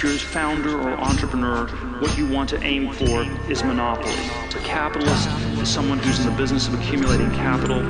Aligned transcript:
if 0.00 0.04
you're 0.04 0.14
a 0.14 0.18
founder 0.18 0.80
or 0.80 0.98
entrepreneur, 0.98 1.66
what 2.00 2.16
you 2.16 2.26
want 2.26 2.48
to 2.48 2.58
aim 2.62 2.90
for 2.90 3.22
is 3.50 3.62
monopoly. 3.62 4.14
A 4.56 4.60
capitalist 4.64 5.28
is 5.60 5.68
someone 5.68 5.98
who's 5.98 6.18
in 6.20 6.24
the 6.24 6.36
business 6.38 6.68
of 6.68 6.74
accumulating 6.80 7.30
capital. 7.32 7.80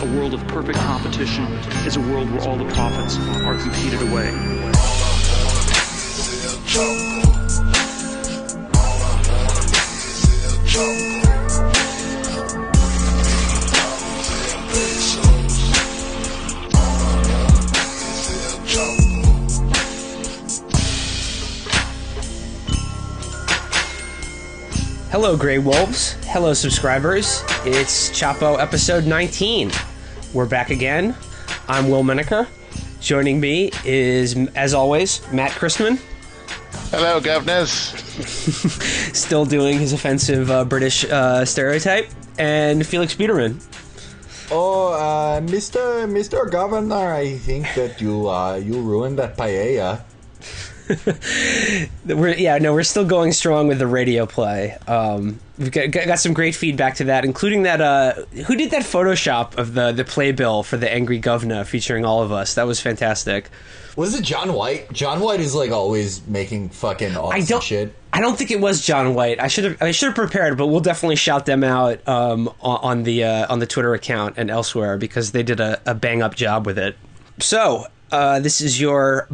A 0.00 0.16
world 0.16 0.32
of 0.32 0.46
perfect 0.48 0.78
competition 0.78 1.44
is 1.84 1.96
a 1.96 2.00
world 2.00 2.30
where 2.30 2.40
all 2.48 2.56
the 2.56 2.72
profits 2.72 3.18
are 3.18 3.58
competed 3.58 4.00
away. 4.00 4.32
Hello, 25.20 25.36
Grey 25.36 25.58
Wolves. 25.58 26.12
Hello, 26.26 26.54
subscribers. 26.54 27.42
It's 27.64 28.08
Chapo 28.10 28.56
episode 28.56 29.04
19. 29.04 29.72
We're 30.32 30.46
back 30.46 30.70
again. 30.70 31.16
I'm 31.66 31.90
Will 31.90 32.04
Menaker. 32.04 32.46
Joining 33.00 33.40
me 33.40 33.72
is, 33.84 34.36
as 34.54 34.74
always, 34.74 35.20
Matt 35.32 35.50
Christman, 35.50 35.98
Hello, 36.92 37.18
governors. 37.18 37.68
still 39.12 39.44
doing 39.44 39.80
his 39.80 39.92
offensive 39.92 40.52
uh, 40.52 40.64
British 40.64 41.04
uh, 41.04 41.44
stereotype, 41.44 42.08
and 42.38 42.86
Felix 42.86 43.12
Biederman. 43.12 43.58
Oh, 44.52 44.92
uh, 44.92 45.40
Mr. 45.40 46.06
Mr. 46.06 46.48
Governor, 46.48 47.12
I 47.12 47.38
think 47.38 47.66
that 47.74 48.00
you 48.00 48.28
uh, 48.28 48.54
you 48.54 48.80
ruined 48.80 49.18
that 49.18 49.36
paella. 49.36 50.00
We're, 52.06 52.34
yeah, 52.34 52.58
no, 52.58 52.72
we're 52.72 52.82
still 52.82 53.04
going 53.04 53.32
strong 53.32 53.68
with 53.68 53.78
the 53.78 53.86
radio 53.86 54.24
play. 54.26 54.76
Um, 54.86 55.38
we've 55.58 55.70
got, 55.70 55.90
got 55.90 56.18
some 56.18 56.32
great 56.32 56.54
feedback 56.54 56.96
to 56.96 57.04
that, 57.04 57.24
including 57.24 57.64
that. 57.64 57.80
Uh, 57.80 58.14
who 58.46 58.56
did 58.56 58.70
that 58.70 58.82
Photoshop 58.82 59.58
of 59.58 59.74
the 59.74 59.92
the 59.92 60.04
playbill 60.04 60.62
for 60.62 60.76
the 60.76 60.90
Angry 60.90 61.18
Governor 61.18 61.64
featuring 61.64 62.04
all 62.04 62.22
of 62.22 62.32
us? 62.32 62.54
That 62.54 62.66
was 62.66 62.80
fantastic. 62.80 63.50
Was 63.96 64.18
it 64.18 64.24
John 64.24 64.52
White? 64.54 64.90
John 64.92 65.20
White 65.20 65.40
is 65.40 65.54
like 65.54 65.70
always 65.70 66.26
making 66.26 66.70
fucking 66.70 67.16
awesome 67.16 67.36
I 67.36 67.44
don't. 67.44 67.62
shit. 67.62 67.94
I 68.12 68.20
don't 68.20 68.38
think 68.38 68.50
it 68.50 68.60
was 68.60 68.80
John 68.80 69.14
White. 69.14 69.40
I 69.40 69.48
should 69.48 69.64
have. 69.64 69.82
I 69.82 69.90
should 69.90 70.06
have 70.06 70.14
prepared, 70.14 70.56
but 70.56 70.68
we'll 70.68 70.80
definitely 70.80 71.16
shout 71.16 71.44
them 71.44 71.62
out 71.62 72.06
um, 72.08 72.48
on, 72.60 72.78
on 72.82 73.02
the 73.02 73.24
uh, 73.24 73.52
on 73.52 73.58
the 73.58 73.66
Twitter 73.66 73.92
account 73.92 74.34
and 74.38 74.50
elsewhere 74.50 74.96
because 74.96 75.32
they 75.32 75.42
did 75.42 75.60
a, 75.60 75.80
a 75.84 75.94
bang 75.94 76.22
up 76.22 76.34
job 76.34 76.64
with 76.64 76.78
it. 76.78 76.96
So 77.40 77.86
uh, 78.10 78.40
this 78.40 78.60
is 78.60 78.80
your 78.80 79.28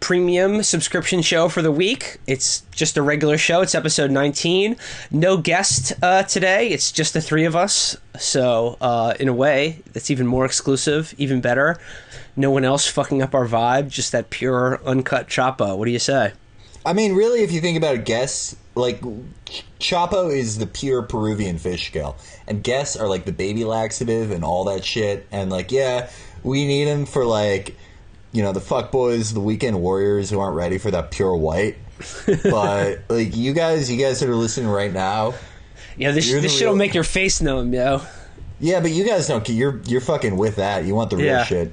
premium 0.00 0.62
subscription 0.62 1.22
show 1.22 1.48
for 1.48 1.62
the 1.62 1.70
week. 1.70 2.18
It's 2.26 2.62
just 2.72 2.96
a 2.96 3.02
regular 3.02 3.38
show. 3.38 3.60
It's 3.60 3.74
episode 3.74 4.10
19. 4.10 4.76
No 5.10 5.36
guest 5.36 5.92
uh, 6.02 6.22
today. 6.24 6.68
It's 6.68 6.90
just 6.90 7.12
the 7.12 7.20
three 7.20 7.44
of 7.44 7.54
us. 7.54 7.96
So 8.18 8.76
uh, 8.80 9.14
in 9.20 9.28
a 9.28 9.34
way, 9.34 9.82
that's 9.92 10.10
even 10.10 10.26
more 10.26 10.44
exclusive, 10.44 11.14
even 11.18 11.40
better. 11.40 11.78
No 12.36 12.50
one 12.50 12.64
else 12.64 12.86
fucking 12.86 13.22
up 13.22 13.34
our 13.34 13.46
vibe. 13.46 13.90
Just 13.90 14.12
that 14.12 14.30
pure 14.30 14.80
uncut 14.84 15.28
Chapo. 15.28 15.76
What 15.76 15.84
do 15.84 15.90
you 15.90 15.98
say? 15.98 16.32
I 16.84 16.94
mean, 16.94 17.14
really, 17.14 17.42
if 17.42 17.52
you 17.52 17.60
think 17.60 17.76
about 17.76 17.94
it, 17.94 18.04
guess 18.06 18.56
like 18.74 19.02
Ch- 19.44 19.64
Chapo 19.78 20.34
is 20.34 20.58
the 20.58 20.66
pure 20.66 21.02
Peruvian 21.02 21.58
fish 21.58 21.86
scale, 21.86 22.16
and 22.46 22.62
guests 22.62 22.96
are 22.96 23.08
like 23.08 23.26
the 23.26 23.32
baby 23.32 23.64
laxative 23.64 24.30
and 24.30 24.44
all 24.44 24.64
that 24.64 24.84
shit. 24.84 25.26
And 25.30 25.50
like, 25.50 25.70
yeah, 25.70 26.08
we 26.42 26.66
need 26.66 26.86
them 26.86 27.04
for 27.04 27.26
like, 27.26 27.76
you 28.32 28.42
know, 28.42 28.52
the 28.52 28.60
fuck 28.60 28.90
boys, 28.92 29.32
the 29.34 29.40
weekend 29.40 29.80
warriors 29.80 30.30
who 30.30 30.38
aren't 30.40 30.54
ready 30.56 30.78
for 30.78 30.90
that 30.90 31.10
pure 31.10 31.34
white. 31.34 31.76
but 32.44 33.00
like, 33.08 33.36
you 33.36 33.52
guys, 33.52 33.90
you 33.90 33.98
guys 34.02 34.20
that 34.20 34.28
are 34.28 34.34
listening 34.34 34.68
right 34.68 34.92
now, 34.92 35.34
Yeah, 35.96 36.12
this, 36.12 36.30
this 36.30 36.52
shit'll 36.52 36.72
real- 36.72 36.76
make 36.78 36.94
your 36.94 37.04
face 37.04 37.40
numb, 37.40 37.72
yo. 37.74 38.02
yeah, 38.60 38.80
but 38.80 38.90
you 38.92 39.04
guys 39.04 39.26
don't. 39.28 39.48
You're 39.48 39.80
you're 39.86 40.00
fucking 40.00 40.36
with 40.36 40.56
that. 40.56 40.84
You 40.84 40.94
want 40.94 41.10
the 41.10 41.16
real 41.16 41.26
Yeah. 41.26 41.44
shit. 41.44 41.72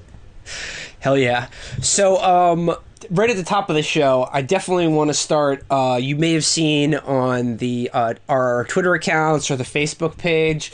Hell 0.99 1.17
yeah. 1.17 1.47
So, 1.81 2.17
um, 2.23 2.75
right 3.11 3.29
at 3.29 3.35
the 3.37 3.43
top 3.43 3.69
of 3.69 3.75
the 3.75 3.83
show, 3.83 4.27
I 4.33 4.41
definitely 4.41 4.87
want 4.87 5.09
to 5.09 5.13
start. 5.13 5.63
Uh, 5.69 5.99
you 6.01 6.15
may 6.15 6.33
have 6.33 6.43
seen 6.45 6.95
on 6.95 7.57
the 7.57 7.89
uh, 7.93 8.13
our 8.27 8.65
Twitter 8.65 8.93
accounts 8.95 9.51
or 9.51 9.55
the 9.55 9.63
Facebook 9.63 10.17
page. 10.17 10.73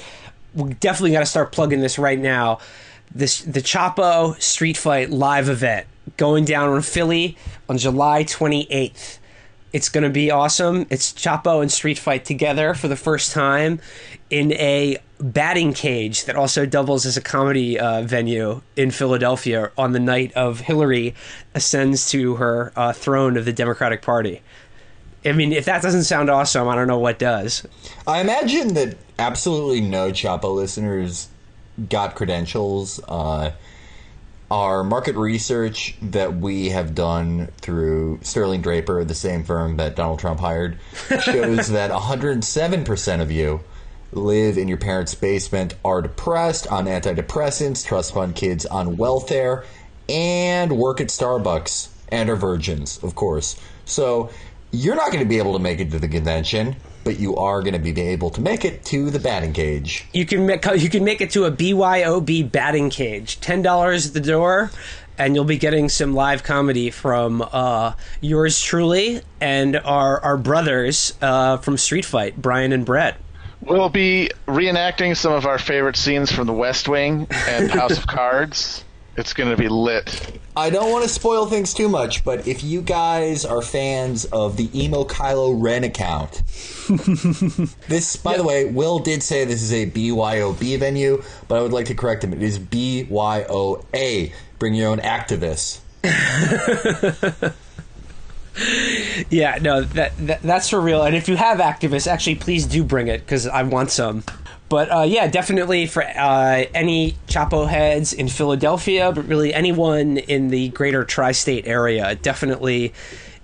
We 0.56 0.74
definitely 0.76 1.12
got 1.12 1.20
to 1.22 1.26
start 1.26 1.52
plugging 1.52 1.82
this 1.82 1.98
right 2.00 2.18
now. 2.20 2.60
This 3.16 3.41
the 3.41 3.62
Chapo 3.62 4.41
Street 4.41 4.78
Fight 4.78 5.12
live 5.12 5.50
event 5.50 5.85
going 6.18 6.46
down 6.46 6.75
in 6.75 6.81
Philly 6.81 7.38
on 7.69 7.78
July 7.78 8.24
28th. 8.24 9.19
It's 9.72 9.90
going 9.90 10.03
to 10.03 10.09
be 10.09 10.29
awesome. 10.29 10.85
It's 10.90 11.13
Chapo 11.13 11.62
and 11.62 11.72
Street 11.72 11.97
Fight 11.97 12.25
together 12.25 12.74
for 12.74 12.88
the 12.88 12.96
first 12.96 13.31
time 13.31 13.79
in 14.29 14.51
a 14.53 14.97
batting 15.19 15.74
cage 15.74 16.25
that 16.25 16.35
also 16.35 16.66
doubles 16.66 17.06
as 17.06 17.18
a 17.18 17.22
comedy 17.22 17.79
uh, 17.79 18.01
venue 18.01 18.62
in 18.75 18.91
Philadelphia 18.91 19.72
on 19.78 19.94
the 19.94 20.00
night 20.00 20.31
of 20.34 20.62
Hillary 20.62 21.16
ascends 21.56 22.09
to 22.12 22.35
her 22.35 22.74
uh, 22.75 22.94
throne 22.94 23.38
of 23.38 23.45
the 23.45 23.53
Democratic 23.53 24.01
Party. 24.01 24.41
I 25.25 25.31
mean, 25.31 25.53
if 25.53 25.66
that 25.66 25.81
doesn't 25.81 26.03
sound 26.03 26.30
awesome, 26.30 26.68
I 26.68 26.75
don't 26.75 26.88
know 26.88 27.00
what 27.00 27.18
does. 27.18 27.66
I 28.06 28.19
imagine 28.19 28.74
that 28.74 28.97
absolutely 29.18 29.81
no 29.81 30.12
Chapo 30.12 30.53
listeners 30.53 31.30
got 31.90 32.16
credentials. 32.16 33.00
Uh, 33.08 33.52
our 34.52 34.84
market 34.84 35.16
research 35.16 35.96
that 36.02 36.36
we 36.36 36.70
have 36.70 36.94
done 36.94 37.48
through 37.58 38.20
Sterling 38.22 38.62
Draper, 38.62 39.04
the 39.04 39.16
same 39.16 39.44
firm 39.44 39.78
that 39.78 39.96
Donald 39.96 40.20
Trump 40.20 40.40
hired, 40.40 40.78
shows 41.22 41.70
that 41.70 41.90
107% 41.90 43.22
of 43.22 43.32
you 43.32 43.62
live 44.12 44.58
in 44.58 44.68
your 44.68 44.78
parents' 44.78 45.16
basement, 45.16 45.74
are 45.84 46.02
depressed 46.02 46.68
on 46.68 46.86
antidepressants, 46.86 47.86
trust 47.86 48.14
fund 48.14 48.36
kids 48.36 48.66
on 48.66 48.98
welfare, 48.98 49.66
and 50.08 50.78
work 50.78 51.02
at 51.02 51.08
Starbucks 51.08 51.90
and 52.10 52.30
are 52.30 52.36
virgins, 52.36 53.04
of 53.04 53.16
course. 53.16 53.60
So 53.86 54.30
you're 54.72 54.96
not 54.96 55.12
going 55.12 55.24
to 55.24 55.30
be 55.30 55.40
able 55.40 55.54
to 55.54 55.60
make 55.60 55.80
it 55.80 55.92
to 55.92 56.00
the 56.00 56.08
convention, 56.08 56.76
but 57.03 57.19
you 57.19 57.36
are 57.36 57.62
going 57.62 57.74
to 57.74 57.80
be 57.80 58.00
able 58.02 58.30
to 58.31 58.41
make 58.41 58.66
it 58.66 58.84
to 58.86 59.09
the 59.09 59.19
batting 59.19 59.53
cage. 59.53 60.06
You 60.14 60.25
can 60.25 60.46
make 60.46 60.66
you 60.66 60.90
can 60.90 61.03
make 61.03 61.22
it 61.22 61.31
to 61.31 61.46
a 61.46 61.52
BYOB 61.52 62.52
batting 62.52 62.90
cage. 62.90 63.40
Ten 63.40 63.62
dollars 63.62 64.08
at 64.08 64.14
the 64.14 64.19
door, 64.22 64.72
and 65.18 65.36
you'll 65.36 65.46
be 65.46 65.58
getting 65.58 65.90
some 65.90 66.13
live 66.13 66.44
comedy 66.44 66.90
from 66.90 67.42
uh, 67.52 67.94
yours 68.22 68.62
truly 68.62 69.22
and 69.42 69.75
our 69.78 70.19
our 70.22 70.38
brothers 70.38 71.13
uh, 71.22 71.58
from 71.58 71.78
Street 71.78 72.06
Fight, 72.06 72.42
Brian 72.42 72.72
and 72.72 72.86
Brett. 72.86 73.18
We'll 73.62 73.90
be 73.90 74.30
reenacting 74.46 75.16
some 75.16 75.31
of 75.31 75.46
our 75.46 75.58
favorite 75.58 75.96
scenes 75.96 76.30
from 76.31 76.47
The 76.47 76.53
West 76.53 76.90
Wing 76.90 77.28
and 77.47 77.72
House 77.72 77.97
of 77.97 78.08
Cards. 78.08 78.84
It's 79.16 79.34
going 79.34 79.50
to 79.50 79.57
be 79.57 79.68
lit. 79.68 80.40
I 80.56 80.69
don't 80.69 80.91
want 80.91 81.03
to 81.03 81.09
spoil 81.09 81.46
things 81.46 81.74
too 81.74 81.88
much, 81.88 82.24
but 82.25 82.47
if 82.47 82.63
you 82.63 82.81
guys 82.81 83.46
are 83.46 83.62
fans 83.62 84.25
of 84.25 84.57
the 84.57 84.69
emo 84.79 85.03
Kylo 85.03 85.56
Ren 85.56 85.84
account, 85.84 86.31
this, 87.88 88.16
by 88.16 88.38
the 88.38 88.44
way, 88.44 88.66
Will 88.66 89.00
did 89.00 89.22
say 89.22 89.46
this 89.46 89.62
is 89.62 89.72
a 89.72 89.90
BYOB 89.90 90.79
venue, 90.79 91.24
but 91.47 91.59
I 91.59 91.62
would 91.62 91.74
like 91.74 91.88
to 91.88 91.96
correct 91.96 92.24
him. 92.24 92.34
It 92.34 92.41
is 92.41 92.57
BYOA. 92.57 94.34
Bring 94.59 94.74
your 94.74 94.90
own 94.90 95.00
activists. 95.00 95.80
Yeah, 99.30 99.57
no, 99.62 99.81
that, 99.81 100.16
that 100.28 100.41
that's 100.44 100.69
for 100.69 100.80
real. 100.80 101.03
And 101.03 101.16
if 101.16 101.28
you 101.28 101.35
have 101.35 101.57
activists, 101.57 102.07
actually, 102.07 102.35
please 102.35 102.66
do 102.66 102.84
bring 102.84 103.07
it 103.07 103.22
because 103.22 103.47
I 103.47 103.63
want 103.63 103.90
some. 103.91 104.24
But 104.74 104.92
uh, 104.92 105.02
yeah, 105.04 105.28
definitely 105.28 105.86
for 105.86 106.02
uh, 106.02 106.64
any 106.74 107.12
Chapo 107.28 107.68
heads 107.70 108.12
in 108.12 108.28
Philadelphia, 108.28 109.12
but 109.12 109.28
really 109.28 109.54
anyone 109.54 110.18
in 110.18 110.48
the 110.48 110.70
greater 110.70 111.04
tri-state 111.04 111.68
area, 111.68 112.16
definitely. 112.16 112.92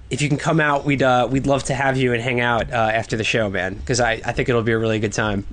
If 0.10 0.24
you 0.24 0.28
can 0.28 0.40
come 0.40 0.60
out, 0.60 0.86
we'd 0.86 1.04
uh, 1.04 1.28
we'd 1.30 1.46
love 1.46 1.66
to 1.66 1.76
have 1.76 1.98
you 1.98 2.14
and 2.14 2.22
hang 2.24 2.40
out 2.42 2.74
uh, 2.74 2.78
after 2.78 3.16
the 3.16 3.24
show, 3.24 3.48
man. 3.48 3.76
Because 3.76 4.00
I, 4.00 4.14
I 4.14 4.32
think 4.32 4.50
it'll 4.50 4.64
be 4.64 4.72
a 4.72 4.80
really 4.80 4.98
good 4.98 5.14
time. 5.14 5.46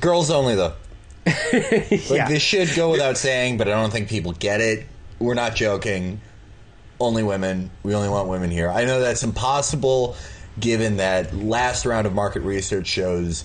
Girls 0.00 0.30
only, 0.30 0.54
though. 0.54 0.74
Like, 1.26 2.10
Yeah. 2.10 2.28
this 2.28 2.40
should 2.40 2.72
go 2.76 2.92
without 2.92 3.16
saying, 3.16 3.58
but 3.58 3.66
I 3.66 3.72
don't 3.72 3.90
think 3.92 4.08
people 4.08 4.34
get 4.34 4.60
it. 4.60 4.86
We're 5.18 5.34
not 5.34 5.56
joking. 5.56 6.20
Only 7.00 7.24
women. 7.24 7.72
We 7.82 7.92
only 7.92 8.08
want 8.08 8.28
women 8.28 8.52
here. 8.52 8.70
I 8.70 8.84
know 8.84 9.00
that's 9.00 9.24
impossible 9.24 10.14
given 10.60 10.98
that 10.98 11.34
last 11.34 11.86
round 11.86 12.06
of 12.06 12.14
market 12.14 12.42
research 12.42 12.86
shows 12.86 13.42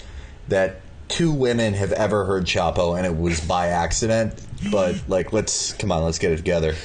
that 0.49 0.81
two 1.09 1.31
women 1.31 1.73
have 1.73 1.91
ever 1.91 2.23
heard 2.23 2.45
Chapo 2.45 2.97
and 2.97 3.05
it 3.05 3.17
was 3.17 3.41
by 3.41 3.67
accident. 3.67 4.33
But, 4.71 4.95
like, 5.07 5.33
let's, 5.33 5.73
come 5.73 5.91
on, 5.91 6.03
let's 6.03 6.19
get 6.19 6.31
it 6.31 6.37
together. 6.37 6.75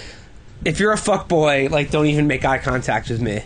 If 0.65 0.81
you're 0.81 0.93
a 0.93 0.99
fuck 0.99 1.29
boy, 1.29 1.69
like 1.71 1.91
don't 1.91 2.07
even 2.07 2.27
make 2.27 2.45
eye 2.45 2.59
contact 2.59 3.11
with 3.11 3.21
me. 3.21 3.43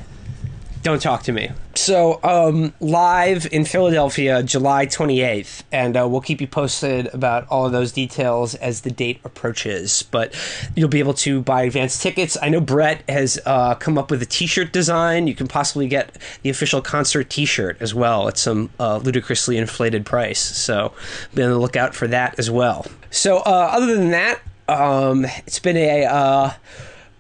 Don't 0.88 1.02
talk 1.02 1.24
to 1.24 1.32
me. 1.32 1.50
So, 1.74 2.18
um, 2.24 2.72
live 2.80 3.46
in 3.52 3.66
Philadelphia, 3.66 4.42
July 4.42 4.86
28th, 4.86 5.62
and 5.70 5.94
uh, 5.94 6.08
we'll 6.08 6.22
keep 6.22 6.40
you 6.40 6.46
posted 6.46 7.08
about 7.08 7.46
all 7.50 7.66
of 7.66 7.72
those 7.72 7.92
details 7.92 8.54
as 8.54 8.80
the 8.80 8.90
date 8.90 9.20
approaches. 9.22 10.02
But 10.10 10.34
you'll 10.74 10.88
be 10.88 11.00
able 11.00 11.12
to 11.12 11.42
buy 11.42 11.64
advance 11.64 12.02
tickets. 12.02 12.38
I 12.40 12.48
know 12.48 12.62
Brett 12.62 13.02
has 13.06 13.38
uh, 13.44 13.74
come 13.74 13.98
up 13.98 14.10
with 14.10 14.22
a 14.22 14.24
t 14.24 14.46
shirt 14.46 14.72
design. 14.72 15.26
You 15.26 15.34
can 15.34 15.46
possibly 15.46 15.88
get 15.88 16.16
the 16.40 16.48
official 16.48 16.80
concert 16.80 17.28
t 17.28 17.44
shirt 17.44 17.76
as 17.80 17.94
well 17.94 18.26
at 18.26 18.38
some 18.38 18.70
uh, 18.80 18.96
ludicrously 18.96 19.58
inflated 19.58 20.06
price. 20.06 20.40
So, 20.40 20.94
be 21.34 21.42
on 21.42 21.50
the 21.50 21.58
lookout 21.58 21.94
for 21.94 22.08
that 22.08 22.38
as 22.38 22.50
well. 22.50 22.86
So, 23.10 23.40
uh, 23.40 23.68
other 23.72 23.94
than 23.94 24.12
that, 24.12 24.40
um, 24.68 25.26
it's 25.46 25.58
been 25.58 25.76
a 25.76 26.06
uh, 26.06 26.52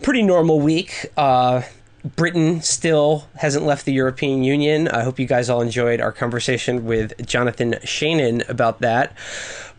pretty 0.00 0.22
normal 0.22 0.58
week. 0.58 1.12
Uh, 1.18 1.60
Britain 2.04 2.62
still 2.62 3.26
hasn't 3.36 3.64
left 3.64 3.84
the 3.84 3.92
European 3.92 4.44
Union. 4.44 4.88
I 4.88 5.02
hope 5.02 5.18
you 5.18 5.26
guys 5.26 5.50
all 5.50 5.60
enjoyed 5.60 6.00
our 6.00 6.12
conversation 6.12 6.84
with 6.84 7.26
Jonathan 7.26 7.76
Shannon 7.84 8.42
about 8.48 8.80
that. 8.80 9.16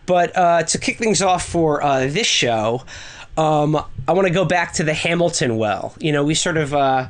But 0.05 0.35
uh, 0.35 0.63
to 0.63 0.77
kick 0.77 0.97
things 0.97 1.21
off 1.21 1.47
for 1.47 1.83
uh, 1.83 2.07
this 2.07 2.27
show, 2.27 2.83
um, 3.37 3.81
I 4.07 4.13
want 4.13 4.27
to 4.27 4.33
go 4.33 4.43
back 4.43 4.73
to 4.73 4.83
the 4.83 4.93
Hamilton 4.93 5.57
well. 5.57 5.93
You 5.99 6.11
know, 6.11 6.23
we 6.23 6.33
sort 6.33 6.57
of 6.57 6.73
uh, 6.73 7.09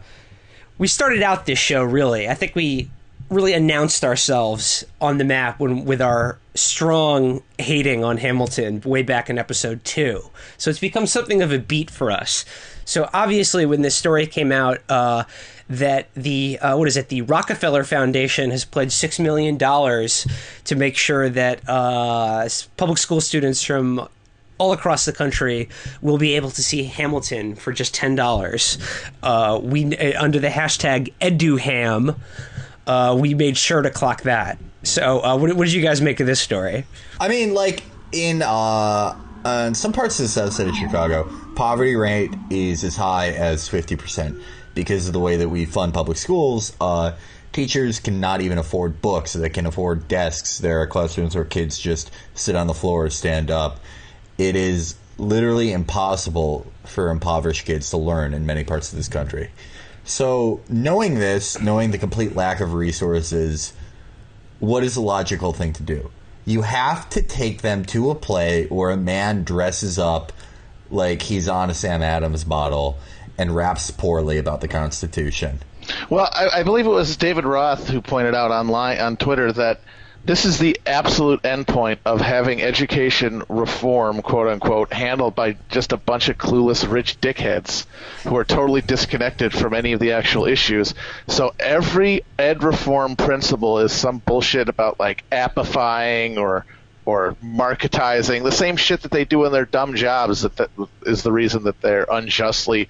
we 0.78 0.88
started 0.88 1.24
out 1.24 1.46
this 1.46 1.60
show 1.60 1.84
really. 1.84 2.28
I 2.28 2.34
think 2.34 2.56
we 2.56 2.92
really 3.30 3.54
announced 3.54 4.04
ourselves 4.04 4.84
on 5.00 5.18
the 5.18 5.24
map 5.24 5.60
when 5.60 5.86
with 5.86 6.02
our 6.02 6.38
strong 6.56 7.42
hating 7.58 8.04
on 8.04 8.18
Hamilton 8.18 8.82
way 8.82 9.04
back 9.04 9.30
in 9.30 9.38
episode 9.38 9.84
two. 9.84 10.30
So 10.58 10.70
it's 10.70 10.80
become 10.80 11.06
something 11.06 11.42
of 11.42 11.52
a 11.52 11.60
beat 11.60 11.90
for 11.90 12.12
us. 12.12 12.44
So 12.86 13.08
obviously, 13.14 13.66
when 13.66 13.84
this 13.84 13.96
story 13.96 14.26
came 14.26 14.52
out, 14.52 14.80
uh, 14.90 15.24
that 15.70 16.08
the 16.16 16.58
uh, 16.60 16.76
what 16.76 16.88
is 16.88 16.98
it? 16.98 17.10
The 17.10 17.22
Rockefeller 17.22 17.84
Foundation 17.84 18.50
has 18.50 18.66
pledged 18.66 18.92
six 18.92 19.20
million 19.20 19.58
dollars 19.58 20.26
to 20.64 20.76
make 20.76 20.98
sure 20.98 21.30
that 21.30 21.62
uh, 21.70 22.50
public 22.76 22.98
school 22.98 23.22
students 23.22 23.64
from 23.64 24.08
all 24.58 24.74
across 24.74 25.06
the 25.06 25.14
country 25.14 25.70
will 26.02 26.18
be 26.18 26.36
able 26.36 26.50
to 26.52 26.64
see 26.64 26.84
Hamilton 26.84 27.56
for 27.56 27.72
just 27.72 27.94
ten 27.94 28.16
dollars. 28.16 28.80
Uh, 29.22 29.60
we 29.62 29.96
uh, 29.96 30.22
under 30.22 30.40
the 30.40 30.50
hashtag 30.50 31.14
EduHam, 31.22 32.18
uh, 32.88 33.18
we 33.20 33.34
made 33.34 33.58
sure 33.58 33.82
to 33.82 33.90
clock 33.90 34.24
that. 34.24 34.58
So, 34.84 35.24
uh, 35.24 35.38
what, 35.38 35.56
what 35.56 35.66
did 35.66 35.74
you 35.74 35.82
guys 35.82 36.02
make 36.02 36.20
of 36.20 36.28
this 36.28 36.40
story? 36.40 36.86
I 37.20 37.28
mean, 37.28 37.54
like 37.54 37.84
in 38.12 38.42
uh, 38.42 39.16
uh, 39.46 39.66
in 39.68 39.76
some 39.76 39.94
parts 39.94 40.20
of 40.20 40.24
the 40.24 40.30
south 40.30 40.54
side 40.54 40.68
of 40.68 40.76
Chicago, 40.76 41.30
poverty 41.56 41.96
rate 41.96 42.34
is 42.50 42.84
as 42.84 42.96
high 42.96 43.30
as 43.30 43.68
fifty 43.68 43.96
percent 43.96 44.38
because 44.76 45.08
of 45.08 45.14
the 45.14 45.20
way 45.20 45.38
that 45.38 45.50
we 45.50 45.66
fund 45.66 45.94
public 45.94 46.18
schools. 46.18 46.76
Uh, 46.80 47.14
teachers 47.52 48.00
cannot 48.00 48.42
even 48.42 48.58
afford 48.58 49.02
books; 49.02 49.34
they 49.34 49.50
can 49.50 49.66
afford 49.66 50.08
desks. 50.08 50.60
There 50.60 50.82
are 50.82 50.88
classrooms 50.88 51.36
where 51.36 51.46
kids 51.46 51.78
just 51.78 52.12
sit 52.34 52.56
on 52.56 52.68
the 52.68 52.74
floor 52.74 53.06
or 53.06 53.10
stand 53.10 53.52
up. 53.52 53.80
It 54.38 54.56
is 54.56 54.96
literally 55.18 55.74
impossible 55.74 56.66
for 56.86 57.10
impoverished 57.10 57.66
kids 57.66 57.90
to 57.90 57.98
learn 57.98 58.34
in 58.34 58.46
many 58.46 58.64
parts 58.64 58.92
of 58.92 58.98
this 58.98 59.10
country. 59.10 59.52
So, 60.10 60.62
knowing 60.68 61.20
this, 61.20 61.62
knowing 61.62 61.92
the 61.92 62.00
complete 62.00 62.36
lack 62.36 62.62
of 62.62 62.74
resources, 62.74 63.74
what 64.60 64.84
is 64.84 64.96
the 64.96 65.02
logical 65.02 65.54
thing 65.54 65.72
to 65.74 65.84
do? 65.84 66.10
You 66.46 66.64
have 66.64 67.08
to 67.12 67.22
take 67.22 67.62
them 67.62 67.86
to 67.86 68.10
a 68.10 68.16
play 68.16 68.66
where 68.66 68.90
a 68.90 68.98
man 68.98 69.44
dresses 69.44 70.00
up 70.00 70.34
like 70.90 71.22
he's 71.22 71.48
on 71.48 71.70
a 71.70 71.76
Sam 71.76 72.02
Adams 72.02 72.44
bottle 72.44 72.98
and 73.38 73.56
raps 73.56 73.92
poorly 73.92 74.40
about 74.40 74.62
the 74.62 74.68
Constitution. 74.68 75.60
Well, 76.10 76.28
I, 76.34 76.62
I 76.62 76.64
believe 76.64 76.88
it 76.88 76.90
was 76.90 77.16
David 77.16 77.46
Roth 77.46 77.88
who 77.88 78.02
pointed 78.02 78.34
out 78.34 78.50
online 78.50 79.00
on 79.00 79.16
Twitter 79.16 79.54
that 79.54 79.80
this 80.26 80.46
is 80.46 80.60
the 80.60 80.80
absolute 80.86 81.42
endpoint 81.44 82.00
of 82.06 82.22
having 82.22 82.62
education 82.62 83.44
reform, 83.50 84.22
quote 84.22 84.48
unquote, 84.48 84.94
handled 84.94 85.36
by 85.36 85.58
just 85.70 85.92
a 85.92 85.98
bunch 85.98 86.30
of 86.30 86.38
clueless 86.38 86.90
rich 86.90 87.20
dickheads 87.22 87.86
who 88.24 88.36
are 88.36 88.44
totally 88.44 88.82
disconnected 88.82 89.54
from 89.54 89.74
any 89.74 89.94
of 89.94 90.00
the 90.00 90.12
actual 90.12 90.46
issues. 90.46 90.94
So 91.28 91.54
every 91.60 92.24
ed 92.38 92.64
reform 92.64 93.16
principle 93.16 93.80
is 93.80 93.92
some 93.92 94.20
bullshit 94.20 94.70
about 94.70 95.00
like 95.00 95.24
appifying 95.32 96.38
or 96.38 96.66
or 97.06 97.36
marketizing 97.44 98.44
the 98.44 98.52
same 98.52 98.76
shit 98.76 99.02
that 99.02 99.12
they 99.12 99.26
do 99.26 99.44
in 99.46 99.52
their 99.52 99.66
dumb 99.66 99.96
jobs 99.96 100.42
that, 100.42 100.56
that 100.58 100.70
is 101.08 101.24
the 101.24 101.32
reason 101.32 101.64
that 101.64 101.82
they're 101.82 102.06
unjustly 102.12 102.88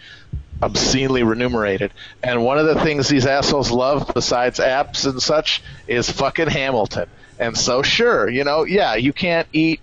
obscenely 0.62 1.24
remunerated. 1.24 1.92
And 2.22 2.44
one 2.44 2.60
of 2.60 2.66
the 2.66 2.82
things 2.84 3.08
these 3.08 3.26
assholes 3.26 3.72
love, 3.72 4.12
besides 4.14 4.60
apps 4.60 5.10
and 5.10 5.22
such, 5.22 5.64
is 5.88 6.10
fucking 6.10 6.48
Hamilton. 6.48 7.08
And 7.40 7.58
so, 7.58 7.82
sure, 7.82 8.30
you 8.30 8.44
know, 8.44 8.66
yeah, 8.66 8.96
you 8.96 9.14
can't 9.14 9.48
eat. 9.54 9.80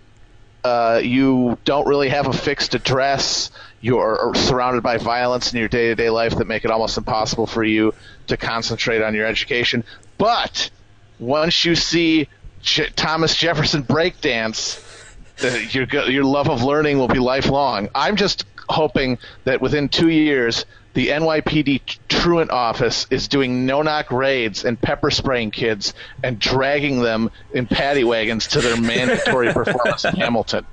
Uh, 0.62 1.00
you 1.02 1.58
don't 1.64 1.86
really 1.86 2.08
have 2.08 2.26
a 2.26 2.32
fixed 2.32 2.74
address. 2.74 3.50
You're 3.80 4.32
surrounded 4.34 4.82
by 4.82 4.98
violence 4.98 5.52
in 5.52 5.58
your 5.58 5.68
day 5.68 5.88
to 5.88 5.94
day 5.94 6.10
life 6.10 6.36
that 6.36 6.46
make 6.46 6.64
it 6.64 6.70
almost 6.70 6.98
impossible 6.98 7.46
for 7.46 7.62
you 7.62 7.94
to 8.26 8.36
concentrate 8.36 9.00
on 9.00 9.14
your 9.14 9.26
education. 9.26 9.84
But 10.18 10.70
once 11.18 11.64
you 11.64 11.76
see 11.76 12.28
J- 12.62 12.90
Thomas 12.96 13.36
Jefferson 13.36 13.84
breakdance, 13.84 14.78
your 15.40 15.86
your 16.10 16.24
love 16.24 16.50
of 16.50 16.62
learning 16.62 16.98
will 16.98 17.08
be 17.08 17.20
lifelong. 17.20 17.88
I'm 17.94 18.16
just 18.16 18.44
hoping 18.68 19.18
that 19.44 19.60
within 19.62 19.88
two 19.88 20.08
years, 20.08 20.66
the 20.96 21.08
NYPD 21.08 21.98
truant 22.08 22.50
office 22.50 23.06
is 23.10 23.28
doing 23.28 23.66
no-knock 23.66 24.10
raids 24.10 24.64
and 24.64 24.80
pepper 24.80 25.10
spraying 25.10 25.50
kids 25.50 25.92
and 26.24 26.38
dragging 26.38 27.02
them 27.02 27.30
in 27.52 27.66
paddy 27.66 28.02
wagons 28.02 28.46
to 28.46 28.62
their 28.62 28.80
mandatory 28.80 29.52
performance 29.52 30.06
in 30.06 30.16
Hamilton. 30.16 30.64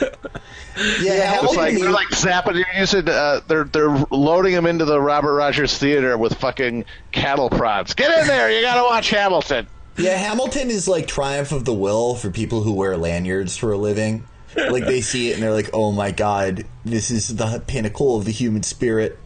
Yeah, 0.00 1.40
It's 1.42 1.56
like 1.56 1.74
they're 1.74 1.90
like 1.90 2.06
zapping. 2.10 2.54
You're 2.54 2.66
using. 2.78 3.08
Uh, 3.08 3.40
they're 3.48 3.64
they're 3.64 3.90
loading 4.12 4.54
them 4.54 4.66
into 4.66 4.84
the 4.84 5.00
Robert 5.00 5.34
Rogers 5.34 5.76
Theater 5.76 6.16
with 6.16 6.34
fucking 6.34 6.84
cattle 7.10 7.50
prods. 7.50 7.94
Get 7.94 8.16
in 8.20 8.28
there! 8.28 8.52
You 8.52 8.62
gotta 8.62 8.84
watch 8.84 9.10
Hamilton. 9.10 9.66
Yeah, 9.96 10.16
Hamilton 10.16 10.70
is 10.70 10.86
like 10.86 11.08
triumph 11.08 11.50
of 11.50 11.64
the 11.64 11.74
will 11.74 12.14
for 12.14 12.30
people 12.30 12.62
who 12.62 12.72
wear 12.72 12.96
lanyards 12.96 13.56
for 13.56 13.72
a 13.72 13.76
living. 13.76 14.24
Like 14.56 14.84
they 14.84 15.00
see 15.00 15.30
it 15.30 15.34
and 15.34 15.42
they're 15.42 15.52
like, 15.52 15.70
"Oh 15.72 15.90
my 15.90 16.12
god, 16.12 16.64
this 16.84 17.10
is 17.10 17.34
the 17.36 17.60
pinnacle 17.66 18.16
of 18.16 18.24
the 18.24 18.32
human 18.32 18.62
spirit." 18.62 19.18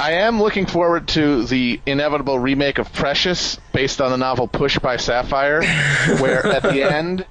I 0.00 0.12
am 0.12 0.40
looking 0.40 0.66
forward 0.66 1.08
to 1.08 1.44
the 1.44 1.80
inevitable 1.86 2.38
remake 2.38 2.78
of 2.78 2.92
Precious, 2.92 3.58
based 3.72 4.00
on 4.00 4.10
the 4.10 4.16
novel 4.16 4.48
Push 4.48 4.78
by 4.78 4.96
Sapphire, 4.96 5.62
where 6.20 6.46
at 6.46 6.62
the 6.62 6.82
end, 6.92 7.26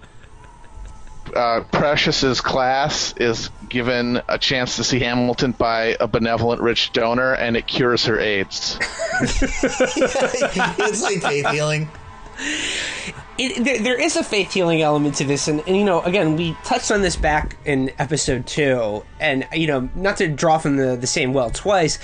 uh, 1.36 1.62
Precious's 1.72 2.42
class 2.42 3.14
is 3.18 3.50
given 3.70 4.22
a 4.28 4.38
chance 4.38 4.76
to 4.76 4.84
see 4.84 5.00
Hamilton 5.00 5.52
by 5.54 5.98
a 6.00 6.08
benevolent 6.08 6.62
rich 6.62 6.92
donor, 6.94 7.34
and 7.34 7.58
it 7.58 7.68
cures 7.68 8.06
her 8.06 8.20
AIDS. 8.20 8.78
it's 9.22 11.02
like 11.02 11.22
faith 11.22 11.48
healing. 11.48 11.90
it, 13.38 13.64
there, 13.64 13.80
there 13.80 14.02
is 14.02 14.16
a 14.16 14.24
faith 14.24 14.54
healing 14.54 14.82
element 14.82 15.16
to 15.16 15.26
this, 15.26 15.48
and, 15.48 15.62
and 15.68 15.76
you 15.76 15.84
know, 15.84 16.02
again, 16.02 16.36
we 16.36 16.56
touched 16.64 16.92
on 16.92 17.02
this 17.02 17.16
back 17.16 17.58
in 17.66 17.92
episode 18.00 18.48
two, 18.48 19.04
and 19.20 19.48
you 19.54 19.68
know, 19.68 19.90
not 19.96 20.18
to 20.18 20.28
draw 20.28 20.58
from 20.58 20.78
the 20.78 20.96
the 20.96 21.08
same 21.08 21.34
well 21.34 21.50
twice, 21.50 22.00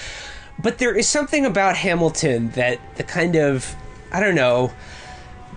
but 0.59 0.77
there 0.77 0.95
is 0.95 1.07
something 1.07 1.45
about 1.45 1.77
Hamilton 1.77 2.49
that 2.51 2.79
the 2.95 3.03
kind 3.03 3.35
of 3.35 3.75
I 4.11 4.19
don't 4.19 4.35
know 4.35 4.71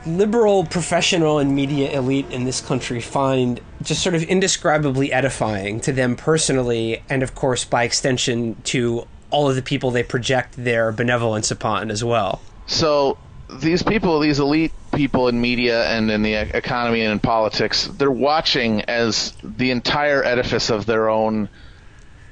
liberal 0.06 0.64
professional 0.64 1.38
and 1.38 1.54
media 1.54 1.90
elite 1.98 2.30
in 2.30 2.44
this 2.44 2.60
country 2.60 3.00
find 3.00 3.60
just 3.82 4.02
sort 4.02 4.14
of 4.14 4.22
indescribably 4.24 5.12
edifying 5.12 5.80
to 5.80 5.92
them 5.92 6.16
personally, 6.16 7.02
and 7.08 7.22
of 7.22 7.34
course, 7.34 7.64
by 7.64 7.84
extension, 7.84 8.54
to 8.64 9.06
all 9.30 9.48
of 9.48 9.56
the 9.56 9.62
people 9.62 9.90
they 9.90 10.02
project 10.02 10.54
their 10.56 10.92
benevolence 10.92 11.50
upon 11.50 11.90
as 11.90 12.04
well. 12.04 12.40
So 12.66 13.18
these 13.48 13.82
people, 13.82 14.20
these 14.20 14.40
elite 14.40 14.74
people 14.94 15.28
in 15.28 15.40
media 15.40 15.86
and 15.88 16.10
in 16.10 16.22
the 16.22 16.34
economy 16.34 17.02
and 17.02 17.12
in 17.12 17.20
politics, 17.20 17.86
they're 17.86 18.10
watching 18.10 18.82
as 18.82 19.34
the 19.42 19.70
entire 19.70 20.24
edifice 20.24 20.70
of 20.70 20.86
their 20.86 21.08
own 21.08 21.50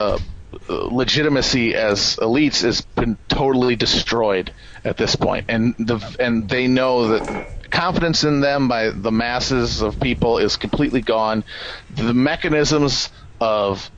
uh, 0.01 0.19
uh, 0.69 0.75
legitimacy 0.91 1.75
as 1.75 2.17
elites 2.17 2.63
has 2.63 2.83
been 2.97 3.19
totally 3.29 3.77
destroyed 3.77 4.55
at 4.85 4.97
this 4.97 5.17
point, 5.17 5.47
and 5.49 5.75
the 5.79 6.17
and 6.21 6.49
they 6.49 6.69
know 6.69 7.09
that 7.09 7.25
confidence 7.71 8.25
in 8.25 8.41
them 8.41 8.69
by 8.69 8.91
the 8.91 9.13
masses 9.13 9.83
of 9.83 9.99
people 10.01 10.39
is 10.39 10.57
completely 10.57 11.03
gone. 11.03 11.45
The 11.91 12.15
mechanisms 12.15 13.11
of 13.41 13.91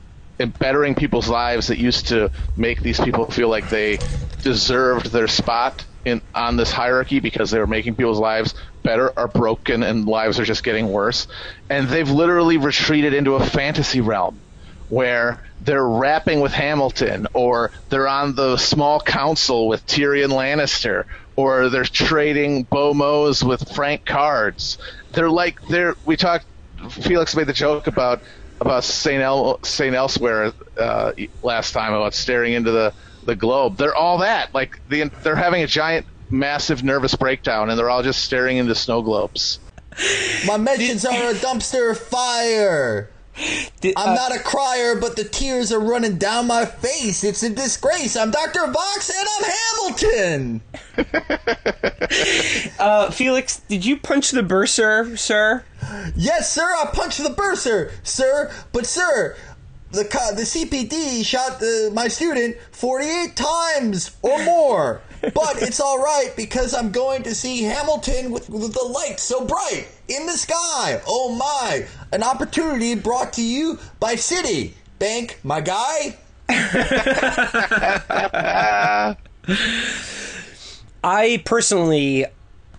bettering 0.59 0.95
people's 0.95 1.29
lives 1.29 1.67
that 1.67 1.77
used 1.79 2.07
to 2.09 2.31
make 2.55 2.81
these 2.81 2.99
people 2.99 3.29
feel 3.31 3.49
like 3.49 3.69
they 3.69 4.01
deserved 4.41 5.11
their 5.11 5.27
spot 5.27 5.85
in 6.05 6.21
on 6.33 6.55
this 6.55 6.71
hierarchy 6.71 7.19
because 7.19 7.51
they 7.51 7.59
were 7.59 7.67
making 7.67 7.95
people's 7.95 8.19
lives 8.19 8.53
better 8.83 9.11
are 9.17 9.27
broken 9.27 9.83
and 9.83 10.05
lives 10.05 10.39
are 10.39 10.45
just 10.45 10.63
getting 10.63 10.87
worse 10.89 11.27
and 11.69 11.87
they've 11.89 12.11
literally 12.11 12.57
retreated 12.57 13.13
into 13.13 13.33
a 13.33 13.43
fantasy 13.43 14.01
realm 14.01 14.39
where 14.89 15.43
they're 15.61 15.87
rapping 15.87 16.41
with 16.41 16.53
Hamilton, 16.53 17.27
or 17.33 17.71
they're 17.89 18.07
on 18.07 18.35
the 18.35 18.57
small 18.57 18.99
council 18.99 19.67
with 19.67 19.85
Tyrion 19.87 20.29
Lannister, 20.29 21.05
or 21.35 21.69
they're 21.69 21.83
trading 21.83 22.63
bon 22.63 22.97
mots 22.97 23.43
with 23.43 23.73
Frank 23.73 24.05
Cards. 24.05 24.77
They're 25.13 25.29
like 25.29 25.59
they're. 25.67 25.95
We 26.05 26.17
talked. 26.17 26.45
Felix 26.89 27.35
made 27.35 27.47
the 27.47 27.53
joke 27.53 27.87
about 27.87 28.21
about 28.61 28.83
Saint 28.83 29.21
El 29.21 29.61
Saint 29.63 29.95
Elsewhere 29.95 30.53
uh, 30.77 31.13
last 31.41 31.71
time 31.71 31.93
about 31.93 32.13
staring 32.13 32.53
into 32.53 32.71
the 32.71 32.93
the 33.25 33.35
globe. 33.35 33.77
They're 33.77 33.95
all 33.95 34.19
that. 34.19 34.53
Like 34.53 34.79
the, 34.89 35.09
they're 35.23 35.35
having 35.35 35.63
a 35.63 35.67
giant, 35.67 36.05
massive 36.29 36.83
nervous 36.83 37.15
breakdown, 37.15 37.69
and 37.69 37.77
they're 37.77 37.89
all 37.89 38.03
just 38.03 38.23
staring 38.23 38.57
into 38.57 38.75
snow 38.75 39.01
globes. 39.01 39.59
My 40.45 40.57
mentions 40.57 41.05
are 41.05 41.13
a 41.13 41.33
dumpster 41.33 41.95
fire. 41.95 43.09
Did- 43.81 43.95
I'm 43.97 44.09
uh, 44.09 44.15
not 44.15 44.35
a 44.35 44.39
crier, 44.39 44.95
but 44.95 45.15
the 45.15 45.23
tears 45.23 45.71
are 45.71 45.79
running 45.79 46.17
down 46.17 46.47
my 46.47 46.65
face. 46.65 47.23
It's 47.23 47.43
a 47.43 47.49
disgrace. 47.49 48.15
I'm 48.15 48.31
Dr. 48.31 48.67
Vox 48.67 49.09
and 49.09 49.27
I'm 49.37 49.43
Hamilton. 49.91 50.61
uh, 52.79 53.11
Felix, 53.11 53.59
did 53.67 53.85
you 53.85 53.97
punch 53.97 54.31
the 54.31 54.43
bursar, 54.43 55.17
sir? 55.17 55.65
Yes, 56.15 56.51
sir, 56.51 56.63
I 56.63 56.89
punched 56.93 57.21
the 57.21 57.29
bursar, 57.29 57.91
sir. 58.03 58.51
But, 58.71 58.85
sir, 58.85 59.35
the, 59.95 60.03
the 60.03 60.43
CPD 60.43 61.25
shot 61.25 61.59
the, 61.59 61.91
my 61.93 62.07
student 62.07 62.57
48 62.71 63.35
times 63.35 64.15
or 64.21 64.43
more. 64.43 65.01
But 65.33 65.63
it's 65.63 65.79
all 65.79 65.97
right 65.97 66.31
because 66.35 66.75
I'm 66.75 66.91
going 66.91 67.23
to 67.23 67.33
see 67.33 67.63
Hamilton 67.63 68.29
with, 68.29 68.47
with 68.47 68.73
the 68.73 68.85
light 68.85 69.19
so 69.19 69.43
bright 69.43 69.87
in 70.07 70.27
the 70.27 70.33
sky. 70.33 71.01
Oh 71.07 71.33
my! 71.33 71.87
An 72.11 72.21
opportunity 72.21 72.93
brought 72.93 73.33
to 73.33 73.41
you 73.41 73.79
by 73.99 74.17
City 74.17 74.75
Bank, 74.99 75.39
my 75.43 75.61
guy. 75.61 76.15
I 81.03 81.41
personally 81.43 82.27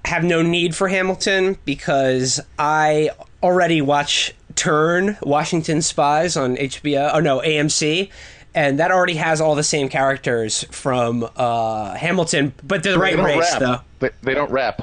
have 0.04 0.22
no 0.22 0.40
need 0.40 0.76
for 0.76 0.86
Hamilton 0.86 1.58
because 1.64 2.40
I 2.60 3.10
already 3.42 3.82
watch 3.82 4.35
Turn 4.56 5.16
Washington 5.22 5.82
Spies 5.82 6.36
on 6.36 6.56
HBO. 6.56 7.10
Oh 7.14 7.20
no, 7.20 7.40
AMC. 7.40 8.10
And 8.54 8.78
that 8.78 8.90
already 8.90 9.16
has 9.16 9.40
all 9.40 9.54
the 9.54 9.62
same 9.62 9.90
characters 9.90 10.64
from 10.70 11.28
uh, 11.36 11.94
Hamilton, 11.94 12.54
but 12.64 12.82
they're 12.82 12.94
the 12.94 12.98
right 12.98 13.10
they 13.10 13.16
don't 13.22 13.38
race, 13.38 13.52
rap. 13.52 13.60
though. 13.60 13.80
They, 13.98 14.10
they 14.22 14.34
don't 14.34 14.50
rap. 14.50 14.82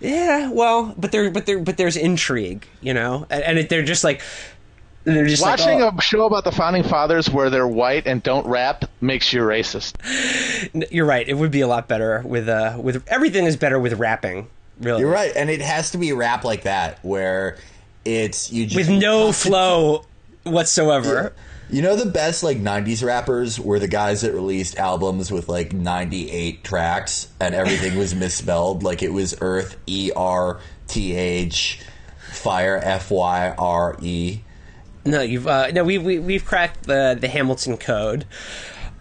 Yeah, 0.00 0.50
well, 0.50 0.94
but 0.96 1.12
there, 1.12 1.30
but 1.30 1.44
there, 1.44 1.58
but 1.58 1.76
there's 1.76 1.98
intrigue, 1.98 2.66
you 2.80 2.94
know, 2.94 3.26
and, 3.28 3.42
and 3.42 3.58
it, 3.58 3.68
they're 3.68 3.82
just 3.82 4.02
like 4.02 4.22
they're 5.04 5.26
just 5.26 5.42
like, 5.42 5.58
Watching 5.58 5.82
oh, 5.82 5.92
a 5.96 6.02
show 6.02 6.26
about 6.26 6.44
the 6.44 6.52
founding 6.52 6.82
fathers 6.82 7.30
where 7.30 7.48
they're 7.48 7.66
white 7.66 8.06
and 8.06 8.22
don't 8.22 8.46
rap 8.46 8.84
makes 9.00 9.32
you 9.32 9.40
racist. 9.40 9.94
You're 10.90 11.06
right. 11.06 11.26
It 11.26 11.34
would 11.34 11.50
be 11.50 11.62
a 11.62 11.66
lot 11.66 11.88
better 11.88 12.22
with 12.24 12.48
uh 12.48 12.78
with 12.80 13.06
everything 13.08 13.46
is 13.46 13.56
better 13.56 13.78
with 13.78 13.94
rapping. 13.94 14.48
Really, 14.80 15.00
You're 15.00 15.10
right, 15.10 15.32
and 15.36 15.50
it 15.50 15.60
has 15.60 15.90
to 15.90 15.98
be 15.98 16.12
rap 16.12 16.44
like 16.44 16.62
that 16.62 16.98
where 17.02 17.58
it's 18.04 18.52
you 18.52 18.66
just 18.66 18.76
with 18.76 19.00
no 19.00 19.32
flow 19.32 20.04
whatsoever. 20.44 21.32
You 21.68 21.82
know 21.82 21.94
the 21.94 22.10
best 22.10 22.42
like 22.42 22.58
'90s 22.58 23.04
rappers 23.04 23.60
were 23.60 23.78
the 23.78 23.88
guys 23.88 24.22
that 24.22 24.32
released 24.32 24.76
albums 24.76 25.30
with 25.30 25.48
like 25.48 25.72
98 25.72 26.64
tracks 26.64 27.28
and 27.40 27.54
everything 27.54 27.96
was 27.96 28.14
misspelled, 28.14 28.82
like 28.82 29.02
it 29.02 29.12
was 29.12 29.36
Earth 29.40 29.76
E 29.86 30.10
R 30.16 30.60
T 30.88 31.14
H, 31.14 31.80
Fire 32.32 32.80
F 32.82 33.10
Y 33.10 33.54
R 33.56 33.96
E. 34.02 34.40
No, 35.04 35.22
you've 35.22 35.46
uh, 35.46 35.70
no, 35.70 35.84
we 35.84 35.98
we 35.98 36.18
we've 36.18 36.44
cracked 36.44 36.84
the 36.84 37.16
the 37.18 37.28
Hamilton 37.28 37.76
code. 37.76 38.26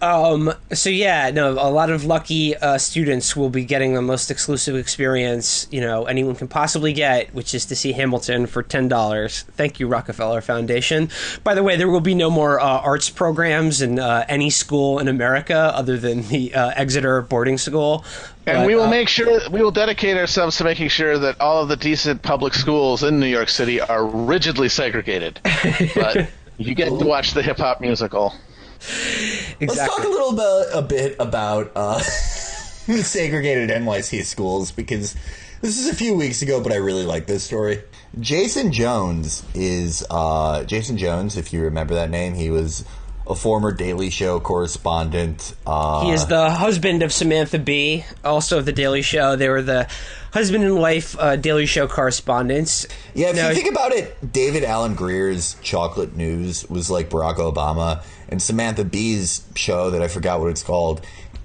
Um, 0.01 0.53
so 0.71 0.89
yeah, 0.89 1.29
no, 1.31 1.51
a 1.53 1.69
lot 1.69 1.89
of 1.89 2.05
lucky 2.05 2.55
uh, 2.55 2.77
students 2.77 3.35
will 3.35 3.49
be 3.49 3.65
getting 3.65 3.93
the 3.93 4.01
most 4.01 4.31
exclusive 4.31 4.75
experience 4.75 5.67
you 5.71 5.81
know 5.81 6.05
anyone 6.05 6.35
can 6.35 6.47
possibly 6.47 6.93
get, 6.93 7.33
which 7.33 7.53
is 7.53 7.65
to 7.65 7.75
see 7.75 7.91
Hamilton 7.91 8.47
for 8.47 8.63
ten 8.63 8.87
dollars. 8.87 9.43
Thank 9.53 9.79
you, 9.79 9.87
Rockefeller 9.87 10.41
Foundation. 10.41 11.09
By 11.43 11.53
the 11.53 11.63
way, 11.63 11.75
there 11.75 11.89
will 11.89 11.99
be 11.99 12.15
no 12.15 12.29
more 12.29 12.59
uh, 12.59 12.65
arts 12.65 13.09
programs 13.09 13.81
in 13.81 13.99
uh, 13.99 14.25
any 14.29 14.49
school 14.49 14.99
in 14.99 15.07
America 15.07 15.57
other 15.57 15.97
than 15.97 16.23
the 16.29 16.53
uh, 16.53 16.71
Exeter 16.75 17.21
boarding 17.21 17.57
school. 17.57 18.05
And 18.45 18.59
But, 18.59 18.67
we 18.67 18.75
will 18.75 18.83
uh, 18.83 18.89
make 18.89 19.09
sure 19.09 19.41
we 19.51 19.61
will 19.61 19.71
dedicate 19.71 20.17
ourselves 20.17 20.57
to 20.57 20.63
making 20.63 20.89
sure 20.89 21.17
that 21.19 21.39
all 21.41 21.61
of 21.61 21.69
the 21.69 21.75
decent 21.75 22.21
public 22.21 22.53
schools 22.53 23.03
in 23.03 23.19
New 23.19 23.27
York 23.27 23.49
City 23.49 23.81
are 23.81 24.05
rigidly 24.05 24.69
segregated. 24.69 25.39
but 25.95 26.29
you 26.57 26.73
get 26.73 26.87
to 26.87 27.05
watch 27.05 27.33
the 27.33 27.41
hip 27.43 27.57
hop 27.57 27.81
musical. 27.81 28.33
Exactly. 28.79 29.67
Let's 29.67 29.87
talk 29.87 30.03
a 30.03 30.07
little 30.07 30.33
bit 30.33 30.67
a 30.73 30.81
bit 30.81 31.15
about 31.19 31.71
uh, 31.75 31.99
segregated 31.99 33.69
NYC 33.69 34.23
schools 34.23 34.71
because 34.71 35.15
this 35.61 35.77
is 35.77 35.87
a 35.87 35.95
few 35.95 36.15
weeks 36.15 36.41
ago, 36.41 36.61
but 36.61 36.71
I 36.71 36.77
really 36.77 37.05
like 37.05 37.27
this 37.27 37.43
story. 37.43 37.81
Jason 38.19 38.71
Jones 38.71 39.43
is 39.53 40.05
uh, 40.09 40.63
Jason 40.63 40.97
Jones. 40.97 41.37
If 41.37 41.53
you 41.53 41.61
remember 41.61 41.93
that 41.95 42.09
name, 42.09 42.33
he 42.33 42.49
was 42.49 42.85
a 43.29 43.35
former 43.35 43.71
Daily 43.71 44.09
Show 44.09 44.39
correspondent. 44.39 45.55
Uh, 45.65 46.01
He 46.05 46.11
is 46.11 46.25
the 46.25 46.49
husband 46.49 47.03
of 47.03 47.13
Samantha 47.13 47.59
Bee, 47.59 48.03
also 48.25 48.57
of 48.57 48.65
The 48.65 48.71
Daily 48.73 49.03
Show. 49.03 49.35
They 49.35 49.49
were 49.49 49.61
the 49.61 49.87
husband 50.33 50.63
and 50.63 50.77
wife 50.79 51.15
uh, 51.19 51.35
Daily 51.35 51.67
Show 51.67 51.87
correspondents. 51.87 52.87
Yeah, 53.13 53.29
if 53.29 53.35
No, 53.35 53.49
you 53.49 53.55
think 53.55 53.71
about 53.71 53.91
it, 53.91 54.31
David 54.33 54.63
Alan 54.63 54.95
Grier's 54.95 55.55
Chocolate 55.61 56.15
News 56.15 56.67
was 56.69 56.89
like 56.89 57.09
Barack 57.09 57.35
Obama, 57.37 58.03
and 58.29 58.41
Samantha 58.41 58.83
Bee's 58.83 59.43
show 59.55 59.91
that 59.91 60.01
I 60.01 60.07
forgot 60.07 60.39
what 60.39 60.49
it's 60.49 60.63
called 60.63 61.01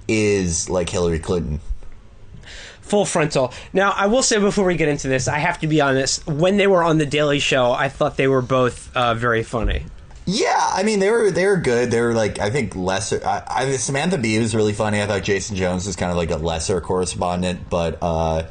is 0.07 0.69
like 0.69 0.89
Hillary 0.89 1.19
Clinton. 1.19 1.59
full 2.81 3.05
frontal. 3.05 3.51
Now, 3.73 3.91
I 3.91 4.05
will 4.07 4.21
say 4.21 4.39
before 4.39 4.65
we 4.65 4.75
get 4.75 4.87
into 4.87 5.07
this, 5.07 5.27
I 5.27 5.39
have 5.39 5.59
to 5.61 5.67
be 5.67 5.81
honest. 5.81 6.25
When 6.27 6.57
they 6.57 6.67
were 6.67 6.83
on 6.83 6.97
The 6.99 7.05
Daily 7.07 7.39
Show, 7.39 7.71
I 7.71 7.89
thought 7.89 8.15
they 8.17 8.27
were 8.27 8.43
both 8.43 8.95
uh, 8.95 9.15
very 9.15 9.41
funny. 9.43 9.85
Yeah, 10.27 10.57
I 10.73 10.81
mean 10.83 10.99
they 10.99 11.11
were 11.11 11.29
they 11.31 11.45
were 11.45 11.57
good. 11.57 11.91
They 11.91 12.01
were 12.01 12.13
like 12.13 12.39
I 12.39 12.49
think 12.49 12.75
lesser. 12.75 13.21
I, 13.25 13.43
I 13.47 13.71
Samantha 13.77 14.17
Bee 14.17 14.39
was 14.39 14.55
really 14.55 14.73
funny. 14.73 15.01
I 15.01 15.05
thought 15.05 15.23
Jason 15.23 15.55
Jones 15.55 15.85
was 15.85 15.95
kind 15.95 16.11
of 16.11 16.17
like 16.17 16.31
a 16.31 16.37
lesser 16.37 16.81
correspondent, 16.81 17.69
but 17.69 17.99
uh, 18.01 18.43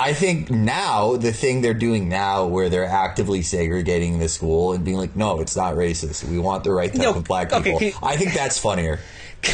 I 0.00 0.12
think 0.14 0.50
now 0.50 1.16
the 1.16 1.32
thing 1.32 1.60
they're 1.60 1.74
doing 1.74 2.08
now, 2.08 2.46
where 2.46 2.68
they're 2.68 2.84
actively 2.86 3.42
segregating 3.42 4.18
the 4.18 4.28
school 4.28 4.72
and 4.72 4.84
being 4.84 4.96
like, 4.96 5.14
no, 5.14 5.40
it's 5.40 5.56
not 5.56 5.74
racist. 5.74 6.24
We 6.28 6.38
want 6.38 6.64
the 6.64 6.72
right 6.72 6.90
type 6.92 7.02
No, 7.02 7.14
of 7.14 7.24
black 7.24 7.52
okay, 7.52 7.72
people. 7.72 7.82
you- 7.82 7.92
I 8.02 8.16
think 8.16 8.34
that's 8.34 8.58
funnier. 8.58 8.98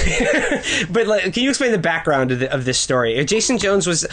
But 0.90 1.06
like, 1.06 1.32
can 1.34 1.42
you 1.42 1.50
explain 1.50 1.72
the 1.72 1.78
background 1.78 2.30
of, 2.30 2.38
the, 2.40 2.52
of 2.52 2.64
this 2.64 2.78
story? 2.78 3.22
Jason 3.26 3.58
Jones 3.58 3.86
was 3.86 4.06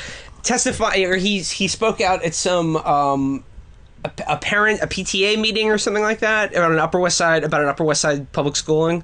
testifying, 0.43 1.05
or 1.05 1.15
he 1.15 1.39
he 1.39 1.67
spoke 1.69 2.01
out 2.01 2.23
at 2.23 2.33
some 2.33 2.75
um, 2.77 3.43
a, 4.03 4.11
a 4.27 4.37
parent 4.37 4.81
a 4.81 4.87
PTA 4.87 5.39
meeting 5.39 5.69
or 5.69 5.77
something 5.77 6.03
like 6.03 6.19
that 6.19 6.55
on 6.55 6.71
an 6.71 6.79
Upper 6.79 6.99
West 6.99 7.17
Side 7.17 7.43
about 7.43 7.61
an 7.61 7.67
Upper 7.67 7.83
West 7.83 8.01
Side 8.01 8.31
public 8.31 8.55
schooling. 8.55 9.03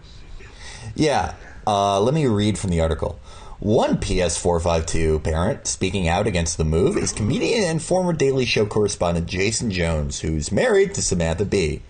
Yeah. 0.96 1.36
Uh, 1.66 2.00
let 2.00 2.14
me 2.14 2.26
read 2.28 2.58
from 2.58 2.70
the 2.70 2.82
article. 2.82 3.20
One 3.60 3.98
PS452 3.98 5.24
parent 5.24 5.66
speaking 5.66 6.08
out 6.08 6.28
against 6.28 6.58
the 6.58 6.64
move 6.64 6.96
is 6.96 7.12
comedian 7.12 7.64
and 7.64 7.82
former 7.82 8.14
Daily 8.14 8.46
Show 8.46 8.68
correspondent 8.68 9.26
Jason 9.26 9.72
Jones, 9.72 10.20
who's 10.20 10.52
married 10.52 10.94
to 10.94 11.02
Samantha 11.02 11.44
Bee. 11.44 11.82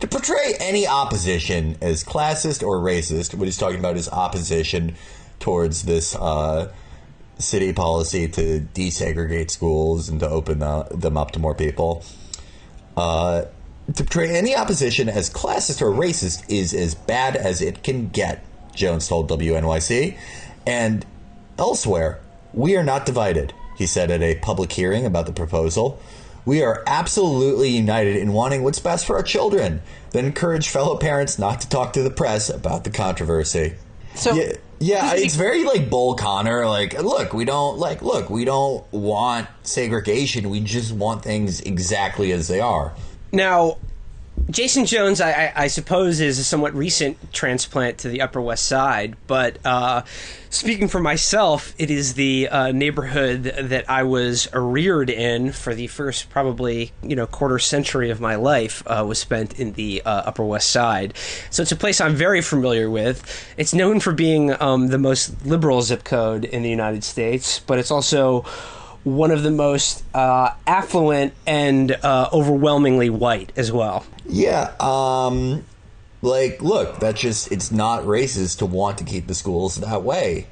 To 0.00 0.06
portray 0.06 0.54
any 0.60 0.86
opposition 0.86 1.76
as 1.80 2.04
classist 2.04 2.64
or 2.64 2.78
racist, 2.78 3.34
what 3.34 3.46
he's 3.46 3.58
talking 3.58 3.80
about 3.80 3.96
is 3.96 4.08
opposition 4.08 4.94
towards 5.40 5.82
this 5.82 6.14
uh, 6.14 6.72
city 7.38 7.72
policy 7.72 8.28
to 8.28 8.60
desegregate 8.72 9.50
schools 9.50 10.08
and 10.08 10.20
to 10.20 10.28
open 10.28 10.60
the, 10.60 10.86
them 10.90 11.16
up 11.16 11.32
to 11.32 11.40
more 11.40 11.54
people. 11.54 12.04
Uh, 12.98 13.46
to 13.94 14.02
portray 14.02 14.36
any 14.36 14.56
opposition 14.56 15.08
as 15.08 15.30
classist 15.30 15.80
or 15.80 15.92
racist 15.92 16.44
is 16.50 16.74
as 16.74 16.96
bad 16.96 17.36
as 17.36 17.62
it 17.62 17.84
can 17.84 18.08
get, 18.08 18.44
Jones 18.74 19.06
told 19.06 19.30
WNYC. 19.30 20.18
And 20.66 21.06
elsewhere, 21.56 22.20
we 22.52 22.76
are 22.76 22.82
not 22.82 23.06
divided, 23.06 23.54
he 23.76 23.86
said 23.86 24.10
at 24.10 24.20
a 24.20 24.34
public 24.40 24.72
hearing 24.72 25.06
about 25.06 25.26
the 25.26 25.32
proposal. 25.32 26.00
We 26.44 26.62
are 26.62 26.82
absolutely 26.88 27.68
united 27.68 28.16
in 28.16 28.32
wanting 28.32 28.64
what's 28.64 28.80
best 28.80 29.06
for 29.06 29.16
our 29.16 29.22
children, 29.22 29.80
then 30.10 30.24
encourage 30.24 30.68
fellow 30.68 30.96
parents 30.96 31.38
not 31.38 31.60
to 31.60 31.68
talk 31.68 31.92
to 31.92 32.02
the 32.02 32.10
press 32.10 32.50
about 32.50 32.82
the 32.82 32.90
controversy. 32.90 33.74
So 34.16 34.34
Yeah, 34.34 34.54
yeah, 34.80 35.14
it's 35.14 35.34
very 35.34 35.64
like 35.64 35.90
Bull 35.90 36.14
Connor. 36.14 36.66
Like, 36.66 37.00
look, 37.00 37.32
we 37.32 37.44
don't 37.44 37.78
like, 37.78 38.02
look, 38.02 38.30
we 38.30 38.44
don't 38.44 38.90
want 38.92 39.48
segregation. 39.62 40.50
We 40.50 40.60
just 40.60 40.92
want 40.92 41.22
things 41.22 41.60
exactly 41.60 42.32
as 42.32 42.48
they 42.48 42.60
are. 42.60 42.92
Now, 43.32 43.78
Jason 44.50 44.86
Jones, 44.86 45.20
I, 45.20 45.30
I, 45.30 45.52
I, 45.56 45.66
suppose, 45.66 46.20
is 46.20 46.38
a 46.38 46.44
somewhat 46.44 46.74
recent 46.74 47.32
transplant 47.32 47.98
to 47.98 48.08
the 48.08 48.22
Upper 48.22 48.40
West 48.40 48.66
Side. 48.66 49.16
But 49.26 49.58
uh, 49.64 50.02
speaking 50.48 50.88
for 50.88 51.00
myself, 51.00 51.74
it 51.78 51.90
is 51.90 52.14
the 52.14 52.48
uh, 52.48 52.72
neighborhood 52.72 53.42
that 53.42 53.88
I 53.90 54.04
was 54.04 54.48
reared 54.54 55.10
in 55.10 55.52
for 55.52 55.74
the 55.74 55.86
first 55.86 56.30
probably 56.30 56.92
you 57.02 57.14
know 57.14 57.26
quarter 57.26 57.58
century 57.58 58.10
of 58.10 58.20
my 58.20 58.36
life 58.36 58.82
uh, 58.86 59.04
was 59.06 59.18
spent 59.18 59.60
in 59.60 59.72
the 59.72 60.02
uh, 60.04 60.22
Upper 60.26 60.44
West 60.44 60.70
Side. 60.70 61.14
So 61.50 61.62
it's 61.62 61.72
a 61.72 61.76
place 61.76 62.00
I'm 62.00 62.14
very 62.14 62.40
familiar 62.40 62.88
with. 62.88 63.22
It's 63.58 63.74
known 63.74 64.00
for 64.00 64.12
being 64.12 64.60
um, 64.62 64.88
the 64.88 64.98
most 64.98 65.44
liberal 65.44 65.82
zip 65.82 66.04
code 66.04 66.44
in 66.44 66.62
the 66.62 66.70
United 66.70 67.04
States, 67.04 67.58
but 67.60 67.78
it's 67.78 67.90
also 67.90 68.44
one 69.08 69.30
of 69.30 69.42
the 69.42 69.50
most 69.50 70.04
uh, 70.14 70.50
affluent 70.66 71.34
and 71.46 71.92
uh, 71.92 72.28
overwhelmingly 72.32 73.10
white 73.10 73.52
as 73.56 73.72
well. 73.72 74.04
Yeah, 74.26 74.72
um, 74.80 75.64
like, 76.22 76.62
look, 76.62 76.98
that's 76.98 77.20
just, 77.20 77.52
it's 77.52 77.70
not 77.70 78.04
racist 78.04 78.58
to 78.58 78.66
want 78.66 78.98
to 78.98 79.04
keep 79.04 79.26
the 79.26 79.34
schools 79.34 79.76
that 79.76 80.02
way. 80.02 80.46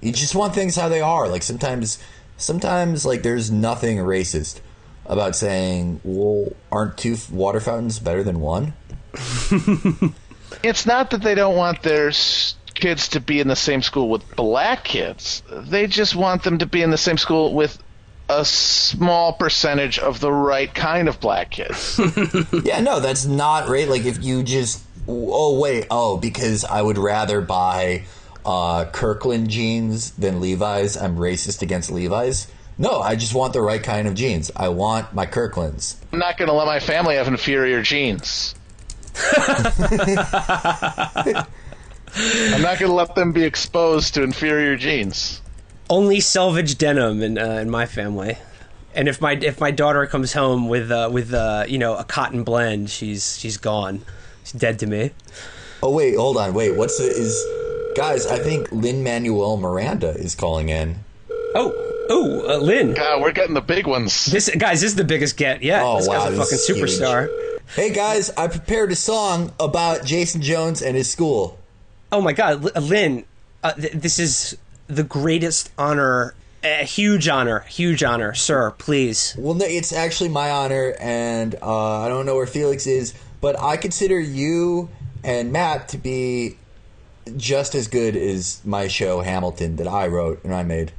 You 0.00 0.12
just 0.12 0.34
want 0.34 0.54
things 0.54 0.76
how 0.76 0.88
they 0.88 1.00
are. 1.00 1.28
Like, 1.28 1.42
sometimes, 1.42 1.98
sometimes, 2.36 3.04
like, 3.04 3.22
there's 3.22 3.50
nothing 3.50 3.98
racist 3.98 4.60
about 5.06 5.34
saying, 5.34 6.00
well, 6.04 6.52
aren't 6.70 6.96
two 6.98 7.16
water 7.30 7.60
fountains 7.60 7.98
better 7.98 8.22
than 8.22 8.40
one? 8.40 8.74
it's 10.62 10.86
not 10.86 11.10
that 11.10 11.22
they 11.22 11.34
don't 11.34 11.56
want 11.56 11.82
their 11.82 12.12
kids 12.78 13.08
to 13.08 13.20
be 13.20 13.40
in 13.40 13.48
the 13.48 13.56
same 13.56 13.82
school 13.82 14.08
with 14.08 14.36
black 14.36 14.84
kids. 14.84 15.42
They 15.50 15.86
just 15.86 16.14
want 16.14 16.42
them 16.42 16.58
to 16.58 16.66
be 16.66 16.82
in 16.82 16.90
the 16.90 16.98
same 16.98 17.18
school 17.18 17.54
with 17.54 17.82
a 18.28 18.44
small 18.44 19.32
percentage 19.32 19.98
of 19.98 20.20
the 20.20 20.32
right 20.32 20.72
kind 20.72 21.08
of 21.08 21.20
black 21.20 21.50
kids. 21.50 22.00
yeah, 22.64 22.80
no, 22.80 23.00
that's 23.00 23.24
not 23.24 23.68
right. 23.68 23.88
Like 23.88 24.04
if 24.04 24.22
you 24.22 24.42
just 24.42 24.84
oh 25.06 25.58
wait, 25.58 25.86
oh 25.90 26.18
because 26.18 26.64
I 26.64 26.82
would 26.82 26.98
rather 26.98 27.40
buy 27.40 28.04
uh, 28.44 28.84
Kirkland 28.86 29.50
jeans 29.50 30.12
than 30.12 30.40
Levi's. 30.40 30.96
I'm 30.96 31.16
racist 31.16 31.62
against 31.62 31.90
Levi's. 31.90 32.48
No, 32.78 33.00
I 33.00 33.16
just 33.16 33.34
want 33.34 33.52
the 33.52 33.60
right 33.60 33.82
kind 33.82 34.06
of 34.06 34.14
jeans. 34.14 34.52
I 34.54 34.68
want 34.68 35.12
my 35.12 35.26
Kirklands. 35.26 35.96
I'm 36.12 36.20
not 36.20 36.38
going 36.38 36.48
to 36.48 36.54
let 36.54 36.66
my 36.66 36.78
family 36.78 37.16
have 37.16 37.26
inferior 37.26 37.82
jeans. 37.82 38.54
I'm 42.20 42.62
not 42.62 42.78
going 42.78 42.90
to 42.90 42.94
let 42.94 43.14
them 43.14 43.32
be 43.32 43.44
exposed 43.44 44.14
to 44.14 44.22
inferior 44.22 44.76
genes. 44.76 45.40
Only 45.88 46.20
selvage 46.20 46.76
denim 46.76 47.22
in 47.22 47.38
uh, 47.38 47.58
in 47.62 47.70
my 47.70 47.86
family. 47.86 48.36
And 48.94 49.08
if 49.08 49.20
my 49.20 49.32
if 49.32 49.60
my 49.60 49.70
daughter 49.70 50.04
comes 50.06 50.32
home 50.32 50.68
with 50.68 50.90
uh, 50.90 51.08
with 51.12 51.32
uh, 51.32 51.64
you 51.68 51.78
know 51.78 51.96
a 51.96 52.04
cotton 52.04 52.42
blend, 52.42 52.90
she's 52.90 53.38
she's 53.38 53.56
gone. 53.56 54.02
She's 54.42 54.60
dead 54.60 54.80
to 54.80 54.86
me. 54.86 55.12
Oh 55.82 55.94
wait, 55.94 56.16
hold 56.16 56.36
on. 56.36 56.54
Wait, 56.54 56.76
what's 56.76 56.98
the 56.98 57.04
is 57.04 57.40
guys? 57.96 58.26
I 58.26 58.38
think 58.38 58.72
Lin 58.72 59.04
Manuel 59.04 59.56
Miranda 59.56 60.10
is 60.10 60.34
calling 60.34 60.70
in. 60.70 60.96
Oh, 61.54 61.72
oh, 62.10 62.54
uh, 62.54 62.58
Lin. 62.58 62.94
God, 62.94 63.22
we're 63.22 63.32
getting 63.32 63.54
the 63.54 63.60
big 63.60 63.86
ones. 63.86 64.26
This 64.26 64.50
guys, 64.56 64.80
this 64.80 64.90
is 64.90 64.96
the 64.96 65.04
biggest 65.04 65.36
get 65.36 65.62
yet. 65.62 65.82
Oh 65.84 65.98
this 65.98 66.08
wow, 66.08 66.28
guy's 66.28 66.36
a 66.36 66.42
fucking 66.42 66.58
superstar. 66.58 67.28
Huge. 67.28 67.60
Hey 67.76 67.92
guys, 67.92 68.30
I 68.30 68.48
prepared 68.48 68.90
a 68.90 68.96
song 68.96 69.52
about 69.60 70.04
Jason 70.04 70.42
Jones 70.42 70.82
and 70.82 70.96
his 70.96 71.10
school. 71.10 71.58
Oh 72.10 72.20
my 72.20 72.32
God, 72.32 72.62
Lin, 72.80 73.24
uh, 73.62 73.72
th- 73.72 73.92
this 73.92 74.18
is 74.18 74.56
the 74.86 75.02
greatest 75.02 75.70
honor, 75.76 76.34
a 76.64 76.84
huge 76.84 77.28
honor, 77.28 77.60
huge 77.60 78.02
honor, 78.02 78.34
sir. 78.34 78.70
Please. 78.72 79.34
Well, 79.38 79.54
no, 79.54 79.66
it's 79.66 79.92
actually 79.92 80.30
my 80.30 80.50
honor, 80.50 80.94
and 80.98 81.54
uh, 81.60 82.00
I 82.00 82.08
don't 82.08 82.24
know 82.24 82.36
where 82.36 82.46
Felix 82.46 82.86
is, 82.86 83.14
but 83.40 83.60
I 83.60 83.76
consider 83.76 84.18
you 84.18 84.88
and 85.22 85.52
Matt 85.52 85.88
to 85.88 85.98
be 85.98 86.56
just 87.36 87.74
as 87.74 87.88
good 87.88 88.16
as 88.16 88.60
my 88.64 88.88
show 88.88 89.20
Hamilton 89.20 89.76
that 89.76 89.88
I 89.88 90.06
wrote 90.06 90.42
and 90.44 90.54
I 90.54 90.62
made. 90.62 90.92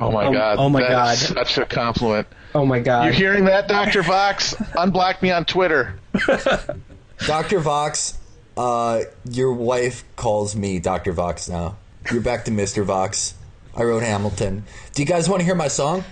Oh 0.00 0.10
my 0.10 0.26
oh, 0.26 0.32
god! 0.32 0.58
Oh 0.58 0.68
my 0.68 0.80
god! 0.80 1.18
Such 1.18 1.58
a 1.58 1.66
compliment. 1.66 2.28
Oh 2.54 2.64
my 2.64 2.78
god! 2.78 3.04
You're 3.04 3.14
hearing 3.14 3.46
that, 3.46 3.68
Doctor 3.68 4.02
Vox? 4.02 4.54
Unblock 4.54 5.22
me 5.22 5.30
on 5.30 5.44
Twitter. 5.44 5.98
Doctor 7.26 7.58
Vox, 7.58 8.17
uh, 8.58 9.04
your 9.30 9.52
wife 9.52 10.02
calls 10.16 10.56
me 10.56 10.80
Dr. 10.80 11.12
Vox 11.12 11.48
now. 11.48 11.76
You're 12.10 12.20
back 12.20 12.44
to 12.46 12.50
Mr. 12.50 12.84
Vox. 12.84 13.34
I 13.76 13.84
wrote 13.84 14.02
Hamilton. 14.02 14.64
Do 14.94 15.02
you 15.02 15.06
guys 15.06 15.28
want 15.28 15.38
to 15.40 15.44
hear 15.44 15.54
my 15.54 15.68
song? 15.68 16.02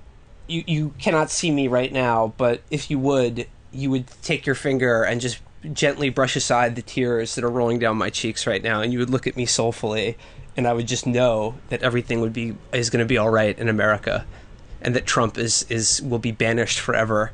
you 0.50 0.64
you 0.66 0.94
cannot 0.98 1.30
see 1.30 1.50
me 1.50 1.68
right 1.68 1.92
now, 1.92 2.34
but 2.36 2.62
if 2.70 2.90
you 2.90 2.98
would, 2.98 3.46
you 3.72 3.90
would 3.90 4.06
take 4.22 4.46
your 4.46 4.54
finger 4.54 5.02
and 5.04 5.20
just 5.20 5.40
gently 5.72 6.08
brush 6.10 6.36
aside 6.36 6.74
the 6.74 6.82
tears 6.82 7.34
that 7.34 7.44
are 7.44 7.50
rolling 7.50 7.78
down 7.78 7.96
my 7.96 8.10
cheeks 8.10 8.46
right 8.46 8.62
now, 8.62 8.80
and 8.80 8.92
you 8.92 8.98
would 8.98 9.10
look 9.10 9.26
at 9.26 9.36
me 9.36 9.46
soulfully, 9.46 10.16
and 10.56 10.66
I 10.66 10.72
would 10.72 10.88
just 10.88 11.06
know 11.06 11.54
that 11.68 11.82
everything 11.82 12.20
would 12.20 12.32
be 12.32 12.56
is 12.72 12.90
going 12.90 13.00
to 13.00 13.06
be 13.06 13.18
all 13.18 13.30
right 13.30 13.56
in 13.58 13.68
America, 13.68 14.26
and 14.82 14.94
that 14.96 15.06
Trump 15.06 15.38
is 15.38 15.64
is 15.70 16.02
will 16.02 16.18
be 16.18 16.32
banished 16.32 16.80
forever. 16.80 17.32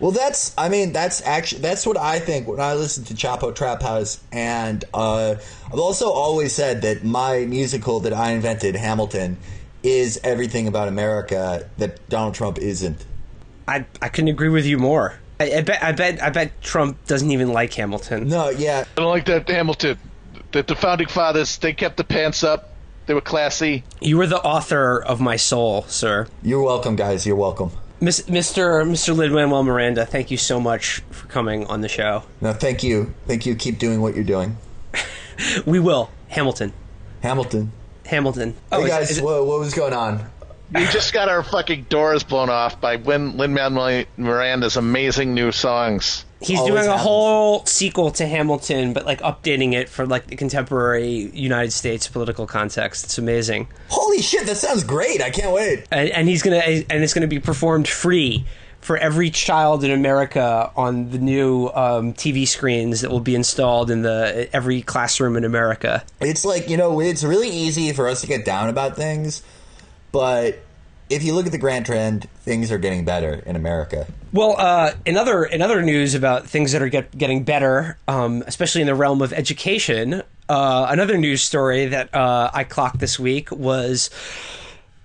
Well, 0.00 0.12
that's 0.12 0.54
I 0.56 0.68
mean 0.68 0.92
that's 0.92 1.20
actually 1.26 1.60
that's 1.60 1.84
what 1.84 1.96
I 1.96 2.20
think 2.20 2.46
when 2.46 2.60
I 2.60 2.74
listen 2.74 3.04
to 3.04 3.14
Chapo 3.14 3.54
Trap 3.54 3.82
House, 3.82 4.20
and 4.32 4.84
uh, 4.94 5.34
I've 5.66 5.78
also 5.78 6.10
always 6.10 6.54
said 6.54 6.82
that 6.82 7.04
my 7.04 7.44
musical 7.44 8.00
that 8.00 8.12
I 8.12 8.30
invented, 8.30 8.76
Hamilton 8.76 9.38
is 9.82 10.20
everything 10.24 10.66
about 10.66 10.88
America 10.88 11.68
that 11.78 12.08
Donald 12.08 12.34
Trump 12.34 12.58
isn't. 12.58 13.04
I 13.66 13.84
I 14.00 14.08
couldn't 14.08 14.28
agree 14.28 14.48
with 14.48 14.66
you 14.66 14.78
more. 14.78 15.18
I, 15.40 15.52
I, 15.58 15.60
bet 15.62 15.82
I 15.82 15.92
bet 15.92 16.22
I 16.22 16.30
bet 16.30 16.60
Trump 16.62 17.04
doesn't 17.06 17.30
even 17.30 17.52
like 17.52 17.72
Hamilton. 17.74 18.28
No, 18.28 18.50
yeah. 18.50 18.84
I 18.96 19.00
don't 19.00 19.10
like 19.10 19.26
that 19.26 19.48
Hamilton. 19.48 19.98
That 20.52 20.66
the 20.66 20.74
founding 20.74 21.08
fathers 21.08 21.58
they 21.58 21.72
kept 21.72 21.96
the 21.96 22.04
pants 22.04 22.42
up. 22.42 22.74
They 23.06 23.14
were 23.14 23.20
classy. 23.22 23.84
You 24.00 24.18
were 24.18 24.26
the 24.26 24.42
author 24.42 25.02
of 25.02 25.18
my 25.18 25.36
soul, 25.36 25.82
sir. 25.84 26.26
You're 26.42 26.62
welcome, 26.62 26.94
guys. 26.94 27.26
You're 27.26 27.36
welcome. 27.36 27.70
Mr. 28.02 28.28
Mr. 28.28 29.16
Lin 29.16 29.32
Manuel 29.32 29.62
Miranda, 29.64 30.06
thank 30.06 30.30
you 30.30 30.36
so 30.36 30.60
much 30.60 31.00
for 31.10 31.26
coming 31.26 31.66
on 31.66 31.80
the 31.80 31.88
show. 31.88 32.22
No, 32.40 32.52
thank 32.52 32.82
you. 32.82 33.14
Thank 33.26 33.46
you. 33.46 33.54
Keep 33.54 33.78
doing 33.78 34.00
what 34.00 34.14
you're 34.14 34.24
doing. 34.24 34.56
we 35.66 35.80
will. 35.80 36.10
Hamilton. 36.28 36.72
Hamilton. 37.22 37.72
Hamilton. 38.08 38.54
Oh, 38.72 38.82
hey 38.82 38.88
guys, 38.88 39.10
is 39.10 39.18
it, 39.18 39.24
what, 39.24 39.46
what 39.46 39.60
was 39.60 39.74
going 39.74 39.92
on? 39.92 40.24
We 40.74 40.84
just 40.86 41.12
got 41.14 41.28
our 41.28 41.42
fucking 41.42 41.84
doors 41.84 42.22
blown 42.24 42.50
off 42.50 42.78
by 42.80 42.96
Lin 42.96 43.36
Manuel 43.36 44.04
Miranda's 44.18 44.76
amazing 44.76 45.32
new 45.32 45.50
songs. 45.52 46.24
He's 46.40 46.58
Always 46.58 46.72
doing 46.72 46.84
a 46.84 46.90
happens. 46.90 47.02
whole 47.02 47.66
sequel 47.66 48.10
to 48.12 48.26
Hamilton, 48.26 48.92
but 48.92 49.04
like 49.06 49.20
updating 49.22 49.72
it 49.72 49.88
for 49.88 50.06
like 50.06 50.26
the 50.28 50.36
contemporary 50.36 51.30
United 51.32 51.72
States 51.72 52.06
political 52.08 52.46
context. 52.46 53.04
It's 53.04 53.18
amazing. 53.18 53.68
Holy 53.88 54.20
shit, 54.22 54.46
that 54.46 54.56
sounds 54.56 54.84
great! 54.84 55.20
I 55.20 55.30
can't 55.30 55.52
wait. 55.52 55.86
And, 55.90 56.10
and 56.10 56.28
he's 56.28 56.42
gonna 56.42 56.58
and 56.58 57.02
it's 57.02 57.12
gonna 57.14 57.26
be 57.26 57.40
performed 57.40 57.88
free 57.88 58.44
for 58.88 58.96
every 58.96 59.28
child 59.28 59.84
in 59.84 59.90
America 59.90 60.72
on 60.74 61.10
the 61.10 61.18
new 61.18 61.66
um, 61.74 62.14
TV 62.14 62.48
screens 62.48 63.02
that 63.02 63.10
will 63.10 63.20
be 63.20 63.34
installed 63.34 63.90
in 63.90 64.00
the 64.00 64.48
every 64.50 64.80
classroom 64.80 65.36
in 65.36 65.44
America. 65.44 66.02
It's 66.22 66.42
like 66.42 66.70
you 66.70 66.78
know, 66.78 66.98
it's 66.98 67.22
really 67.22 67.50
easy 67.50 67.92
for 67.92 68.08
us 68.08 68.22
to 68.22 68.26
get 68.26 68.46
down 68.46 68.70
about 68.70 68.96
things, 68.96 69.42
but 70.10 70.60
if 71.10 71.22
you 71.22 71.34
look 71.34 71.44
at 71.44 71.52
the 71.52 71.58
grand 71.58 71.84
trend, 71.84 72.30
things 72.40 72.72
are 72.72 72.78
getting 72.78 73.04
better 73.04 73.42
in 73.44 73.56
America. 73.56 74.06
Well, 74.32 74.56
uh, 74.58 74.92
in 75.04 75.18
other 75.18 75.82
news 75.82 76.14
about 76.14 76.46
things 76.46 76.72
that 76.72 76.80
are 76.80 76.88
get, 76.88 77.16
getting 77.16 77.44
better, 77.44 77.98
um, 78.08 78.42
especially 78.46 78.80
in 78.80 78.86
the 78.86 78.94
realm 78.94 79.20
of 79.20 79.34
education, 79.34 80.22
uh, 80.48 80.86
another 80.88 81.18
news 81.18 81.42
story 81.42 81.86
that 81.86 82.14
uh, 82.14 82.50
I 82.54 82.64
clocked 82.64 83.00
this 83.00 83.18
week 83.18 83.50
was 83.50 84.08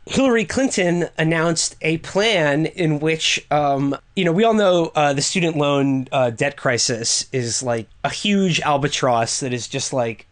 Hillary 0.05 0.43
Clinton 0.43 1.07
announced 1.17 1.77
a 1.81 1.97
plan 1.99 2.65
in 2.65 2.99
which, 2.99 3.45
um, 3.51 3.95
you 4.15 4.25
know, 4.25 4.33
we 4.33 4.43
all 4.43 4.53
know 4.53 4.91
uh, 4.95 5.13
the 5.13 5.21
student 5.21 5.55
loan 5.55 6.07
uh, 6.11 6.29
debt 6.29 6.57
crisis 6.57 7.25
is 7.31 7.63
like 7.63 7.87
a 8.03 8.09
huge 8.09 8.59
albatross 8.61 9.39
that 9.39 9.53
is 9.53 9.67
just 9.67 9.93
like 9.93 10.27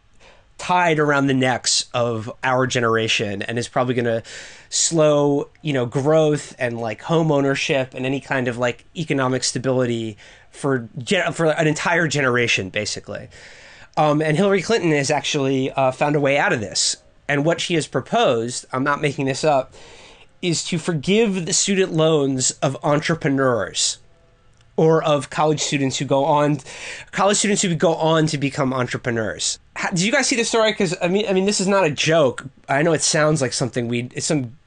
tied 0.58 1.00
around 1.00 1.28
the 1.28 1.34
necks 1.34 1.90
of 1.94 2.32
our 2.44 2.68
generation 2.68 3.42
and 3.42 3.58
is 3.58 3.70
probably 3.70 3.94
going 3.94 4.06
to 4.06 4.22
slow, 4.70 5.50
you 5.62 5.72
know, 5.72 5.86
growth 5.86 6.54
and 6.60 6.78
like 6.78 7.02
home 7.02 7.32
ownership 7.32 7.94
and 7.94 8.06
any 8.06 8.20
kind 8.20 8.50
of 8.50 8.58
like 8.58 8.84
economic 8.96 9.44
stability 9.44 10.18
for 10.52 10.90
gen- 10.98 11.32
for 11.32 11.46
an 11.46 11.66
entire 11.66 12.08
generation, 12.08 12.70
basically. 12.70 13.30
Um, 13.96 14.22
and 14.22 14.36
Hillary 14.36 14.62
Clinton 14.62 14.92
has 14.92 15.10
actually 15.10 15.72
uh, 15.72 15.92
found 15.92 16.16
a 16.16 16.20
way 16.20 16.38
out 16.38 16.52
of 16.52 16.60
this. 16.60 16.98
And 17.32 17.46
what 17.46 17.62
she 17.62 17.76
has 17.76 17.88
proposed, 17.88 18.66
I'm 18.74 18.84
not 18.84 19.00
making 19.00 19.26
this 19.26 19.46
up, 19.46 19.74
is 20.42 20.66
to 20.66 20.78
forgive 20.78 21.46
the 21.46 21.54
student 21.54 21.94
loans 21.94 22.52
of 22.62 22.76
entrepreneurs 22.84 24.00
or 24.76 25.02
of 25.02 25.30
college 25.30 25.62
students 25.62 25.98
who 25.98 26.04
go 26.04 26.26
on 26.26 26.60
college 27.12 27.38
students 27.38 27.62
who 27.62 27.74
go 27.74 27.96
on 27.96 28.26
to 28.26 28.38
become 28.38 28.74
entrepreneurs. 28.74 29.60
How, 29.78 29.92
did 29.92 30.02
you 30.02 30.12
guys 30.12 30.28
see 30.28 30.36
the 30.36 30.44
story? 30.44 30.74
Because 30.74 30.94
I 31.02 31.08
mean, 31.08 31.26
I 31.26 31.32
mean, 31.32 31.46
this 31.46 31.62
is 31.62 31.68
not 31.68 31.86
a 31.86 31.90
joke. 31.90 32.44
I 32.68 32.82
know 32.82 32.92
it 32.92 33.02
sounds 33.02 33.42
like 33.42 33.54
something 33.54 33.88
we 33.88 34.10
it's 34.14 34.26
some 34.26 34.58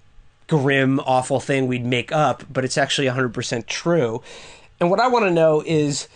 grim, 0.47 1.01
awful 1.01 1.41
thing 1.41 1.67
we'd 1.67 1.85
make 1.85 2.13
up, 2.13 2.45
but 2.51 2.65
it's 2.65 2.79
actually 2.79 3.09
100% 3.09 3.67
true. 3.67 4.23
And 4.81 4.89
what 4.89 5.01
I 5.01 5.09
want 5.09 5.27
to 5.27 5.31
know 5.31 5.63
is 5.67 6.09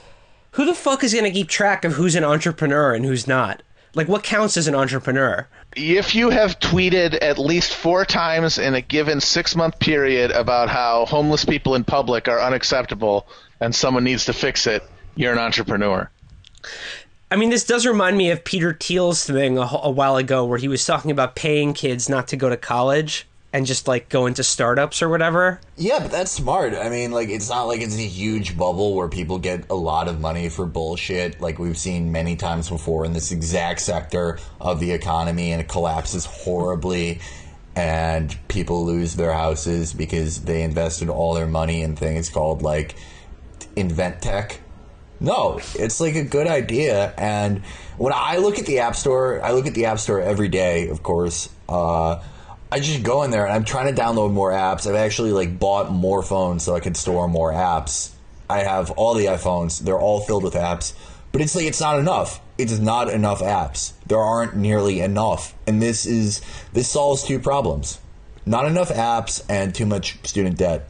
who 0.52 0.64
the 0.64 0.72
fuck 0.72 1.04
is 1.04 1.12
going 1.12 1.26
to 1.26 1.30
keep 1.30 1.48
track 1.48 1.84
of 1.84 1.92
who's 1.92 2.14
an 2.14 2.24
entrepreneur 2.24 2.94
and 2.94 3.04
who's 3.04 3.26
not? 3.26 3.62
Like, 3.94 4.08
what 4.08 4.22
counts 4.22 4.56
as 4.56 4.68
an 4.68 4.74
entrepreneur? 4.74 5.46
If 5.74 6.14
you 6.14 6.30
have 6.30 6.58
tweeted 6.58 7.18
at 7.20 7.38
least 7.38 7.74
four 7.74 8.04
times 8.04 8.58
in 8.58 8.74
a 8.74 8.80
given 8.80 9.20
six 9.20 9.56
month 9.56 9.78
period 9.78 10.30
about 10.30 10.68
how 10.68 11.06
homeless 11.06 11.44
people 11.44 11.74
in 11.74 11.84
public 11.84 12.28
are 12.28 12.40
unacceptable 12.40 13.26
and 13.60 13.74
someone 13.74 14.04
needs 14.04 14.26
to 14.26 14.32
fix 14.32 14.66
it, 14.66 14.82
you're 15.16 15.32
an 15.32 15.38
entrepreneur. 15.38 16.10
I 17.30 17.36
mean, 17.36 17.50
this 17.50 17.64
does 17.64 17.86
remind 17.86 18.16
me 18.16 18.30
of 18.30 18.44
Peter 18.44 18.72
Thiel's 18.72 19.24
thing 19.24 19.58
a, 19.58 19.68
a 19.82 19.90
while 19.90 20.16
ago 20.16 20.44
where 20.44 20.58
he 20.58 20.68
was 20.68 20.84
talking 20.84 21.10
about 21.10 21.36
paying 21.36 21.74
kids 21.74 22.08
not 22.08 22.28
to 22.28 22.36
go 22.36 22.48
to 22.48 22.56
college 22.56 23.26
and 23.52 23.64
just 23.64 23.88
like 23.88 24.08
go 24.08 24.26
into 24.26 24.44
startups 24.44 25.00
or 25.00 25.08
whatever. 25.08 25.60
Yeah, 25.76 26.00
but 26.00 26.10
that's 26.10 26.30
smart. 26.30 26.74
I 26.74 26.88
mean, 26.90 27.12
like 27.12 27.30
it's 27.30 27.48
not 27.48 27.64
like 27.64 27.80
it's 27.80 27.96
a 27.96 28.00
huge 28.00 28.58
bubble 28.58 28.94
where 28.94 29.08
people 29.08 29.38
get 29.38 29.70
a 29.70 29.74
lot 29.74 30.08
of 30.08 30.20
money 30.20 30.48
for 30.48 30.66
bullshit 30.66 31.40
like 31.40 31.58
we've 31.58 31.78
seen 31.78 32.12
many 32.12 32.36
times 32.36 32.68
before 32.68 33.04
in 33.04 33.12
this 33.12 33.32
exact 33.32 33.80
sector 33.80 34.38
of 34.60 34.80
the 34.80 34.90
economy 34.90 35.52
and 35.52 35.60
it 35.60 35.68
collapses 35.68 36.26
horribly 36.26 37.20
and 37.74 38.36
people 38.48 38.84
lose 38.84 39.14
their 39.14 39.32
houses 39.32 39.94
because 39.94 40.42
they 40.42 40.62
invested 40.62 41.08
all 41.08 41.32
their 41.34 41.46
money 41.46 41.82
in 41.82 41.96
things 41.96 42.28
called 42.28 42.60
like 42.60 42.96
invent 43.76 44.20
tech. 44.20 44.60
No, 45.20 45.58
it's 45.74 46.00
like 46.00 46.16
a 46.16 46.24
good 46.24 46.46
idea 46.46 47.14
and 47.16 47.64
when 47.96 48.12
I 48.14 48.36
look 48.36 48.58
at 48.58 48.66
the 48.66 48.80
App 48.80 48.94
Store, 48.94 49.42
I 49.42 49.52
look 49.52 49.66
at 49.66 49.74
the 49.74 49.86
App 49.86 49.98
Store 49.98 50.20
every 50.20 50.48
day, 50.48 50.88
of 50.90 51.02
course. 51.02 51.48
Uh 51.66 52.22
I 52.70 52.80
just 52.80 53.02
go 53.02 53.22
in 53.22 53.30
there 53.30 53.46
and 53.46 53.54
I'm 53.54 53.64
trying 53.64 53.94
to 53.94 54.00
download 54.00 54.32
more 54.32 54.50
apps. 54.50 54.86
I've 54.86 54.94
actually 54.94 55.32
like 55.32 55.58
bought 55.58 55.90
more 55.90 56.22
phones 56.22 56.62
so 56.62 56.74
I 56.74 56.80
can 56.80 56.94
store 56.94 57.26
more 57.26 57.52
apps. 57.52 58.10
I 58.50 58.58
have 58.60 58.90
all 58.92 59.14
the 59.14 59.26
iPhones. 59.26 59.80
They're 59.80 59.98
all 59.98 60.20
filled 60.20 60.44
with 60.44 60.54
apps. 60.54 60.92
But 61.32 61.40
it's 61.40 61.54
like 61.54 61.64
it's 61.64 61.80
not 61.80 61.98
enough. 61.98 62.40
It's 62.58 62.78
not 62.78 63.08
enough 63.08 63.40
apps. 63.40 63.92
There 64.06 64.18
aren't 64.18 64.56
nearly 64.56 65.00
enough. 65.00 65.54
And 65.66 65.80
this 65.80 66.04
is 66.04 66.42
this 66.72 66.90
solves 66.90 67.22
two 67.22 67.38
problems. 67.38 68.00
Not 68.44 68.66
enough 68.66 68.90
apps 68.90 69.44
and 69.48 69.74
too 69.74 69.86
much 69.86 70.18
student 70.26 70.58
debt. 70.58 70.88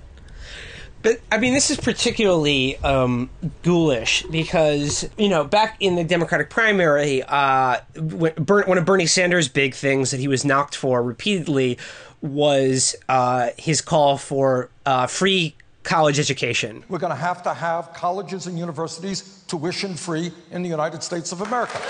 But 1.02 1.20
I 1.30 1.38
mean, 1.38 1.54
this 1.54 1.70
is 1.70 1.78
particularly 1.78 2.76
um, 2.78 3.30
ghoulish 3.62 4.24
because 4.30 5.08
you 5.16 5.28
know 5.28 5.44
back 5.44 5.76
in 5.80 5.96
the 5.96 6.04
Democratic 6.04 6.50
primary, 6.50 7.22
uh, 7.22 7.80
one 7.96 8.78
of 8.78 8.84
Bernie 8.84 9.06
Sanders' 9.06 9.48
big 9.48 9.74
things 9.74 10.10
that 10.10 10.20
he 10.20 10.28
was 10.28 10.44
knocked 10.44 10.74
for 10.74 11.02
repeatedly 11.02 11.78
was 12.20 12.96
uh, 13.08 13.50
his 13.56 13.80
call 13.80 14.18
for 14.18 14.70
uh, 14.86 15.06
free 15.06 15.54
college 15.84 16.18
education. 16.18 16.84
We're 16.88 16.98
going 16.98 17.12
to 17.12 17.16
have 17.16 17.42
to 17.44 17.54
have 17.54 17.92
colleges 17.94 18.46
and 18.46 18.58
universities 18.58 19.44
tuition 19.46 19.94
free 19.94 20.32
in 20.50 20.62
the 20.62 20.68
United 20.68 21.02
States 21.02 21.32
of 21.32 21.40
America 21.42 21.80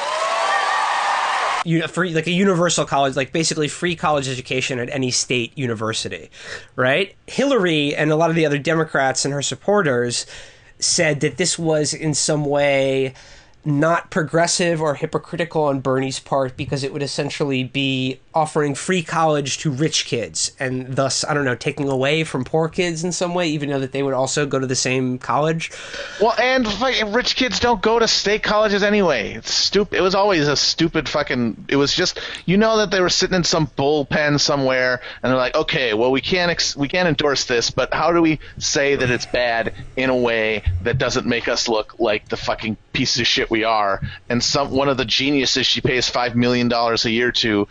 free 1.88 2.14
like 2.14 2.26
a 2.26 2.32
universal 2.32 2.84
college, 2.84 3.16
like 3.16 3.32
basically 3.32 3.68
free 3.68 3.96
college 3.96 4.28
education 4.28 4.78
at 4.78 4.88
any 4.90 5.10
state 5.10 5.56
university, 5.56 6.30
right? 6.76 7.14
Hillary 7.26 7.94
and 7.94 8.10
a 8.10 8.16
lot 8.16 8.30
of 8.30 8.36
the 8.36 8.46
other 8.46 8.58
Democrats 8.58 9.24
and 9.24 9.34
her 9.34 9.42
supporters 9.42 10.26
said 10.78 11.20
that 11.20 11.36
this 11.36 11.58
was 11.58 11.92
in 11.92 12.14
some 12.14 12.44
way 12.44 13.14
not 13.68 14.10
progressive 14.10 14.80
or 14.80 14.94
hypocritical 14.94 15.64
on 15.64 15.80
Bernie's 15.80 16.18
part 16.18 16.56
because 16.56 16.82
it 16.82 16.92
would 16.92 17.02
essentially 17.02 17.62
be 17.62 18.18
offering 18.34 18.74
free 18.74 19.02
college 19.02 19.58
to 19.58 19.70
rich 19.70 20.06
kids 20.06 20.52
and 20.58 20.96
thus, 20.96 21.24
I 21.24 21.34
don't 21.34 21.44
know, 21.44 21.54
taking 21.54 21.88
away 21.88 22.24
from 22.24 22.44
poor 22.44 22.68
kids 22.68 23.04
in 23.04 23.12
some 23.12 23.34
way, 23.34 23.48
even 23.48 23.68
though 23.68 23.80
that 23.80 23.92
they 23.92 24.02
would 24.02 24.14
also 24.14 24.46
go 24.46 24.58
to 24.58 24.66
the 24.66 24.76
same 24.76 25.18
college. 25.18 25.70
Well, 26.20 26.34
and 26.38 26.80
like, 26.80 26.96
rich 27.08 27.36
kids 27.36 27.60
don't 27.60 27.82
go 27.82 27.98
to 27.98 28.08
state 28.08 28.42
colleges 28.42 28.82
anyway. 28.82 29.34
It's 29.34 29.52
stupid. 29.52 29.98
It 29.98 30.02
was 30.02 30.14
always 30.14 30.48
a 30.48 30.56
stupid 30.56 31.08
fucking. 31.08 31.66
It 31.68 31.76
was 31.76 31.92
just 31.92 32.20
you 32.46 32.56
know 32.56 32.78
that 32.78 32.90
they 32.90 33.00
were 33.00 33.08
sitting 33.08 33.36
in 33.36 33.44
some 33.44 33.66
bullpen 33.66 34.40
somewhere 34.40 35.00
and 35.22 35.30
they're 35.30 35.38
like, 35.38 35.54
okay, 35.54 35.94
well 35.94 36.10
we 36.10 36.20
can't 36.20 36.50
ex- 36.50 36.76
we 36.76 36.88
can't 36.88 37.08
endorse 37.08 37.44
this, 37.44 37.70
but 37.70 37.92
how 37.92 38.12
do 38.12 38.22
we 38.22 38.38
say 38.58 38.96
that 38.96 39.10
it's 39.10 39.26
bad 39.26 39.74
in 39.96 40.10
a 40.10 40.16
way 40.16 40.62
that 40.82 40.96
doesn't 40.96 41.26
make 41.26 41.48
us 41.48 41.68
look 41.68 41.98
like 41.98 42.28
the 42.28 42.36
fucking 42.36 42.76
pieces 42.92 43.20
of 43.20 43.26
shit 43.26 43.50
we 43.50 43.57
are? 43.64 44.00
And 44.28 44.42
some 44.42 44.70
one 44.70 44.88
of 44.88 44.96
the 44.96 45.04
geniuses 45.04 45.66
she 45.66 45.80
pays 45.80 46.08
five 46.08 46.34
million 46.36 46.68
dollars 46.68 47.04
a 47.04 47.10
year 47.10 47.32
to 47.32 47.68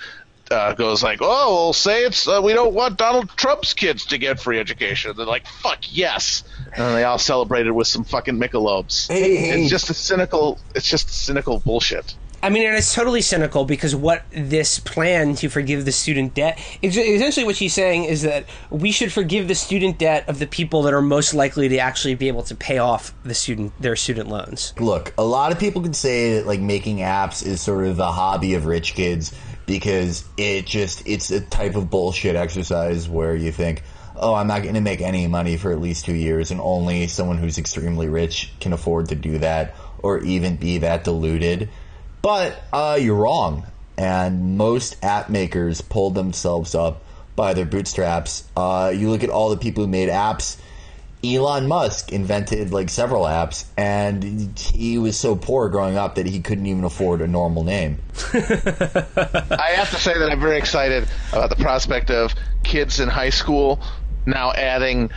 uh, 0.52 0.74
goes 0.74 1.04
like, 1.04 1.20
"Oh, 1.22 1.66
we'll 1.66 1.74
say 1.74 2.04
it's 2.04 2.28
uh, 2.28 2.42
we 2.44 2.54
don't 2.54 2.74
want 2.74 2.98
Donald 2.98 3.30
Trump's 3.36 3.74
kids 3.74 4.06
to 4.08 4.18
get 4.18 4.40
free 4.40 4.60
education." 4.60 5.14
They're 5.16 5.26
like, 5.26 5.48
"Fuck 5.48 5.80
yes!" 5.90 6.44
And 6.76 6.96
they 6.96 7.04
all 7.04 7.18
celebrated 7.18 7.72
with 7.72 7.88
some 7.88 8.04
fucking 8.04 8.40
Michelobs. 8.40 9.08
Hey, 9.08 9.36
hey. 9.36 9.62
It's 9.62 9.70
just 9.70 9.90
a 9.90 9.94
cynical. 9.94 10.60
It's 10.76 10.90
just 10.90 11.10
cynical 11.10 11.60
bullshit. 11.60 12.16
I 12.42 12.50
mean, 12.50 12.68
and 12.68 12.76
it's 12.76 12.94
totally 12.94 13.22
cynical 13.22 13.66
because 13.66 13.96
what 13.96 14.24
this 14.32 14.80
plan 14.80 15.36
to 15.36 15.50
forgive 15.50 15.86
the 15.86 15.92
student 15.92 16.34
debt, 16.34 16.60
essentially 16.84 17.46
what 17.46 17.56
she's 17.56 17.74
saying 17.74 18.06
is 18.06 18.22
that 18.22 18.46
we 18.70 18.92
should 18.92 19.12
forgive 19.12 19.48
the 19.48 19.56
student 19.56 19.98
debt 19.98 20.30
of 20.30 20.40
the 20.40 20.48
people 20.48 20.84
that 20.84 20.94
are 20.94 21.02
most 21.02 21.34
likely 21.34 21.68
to 21.70 21.80
actually 21.80 22.16
be 22.16 22.28
able 22.28 22.44
to 22.44 22.56
pay 22.56 22.78
off 22.78 23.14
the 23.24 23.34
student 23.34 23.74
their 23.82 23.96
student 23.96 24.30
loans. 24.30 24.74
Look, 24.80 25.14
a 25.18 25.24
lot 25.24 25.52
of 25.52 25.60
people 25.60 25.82
can 25.82 25.94
say 25.94 26.36
that 26.36 26.46
like 26.46 26.60
making 26.60 26.98
apps 26.98 27.46
is 27.46 27.62
sort 27.62 27.88
of 27.88 27.98
the 27.98 28.12
hobby 28.12 28.54
of 28.54 28.66
rich 28.66 28.94
kids 28.94 29.34
because 29.66 30.24
it 30.38 30.66
just 30.66 31.08
it's 31.08 31.30
a 31.30 31.42
type 31.42 31.76
of 31.76 31.90
bullshit 31.90 32.36
exercise 32.36 33.08
where 33.08 33.36
you 33.36 33.52
think 33.52 33.84
oh 34.16 34.34
i'm 34.34 34.48
not 34.48 34.64
going 34.64 34.74
to 34.74 34.82
make 34.82 35.02
any 35.02 35.28
money 35.28 35.58
for 35.58 35.72
at 35.72 35.80
least 35.80 36.06
two 36.06 36.16
years 36.16 36.50
and 36.50 36.60
only 36.62 37.06
someone 37.06 37.38
who's 37.38 37.58
extremely 37.58 38.08
rich 38.08 38.52
can 38.60 38.74
afford 38.74 39.10
to 39.10 39.16
do 39.16 39.38
that 39.38 39.76
or 40.00 40.20
even 40.20 40.56
be 40.56 40.80
that 40.80 41.04
deluded 41.04 41.70
but 42.22 42.62
uh, 42.74 42.98
you're 43.00 43.16
wrong. 43.16 43.66
And 43.98 44.58
most 44.58 45.04
app 45.04 45.30
makers 45.30 45.82
pulled 45.82 46.14
themselves 46.14 46.76
up 46.76 47.04
by 47.36 47.54
their 47.54 47.66
bootstraps. 47.66 48.44
Uh, 48.56 48.94
you 48.96 49.10
look 49.10 49.24
at 49.24 49.30
all 49.30 49.50
the 49.50 49.58
people 49.58 49.84
who 49.84 49.90
made 49.90 50.10
apps. 50.10 50.58
Elon 51.24 51.68
Musk 51.68 52.12
invented 52.12 52.72
like 52.72 52.90
several 52.90 53.24
apps, 53.24 53.66
and 53.76 54.58
he 54.58 55.00
was 55.00 55.18
so 55.18 55.36
poor 55.36 55.68
growing 55.68 55.98
up 55.98 56.16
that 56.16 56.28
he 56.28 56.42
couldn't 56.42 56.68
even 56.68 56.84
afford 56.84 57.22
a 57.22 57.28
normal 57.28 57.64
name. 57.64 57.98
I 58.34 59.72
have 59.76 59.90
to 59.90 59.98
say 59.98 60.18
that 60.18 60.30
I'm 60.32 60.40
very 60.40 60.58
excited 60.58 61.10
about 61.34 61.50
the 61.50 61.56
prospect 61.56 62.12
of 62.12 62.36
kids 62.64 63.00
in 63.00 63.10
high 63.10 63.32
school 63.32 63.82
now 64.28 64.52
adding 64.52 65.10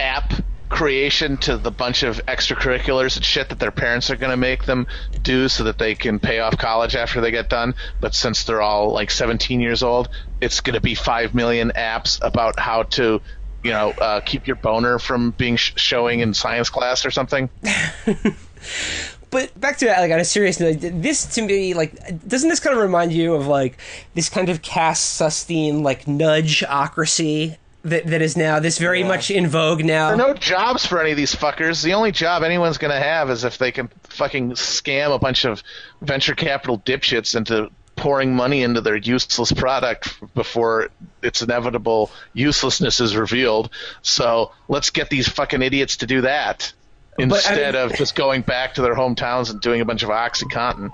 app 0.00 0.32
creation 0.68 1.36
to 1.36 1.56
the 1.56 1.70
bunch 1.70 2.02
of 2.02 2.24
extracurriculars 2.26 3.16
and 3.16 3.24
shit 3.24 3.48
that 3.50 3.58
their 3.58 3.70
parents 3.70 4.10
are 4.10 4.16
going 4.16 4.30
to 4.30 4.36
make 4.36 4.64
them 4.64 4.86
do 5.22 5.48
so 5.48 5.64
that 5.64 5.78
they 5.78 5.94
can 5.94 6.18
pay 6.18 6.40
off 6.40 6.56
college 6.58 6.96
after 6.96 7.20
they 7.20 7.30
get 7.30 7.48
done. 7.48 7.74
But 8.00 8.14
since 8.14 8.44
they're 8.44 8.62
all 8.62 8.92
like 8.92 9.10
17 9.10 9.60
years 9.60 9.82
old, 9.82 10.08
it's 10.40 10.60
going 10.60 10.74
to 10.74 10.80
be 10.80 10.94
5 10.94 11.34
million 11.34 11.72
apps 11.76 12.18
about 12.22 12.58
how 12.58 12.84
to 12.84 13.20
you 13.62 13.70
know, 13.70 13.90
uh, 13.92 14.20
keep 14.20 14.46
your 14.46 14.56
boner 14.56 14.98
from 14.98 15.30
being 15.32 15.56
sh- 15.56 15.72
showing 15.76 16.20
in 16.20 16.34
science 16.34 16.68
class 16.68 17.06
or 17.06 17.10
something. 17.10 17.48
but 19.30 19.58
back 19.58 19.78
to 19.78 19.86
like 19.86 20.12
on 20.12 20.20
a 20.20 20.24
serious 20.24 20.60
note, 20.60 20.76
this 20.80 21.34
to 21.34 21.42
me 21.42 21.72
like 21.72 21.94
doesn't 22.28 22.50
this 22.50 22.60
kind 22.60 22.76
of 22.76 22.82
remind 22.82 23.10
you 23.12 23.34
of 23.34 23.46
like 23.46 23.78
this 24.12 24.28
kind 24.28 24.50
of 24.50 24.60
Cass 24.60 25.00
Sunstein 25.00 25.82
like 25.82 26.04
nudgeocracy 26.04 27.56
that 27.84 28.06
that 28.06 28.22
is 28.22 28.36
now 28.36 28.58
this 28.58 28.78
very 28.78 29.00
yeah. 29.00 29.08
much 29.08 29.30
in 29.30 29.46
vogue 29.46 29.84
now. 29.84 30.08
There 30.08 30.14
are 30.14 30.28
no 30.28 30.34
jobs 30.34 30.86
for 30.86 31.00
any 31.00 31.10
of 31.10 31.16
these 31.16 31.34
fuckers. 31.34 31.82
The 31.82 31.92
only 31.92 32.12
job 32.12 32.42
anyone's 32.42 32.78
going 32.78 32.92
to 32.92 33.00
have 33.00 33.30
is 33.30 33.44
if 33.44 33.58
they 33.58 33.72
can 33.72 33.88
fucking 34.04 34.52
scam 34.52 35.14
a 35.14 35.18
bunch 35.18 35.44
of 35.44 35.62
venture 36.00 36.34
capital 36.34 36.78
dipshits 36.78 37.36
into 37.36 37.70
pouring 37.96 38.34
money 38.34 38.62
into 38.62 38.80
their 38.80 38.96
useless 38.96 39.52
product 39.52 40.16
before 40.34 40.88
its 41.22 41.42
inevitable 41.42 42.10
uselessness 42.32 43.00
is 43.00 43.16
revealed. 43.16 43.70
So 44.02 44.52
let's 44.68 44.90
get 44.90 45.10
these 45.10 45.28
fucking 45.28 45.62
idiots 45.62 45.98
to 45.98 46.06
do 46.06 46.22
that 46.22 46.72
instead 47.18 47.74
mean- 47.74 47.84
of 47.84 47.94
just 47.94 48.14
going 48.14 48.42
back 48.42 48.74
to 48.74 48.82
their 48.82 48.94
hometowns 48.94 49.50
and 49.50 49.60
doing 49.60 49.80
a 49.80 49.84
bunch 49.84 50.02
of 50.02 50.08
OxyContin. 50.08 50.90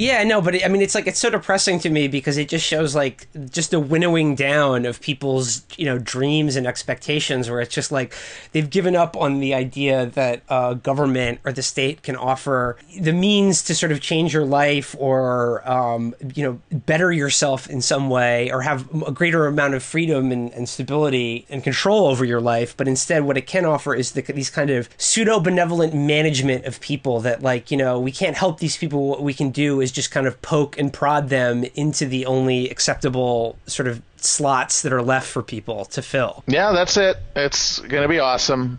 Yeah, 0.00 0.24
no, 0.24 0.40
but 0.40 0.54
it, 0.54 0.64
I 0.64 0.68
mean, 0.68 0.80
it's 0.80 0.94
like 0.94 1.06
it's 1.06 1.18
so 1.18 1.28
depressing 1.28 1.78
to 1.80 1.90
me 1.90 2.08
because 2.08 2.38
it 2.38 2.48
just 2.48 2.64
shows 2.64 2.94
like 2.94 3.28
just 3.50 3.74
a 3.74 3.78
winnowing 3.78 4.34
down 4.34 4.86
of 4.86 4.98
people's 5.02 5.62
you 5.76 5.84
know 5.84 5.98
dreams 5.98 6.56
and 6.56 6.66
expectations, 6.66 7.50
where 7.50 7.60
it's 7.60 7.74
just 7.74 7.92
like 7.92 8.14
they've 8.52 8.70
given 8.70 8.96
up 8.96 9.14
on 9.14 9.40
the 9.40 9.52
idea 9.52 10.06
that 10.06 10.40
uh, 10.48 10.72
government 10.72 11.40
or 11.44 11.52
the 11.52 11.60
state 11.60 12.02
can 12.02 12.16
offer 12.16 12.78
the 12.98 13.12
means 13.12 13.62
to 13.64 13.74
sort 13.74 13.92
of 13.92 14.00
change 14.00 14.32
your 14.32 14.46
life 14.46 14.96
or 14.98 15.68
um, 15.70 16.14
you 16.34 16.44
know 16.44 16.58
better 16.72 17.12
yourself 17.12 17.68
in 17.68 17.82
some 17.82 18.08
way 18.08 18.50
or 18.50 18.62
have 18.62 18.88
a 19.06 19.12
greater 19.12 19.46
amount 19.46 19.74
of 19.74 19.82
freedom 19.82 20.32
and, 20.32 20.50
and 20.54 20.66
stability 20.66 21.44
and 21.50 21.62
control 21.62 22.06
over 22.06 22.24
your 22.24 22.40
life. 22.40 22.74
But 22.74 22.88
instead, 22.88 23.24
what 23.24 23.36
it 23.36 23.46
can 23.46 23.66
offer 23.66 23.94
is 23.94 24.12
the, 24.12 24.22
these 24.22 24.48
kind 24.48 24.70
of 24.70 24.88
pseudo 24.96 25.40
benevolent 25.40 25.92
management 25.92 26.64
of 26.64 26.80
people 26.80 27.20
that 27.20 27.42
like 27.42 27.70
you 27.70 27.76
know 27.76 28.00
we 28.00 28.12
can't 28.12 28.38
help 28.38 28.60
these 28.60 28.78
people. 28.78 29.06
What 29.06 29.22
we 29.22 29.34
can 29.34 29.50
do 29.50 29.82
is 29.82 29.89
just 29.92 30.10
kind 30.10 30.26
of 30.26 30.40
poke 30.42 30.78
and 30.78 30.92
prod 30.92 31.28
them 31.28 31.64
into 31.74 32.06
the 32.06 32.26
only 32.26 32.68
acceptable 32.68 33.58
sort 33.66 33.88
of 33.88 34.02
slots 34.16 34.82
that 34.82 34.92
are 34.92 35.02
left 35.02 35.26
for 35.26 35.42
people 35.42 35.84
to 35.86 36.02
fill. 36.02 36.44
Yeah, 36.46 36.72
that's 36.72 36.96
it. 36.96 37.16
It's 37.36 37.78
going 37.80 38.02
to 38.02 38.08
be 38.08 38.18
awesome. 38.18 38.78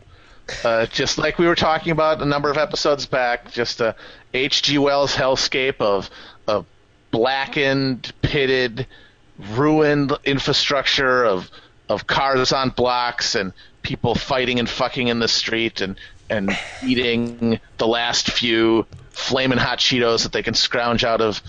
Uh, 0.63 0.86
just 0.88 1.17
like 1.17 1.39
we 1.39 1.47
were 1.47 1.56
talking 1.56 1.91
about 1.91 2.21
a 2.21 2.26
number 2.26 2.50
of 2.50 2.58
episodes 2.58 3.06
back, 3.06 3.52
just 3.52 3.80
a 3.82 3.95
H.G. 4.34 4.78
Wells 4.78 5.15
hellscape 5.15 5.80
of 5.80 6.10
of 6.47 6.65
blackened, 7.12 8.12
pitted, 8.21 8.88
ruined 9.38 10.13
infrastructure 10.26 11.24
of 11.24 11.50
of 11.89 12.08
cars 12.08 12.54
on 12.54 12.69
blocks 12.69 13.36
and 13.36 13.54
people 13.82 14.15
fighting 14.15 14.60
and 14.60 14.69
fucking 14.69 15.08
in 15.08 15.19
the 15.19 15.28
street 15.28 15.82
and 15.82 15.97
and 16.30 16.58
eating 16.86 17.60
the 17.78 17.88
last 17.88 18.32
few 18.32 18.86
flaming 19.12 19.58
hot 19.58 19.80
Cheetos 19.80 20.24
that 20.24 20.32
they 20.32 20.43
can 20.43 20.54
scrounge 20.54 21.04
out 21.04 21.21
of 21.21 21.41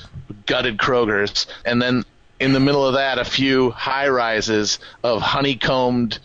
gutted 0.47 0.79
Kroger's, 0.79 1.47
and 1.65 1.81
then 1.81 2.05
in 2.41 2.53
the 2.53 2.61
middle 2.61 2.87
of 2.87 2.95
that, 2.95 3.19
a 3.19 3.25
few 3.25 3.71
high 3.71 4.09
rises 4.09 4.79
of 5.05 5.23
honeycombed 5.23 6.19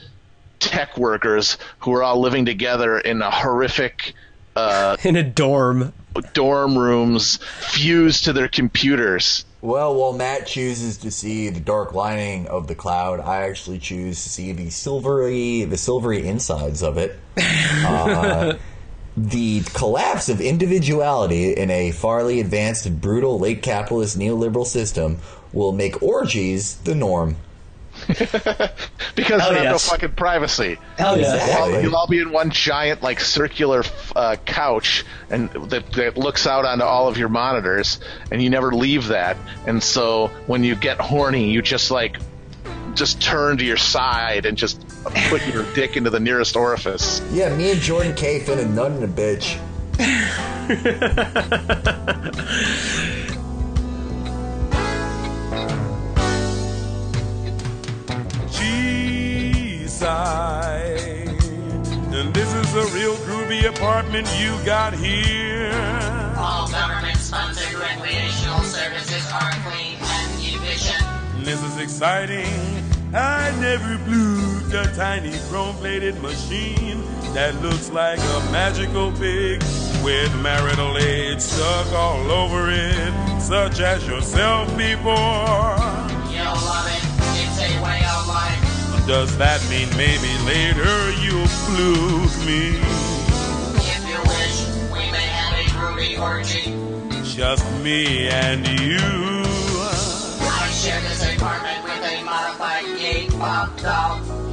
tech 0.60 0.97
workers 0.97 1.58
who 1.80 1.93
are 1.93 2.02
all 2.02 2.19
living 2.19 2.45
together 2.45 2.97
in 2.97 3.21
a 3.21 3.30
horrific 3.30 4.13
uh, 4.56 4.97
In 5.04 5.15
a 5.15 5.21
dorm. 5.23 5.93
dorm 6.34 6.76
rooms 6.78 7.38
fused 7.60 8.26
to 8.26 8.34
their 8.34 8.47
computers. 8.47 9.45
Well, 9.62 9.93
while 9.93 10.13
Matt 10.13 10.47
chooses 10.47 10.97
to 11.00 11.12
see 11.12 11.50
the 11.50 11.60
dark 11.60 11.93
lining 11.93 12.47
of 12.47 12.67
the 12.67 12.73
cloud, 12.73 13.19
I 13.19 13.43
actually 13.47 13.78
choose 13.78 14.23
to 14.23 14.30
see 14.30 14.52
the 14.54 14.71
silvery, 14.71 15.63
the 15.65 15.78
silvery 15.78 16.28
insides 16.28 16.82
of 16.82 16.97
it. 16.97 17.19
Uh, 17.86 18.58
the 19.17 19.63
collapse 19.73 20.30
of 20.30 20.39
individuality 20.39 21.51
in 21.51 21.71
a 21.71 21.89
farly 21.89 22.39
advanced 22.39 22.86
and 22.86 23.01
brutal 23.01 23.39
late 23.39 23.63
capitalist 23.63 24.17
neoliberal 24.17 24.65
system 24.65 25.17
will 25.51 25.71
make 25.71 26.03
orgies 26.03 26.77
the 26.77 26.93
norm. 26.93 27.36
Because 29.15 29.41
Hell 29.41 29.51
they 29.51 29.63
have 29.63 29.71
no 29.71 29.77
fucking 29.80 30.12
privacy. 30.12 30.77
Hell 30.95 31.17
yeah. 31.19 31.34
Exactly. 31.34 31.82
You'll 31.82 31.95
all 31.95 32.06
be 32.06 32.19
in 32.19 32.32
one 32.32 32.51
giant, 32.51 33.01
like, 33.01 33.19
circular 33.19 33.84
uh, 34.15 34.36
couch, 34.45 35.03
and 35.32 35.49
that, 35.71 35.91
that 35.93 36.17
looks 36.17 36.45
out 36.45 36.65
onto 36.65 36.84
all 36.84 37.08
of 37.08 37.17
your 37.17 37.30
monitors, 37.30 37.99
and 38.32 38.43
you 38.43 38.51
never 38.51 38.71
leave 38.71 39.08
that. 39.08 39.36
And 39.65 39.82
so 39.82 40.27
when 40.45 40.63
you 40.63 40.75
get 40.75 40.99
horny, 40.99 41.49
you 41.49 41.63
just 41.63 41.89
like 41.89 42.17
just 42.98 43.22
turn 43.22 43.58
to 43.60 43.64
your 43.64 43.78
side 43.78 44.46
and 44.46 44.58
just 44.58 44.84
put 45.30 45.46
your 45.48 45.64
dick 45.76 45.96
into 45.96 46.10
the 46.10 46.20
nearest 46.20 46.56
orifice. 46.56 47.22
Yeah, 47.32 47.56
me 47.56 47.72
and 47.72 47.80
Jordan 47.80 48.16
K 48.16 48.40
fit 48.40 48.60
a 48.60 48.68
nut 48.68 48.92
in 48.92 49.04
a 49.04 49.08
bitch. 49.08 49.60
G-side. 59.98 61.28
And 62.14 62.34
this 62.34 62.54
is 62.54 62.74
a 62.74 62.86
real 62.96 63.16
groovy 63.18 63.66
apartment 63.70 64.28
you 64.40 64.58
got 64.66 64.94
here. 64.94 65.72
All 66.38 66.68
government-sponsored 66.70 67.74
recreational 67.76 68.62
services 68.62 69.26
are 69.32 69.52
clean 69.70 69.98
and 70.02 70.32
efficient. 70.42 71.04
This 71.46 71.64
is 71.64 71.78
exciting. 71.78 72.77
I 73.13 73.56
never 73.62 73.98
blew 74.04 74.60
the 74.70 74.84
tiny 74.96 75.32
chrome-plated 75.50 76.22
machine 76.22 77.02
that 77.34 77.56
looks 77.62 77.89
like 77.89 78.20
a 78.20 78.39
magical 78.52 79.12
pig 79.13 79.63
with 80.04 80.36
marital 80.41 80.98
aid 80.98 81.41
stuck 81.41 81.88
all 81.93 82.30
over 82.30 82.70
it, 82.70 83.41
such 83.41 83.80
as 83.80 84.06
yourself 84.06 84.67
before. 84.78 85.78
You'll 86.28 86.60
love 86.67 86.88
it. 86.91 87.04
It's 87.39 87.60
a 87.62 87.82
way 87.82 88.02
of 88.12 88.28
life. 88.28 89.08
Does 89.08 89.38
that 89.38 89.62
mean 89.70 89.89
maybe 89.96 90.28
later 90.46 91.12
you'll 91.22 91.48
blues 91.65 92.46
me? 92.46 92.76
If 93.88 94.04
you 94.06 94.20
wish, 94.28 94.67
we 94.91 95.10
may 95.12 95.28
have 95.28 95.54
a 95.54 95.63
groovy 95.72 96.20
orgy. 96.20 96.76
Just 97.24 97.65
me 97.82 98.28
and 98.28 98.67
you. 98.67 99.00
I 100.41 100.70
share 100.72 101.02
this 101.02 101.24
apartment 101.36 101.66
pop. 103.38 103.69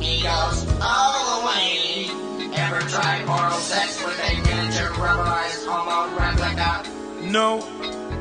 He 0.01 0.23
goes 0.23 0.66
all 0.81 1.40
the 1.40 1.47
way. 1.47 2.07
Ever 2.55 2.81
tried 2.81 3.27
oral 3.29 3.59
sex 3.59 4.03
with 4.05 4.18
a 4.20 4.35
miniature 4.42 4.90
rubberized 4.90 5.66
homo 5.66 6.16
replica? 6.16 6.88
No, 7.23 7.61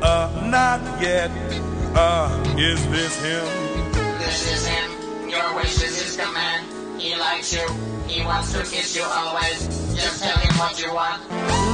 uh, 0.01 0.29
not 0.49 0.81
yet. 1.01 1.29
Uh, 1.95 2.55
is 2.57 2.81
this 2.89 3.15
him? 3.21 3.45
This 4.17 4.51
is 4.51 4.65
him. 4.65 5.29
Your 5.29 5.55
wish 5.55 5.75
is 5.83 6.01
his 6.01 6.17
command. 6.17 7.01
He 7.01 7.15
likes 7.15 7.53
you. 7.53 7.67
He 8.07 8.23
wants 8.23 8.53
to 8.53 8.59
kiss 8.59 8.95
you 8.95 9.03
always. 9.03 9.67
Just 9.95 10.23
tell 10.23 10.37
him 10.37 10.57
what 10.57 10.79
you 10.79 10.93
want. 10.93 11.21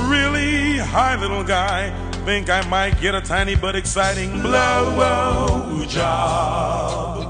Really? 0.09 0.77
Hi, 0.77 1.15
little 1.19 1.43
guy. 1.43 1.93
Think 2.25 2.49
I 2.49 2.67
might 2.67 2.99
get 2.99 3.15
a 3.15 3.21
tiny 3.21 3.55
but 3.55 3.75
exciting 3.75 4.41
blow 4.41 5.85
job. 5.89 7.28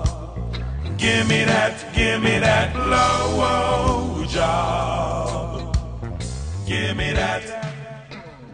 Give 0.99 1.29
me 1.29 1.45
that, 1.45 1.93
give 1.95 2.21
me 2.21 2.39
that 2.39 2.73
blow 2.73 4.25
job. 4.25 5.77
Give 6.67 6.97
me 6.97 7.13
that. 7.13 7.43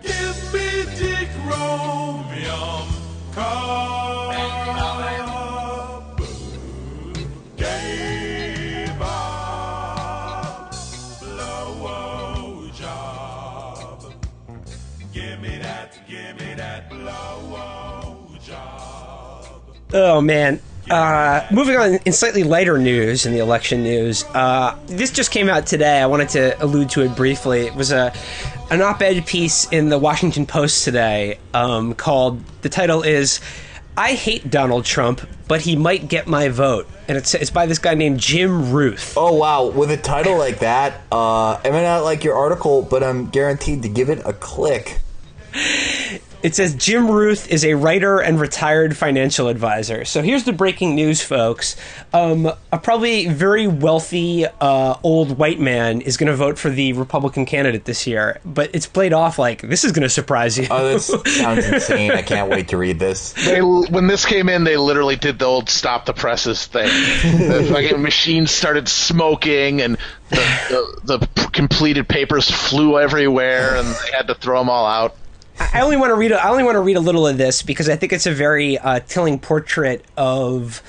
Give 0.04 0.54
me 0.54 0.86
Dick 0.96 1.30
Romium 1.44 2.88
Cobb. 3.34 4.36
Blow 11.20 12.70
job. 12.78 14.14
Give 15.12 15.42
me 15.42 15.58
that, 15.58 15.98
give 16.08 16.40
me 16.40 16.54
that 16.54 16.90
blow 16.92 18.28
job. 18.46 19.64
Oh 19.94 20.22
man. 20.22 20.62
Uh, 20.90 21.48
moving 21.52 21.76
on 21.76 21.96
in 22.06 22.14
slightly 22.14 22.44
lighter 22.44 22.78
news 22.78 23.26
in 23.26 23.34
the 23.34 23.40
election 23.40 23.82
news, 23.82 24.24
uh, 24.36 24.78
this 24.86 25.12
just 25.12 25.32
came 25.32 25.50
out 25.50 25.66
today. 25.66 26.00
I 26.00 26.06
wanted 26.06 26.30
to 26.30 26.64
allude 26.64 26.92
to 26.92 27.02
it 27.02 27.16
briefly. 27.16 27.66
It 27.66 27.74
was 27.74 27.92
a 27.92 28.14
an 28.70 28.82
op-ed 28.82 29.26
piece 29.26 29.68
in 29.72 29.90
the 29.90 29.98
Washington 29.98 30.46
Post 30.46 30.84
today 30.84 31.40
um, 31.54 31.96
called. 31.96 32.44
The 32.62 32.70
title 32.70 33.02
is 33.02 33.40
"I 33.98 34.14
hate 34.14 34.52
Donald 34.52 34.86
Trump, 34.86 35.28
but 35.48 35.62
he 35.62 35.76
might 35.76 36.08
get 36.08 36.28
my 36.28 36.50
vote," 36.50 36.88
and 37.08 37.18
it's 37.18 37.34
it's 37.34 37.50
by 37.50 37.66
this 37.66 37.80
guy 37.80 37.96
named 37.96 38.20
Jim 38.20 38.72
Ruth. 38.72 39.16
Oh 39.18 39.34
wow! 39.34 39.66
With 39.68 39.90
a 39.90 39.98
title 39.98 40.38
like 40.38 40.60
that, 40.60 41.02
uh, 41.12 41.56
I 41.56 41.70
may 41.72 41.82
not 41.82 42.04
like 42.04 42.24
your 42.24 42.36
article, 42.36 42.84
but 42.84 43.04
I'm 43.04 43.30
guaranteed 43.32 43.82
to 43.84 43.90
give 43.90 44.10
it 44.10 44.22
a 44.24 44.34
click. 44.34 45.00
It 46.46 46.54
says 46.54 46.76
Jim 46.76 47.10
Ruth 47.10 47.50
is 47.50 47.66
a 47.66 47.74
writer 47.74 48.20
and 48.20 48.40
retired 48.40 48.96
financial 48.96 49.48
advisor. 49.48 50.06
So 50.06 50.22
here's 50.22 50.44
the 50.44 50.54
breaking 50.54 50.94
news, 50.94 51.20
folks. 51.20 51.76
Um, 52.14 52.52
a 52.72 52.78
probably 52.78 53.28
very 53.28 53.66
wealthy 53.66 54.46
uh, 54.46 54.96
old 55.02 55.40
white 55.40 55.60
man 55.60 56.02
is 56.02 56.18
going 56.18 56.30
to 56.30 56.36
vote 56.36 56.60
for 56.60 56.70
the 56.70 56.94
Republican 56.94 57.48
candidate 57.48 57.86
this 57.86 58.06
year, 58.06 58.42
but 58.46 58.70
it's 58.76 58.86
played 58.86 59.12
off 59.12 59.40
like 59.40 59.62
this 59.62 59.84
is 59.84 59.92
going 59.92 60.04
to 60.04 60.10
surprise 60.10 60.56
you. 60.56 60.68
Oh, 60.70 60.88
this 60.88 61.08
sounds 61.36 61.66
insane! 61.66 62.12
I 62.12 62.22
can't 62.22 62.48
wait 62.48 62.68
to 62.68 62.78
read 62.78 63.00
this. 63.00 63.34
They, 63.34 63.64
when 63.64 64.06
this 64.06 64.24
came 64.24 64.48
in, 64.48 64.66
they 64.66 64.78
literally 64.78 65.16
did 65.16 65.40
the 65.40 65.46
old 65.46 65.68
stop 65.68 66.06
the 66.06 66.14
presses 66.14 66.64
thing. 66.68 66.90
the 67.50 67.68
fucking 67.72 68.04
machines 68.04 68.52
started 68.52 68.88
smoking, 68.88 69.82
and 69.82 69.98
the, 70.30 71.00
the, 71.06 71.18
the 71.18 71.48
completed 71.48 72.08
papers 72.08 72.52
flew 72.52 73.00
everywhere, 73.00 73.78
and 73.78 73.88
they 73.88 74.12
had 74.16 74.28
to 74.28 74.36
throw 74.36 74.60
them 74.60 74.70
all 74.70 74.86
out. 74.86 75.16
I 75.60 75.82
only 75.82 75.98
want 75.98 76.12
to 76.12 76.16
read. 76.16 76.32
A, 76.32 76.44
I 76.44 76.50
only 76.50 76.64
want 76.64 76.76
to 76.76 76.82
read 76.82 76.98
a 76.98 77.02
little 77.02 77.28
of 77.28 77.38
this 77.38 77.62
because 77.62 77.90
I 77.90 77.96
think 77.96 78.14
it's 78.14 78.26
a 78.26 78.34
very 78.34 78.78
uh, 78.78 79.00
telling 79.02 79.40
portrait 79.40 80.04
of. 80.18 80.82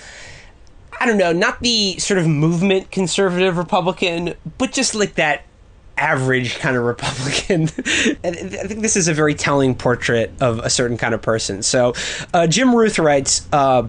I 0.98 1.04
don't 1.04 1.18
know, 1.18 1.32
not 1.32 1.60
the 1.60 1.98
sort 1.98 2.18
of 2.18 2.26
movement 2.26 2.90
conservative 2.90 3.58
Republican, 3.58 4.32
but 4.56 4.72
just 4.72 4.94
like 4.94 5.16
that 5.16 5.44
average 5.98 6.58
kind 6.58 6.74
of 6.74 6.84
Republican. 6.84 7.64
I 8.24 8.66
think 8.66 8.80
this 8.80 8.96
is 8.96 9.06
a 9.06 9.12
very 9.12 9.34
telling 9.34 9.74
portrait 9.74 10.32
of 10.40 10.58
a 10.60 10.70
certain 10.70 10.96
kind 10.96 11.12
of 11.12 11.20
person. 11.20 11.62
So, 11.62 11.92
uh, 12.32 12.46
Jim 12.46 12.74
Ruth 12.74 12.98
writes. 12.98 13.46
Uh, 13.52 13.88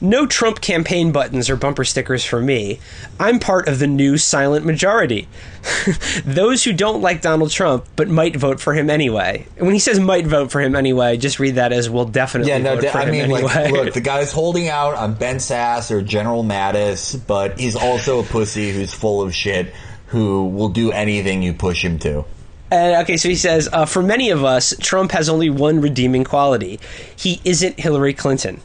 no 0.00 0.26
Trump 0.26 0.60
campaign 0.60 1.12
buttons 1.12 1.48
or 1.50 1.56
bumper 1.56 1.84
stickers 1.84 2.24
for 2.24 2.40
me. 2.40 2.80
I'm 3.18 3.38
part 3.38 3.68
of 3.68 3.78
the 3.78 3.86
new 3.86 4.16
silent 4.18 4.64
majority. 4.66 5.28
Those 6.24 6.64
who 6.64 6.72
don't 6.72 7.00
like 7.00 7.22
Donald 7.22 7.50
Trump 7.50 7.86
but 7.96 8.08
might 8.08 8.36
vote 8.36 8.60
for 8.60 8.74
him 8.74 8.90
anyway. 8.90 9.46
When 9.58 9.72
he 9.72 9.78
says 9.78 9.98
might 10.00 10.26
vote 10.26 10.50
for 10.50 10.60
him 10.60 10.74
anyway, 10.76 11.16
just 11.16 11.38
read 11.38 11.54
that 11.56 11.72
as 11.72 11.88
will 11.88 12.04
definitely 12.04 12.50
Yeah, 12.52 12.58
no, 12.58 12.74
vote 12.74 12.82
de- 12.82 12.90
for 12.90 12.98
I 12.98 13.04
him 13.04 13.10
mean, 13.12 13.20
anyway. 13.22 13.42
like, 13.42 13.70
look, 13.72 13.94
the 13.94 14.00
guy's 14.02 14.32
holding 14.32 14.68
out 14.68 14.94
on 14.94 15.14
Ben 15.14 15.36
Sasse 15.36 15.90
or 15.90 16.02
General 16.02 16.44
Mattis, 16.44 17.20
but 17.26 17.58
he's 17.58 17.76
also 17.76 18.20
a 18.20 18.24
pussy 18.24 18.72
who's 18.72 18.92
full 18.92 19.22
of 19.22 19.34
shit 19.34 19.72
who 20.08 20.46
will 20.48 20.68
do 20.68 20.92
anything 20.92 21.42
you 21.42 21.52
push 21.54 21.84
him 21.84 21.98
to. 22.00 22.24
Uh, 22.72 23.00
okay, 23.02 23.16
so 23.16 23.28
he 23.28 23.36
says, 23.36 23.68
uh, 23.72 23.84
for 23.84 24.02
many 24.02 24.30
of 24.30 24.44
us, 24.44 24.74
Trump 24.80 25.12
has 25.12 25.28
only 25.28 25.48
one 25.50 25.80
redeeming 25.80 26.24
quality. 26.24 26.80
He 27.14 27.40
isn't 27.44 27.78
Hillary 27.78 28.14
Clinton. 28.14 28.60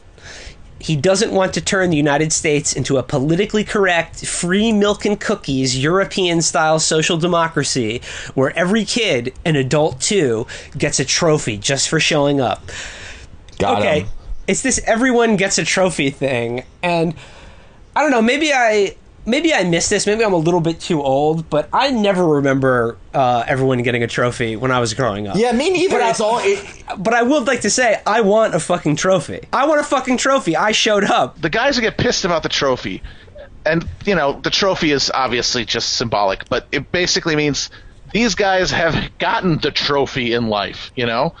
He 0.80 0.96
doesn't 0.96 1.32
want 1.32 1.54
to 1.54 1.60
turn 1.60 1.90
the 1.90 1.96
United 1.96 2.32
States 2.32 2.72
into 2.72 2.96
a 2.96 3.02
politically 3.02 3.64
correct, 3.64 4.26
free 4.26 4.72
milk 4.72 5.04
and 5.04 5.20
cookies, 5.20 5.80
European 5.80 6.40
style 6.40 6.78
social 6.78 7.18
democracy 7.18 8.00
where 8.34 8.56
every 8.56 8.86
kid, 8.86 9.34
an 9.44 9.56
adult 9.56 10.00
too, 10.00 10.46
gets 10.76 10.98
a 10.98 11.04
trophy 11.04 11.58
just 11.58 11.88
for 11.88 12.00
showing 12.00 12.40
up. 12.40 12.62
Got 13.58 13.80
okay, 13.80 14.00
him. 14.00 14.08
it's 14.48 14.62
this 14.62 14.80
everyone 14.86 15.36
gets 15.36 15.58
a 15.58 15.64
trophy 15.64 16.08
thing, 16.08 16.64
and 16.82 17.14
I 17.94 18.02
don't 18.02 18.10
know, 18.10 18.22
maybe 18.22 18.52
I. 18.52 18.96
Maybe 19.26 19.52
I 19.52 19.64
missed 19.64 19.90
this. 19.90 20.06
Maybe 20.06 20.24
I'm 20.24 20.32
a 20.32 20.36
little 20.38 20.60
bit 20.60 20.80
too 20.80 21.02
old, 21.02 21.48
but 21.50 21.68
I 21.72 21.90
never 21.90 22.26
remember 22.26 22.96
uh, 23.14 23.44
everyone 23.46 23.82
getting 23.82 24.02
a 24.02 24.06
trophy 24.06 24.56
when 24.56 24.70
I 24.70 24.80
was 24.80 24.94
growing 24.94 25.28
up. 25.28 25.36
Yeah, 25.36 25.52
me 25.52 25.70
neither. 25.70 25.96
But 25.96 26.02
I- 26.02 26.10
it's 26.10 26.20
all. 26.20 26.38
It, 26.42 26.84
But 26.98 27.14
I 27.14 27.22
would 27.22 27.46
like 27.46 27.60
to 27.62 27.70
say, 27.70 28.00
I 28.06 28.22
want 28.22 28.54
a 28.54 28.60
fucking 28.60 28.96
trophy. 28.96 29.40
I 29.52 29.66
want 29.66 29.80
a 29.80 29.84
fucking 29.84 30.16
trophy. 30.16 30.56
I 30.56 30.72
showed 30.72 31.04
up. 31.04 31.40
the 31.40 31.50
guys 31.50 31.76
who 31.76 31.82
get 31.82 31.98
pissed 31.98 32.24
about 32.24 32.42
the 32.42 32.48
trophy, 32.48 33.02
and 33.66 33.86
you 34.06 34.14
know 34.14 34.40
the 34.40 34.50
trophy 34.50 34.90
is 34.90 35.10
obviously 35.12 35.64
just 35.64 35.92
symbolic, 35.94 36.48
but 36.48 36.66
it 36.72 36.90
basically 36.90 37.36
means 37.36 37.70
these 38.12 38.34
guys 38.34 38.70
have 38.70 39.16
gotten 39.18 39.58
the 39.58 39.70
trophy 39.70 40.32
in 40.32 40.48
life, 40.48 40.90
you 40.96 41.06
know, 41.06 41.34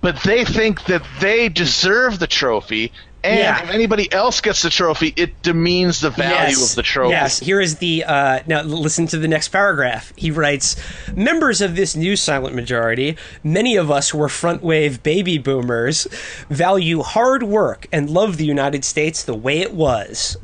but 0.00 0.20
they 0.24 0.44
think 0.44 0.84
that 0.86 1.02
they 1.20 1.48
deserve 1.48 2.18
the 2.18 2.26
trophy, 2.26 2.90
and 3.24 3.38
Yeah. 3.38 3.62
if 3.62 3.70
anybody 3.70 4.10
else 4.12 4.40
gets 4.40 4.62
the 4.62 4.70
trophy, 4.70 5.12
it 5.16 5.42
demeans 5.42 6.00
the 6.00 6.10
value 6.10 6.56
yes. 6.58 6.70
of 6.70 6.76
the 6.76 6.82
trophy. 6.82 7.10
Yes. 7.10 7.38
Here 7.40 7.60
is 7.60 7.76
the 7.76 8.04
uh, 8.04 8.40
now. 8.46 8.62
Listen 8.62 9.06
to 9.08 9.18
the 9.18 9.28
next 9.28 9.48
paragraph. 9.48 10.12
He 10.16 10.30
writes, 10.30 10.76
"Members 11.14 11.60
of 11.60 11.76
this 11.76 11.94
new 11.94 12.16
silent 12.16 12.54
majority, 12.54 13.16
many 13.44 13.76
of 13.76 13.90
us 13.90 14.14
were 14.14 14.28
front 14.28 14.62
wave 14.62 15.02
baby 15.02 15.38
boomers, 15.38 16.06
value 16.48 17.02
hard 17.02 17.42
work 17.42 17.86
and 17.92 18.08
love 18.10 18.36
the 18.36 18.46
United 18.46 18.84
States 18.84 19.22
the 19.22 19.34
way 19.34 19.58
it 19.60 19.74
was." 19.74 20.36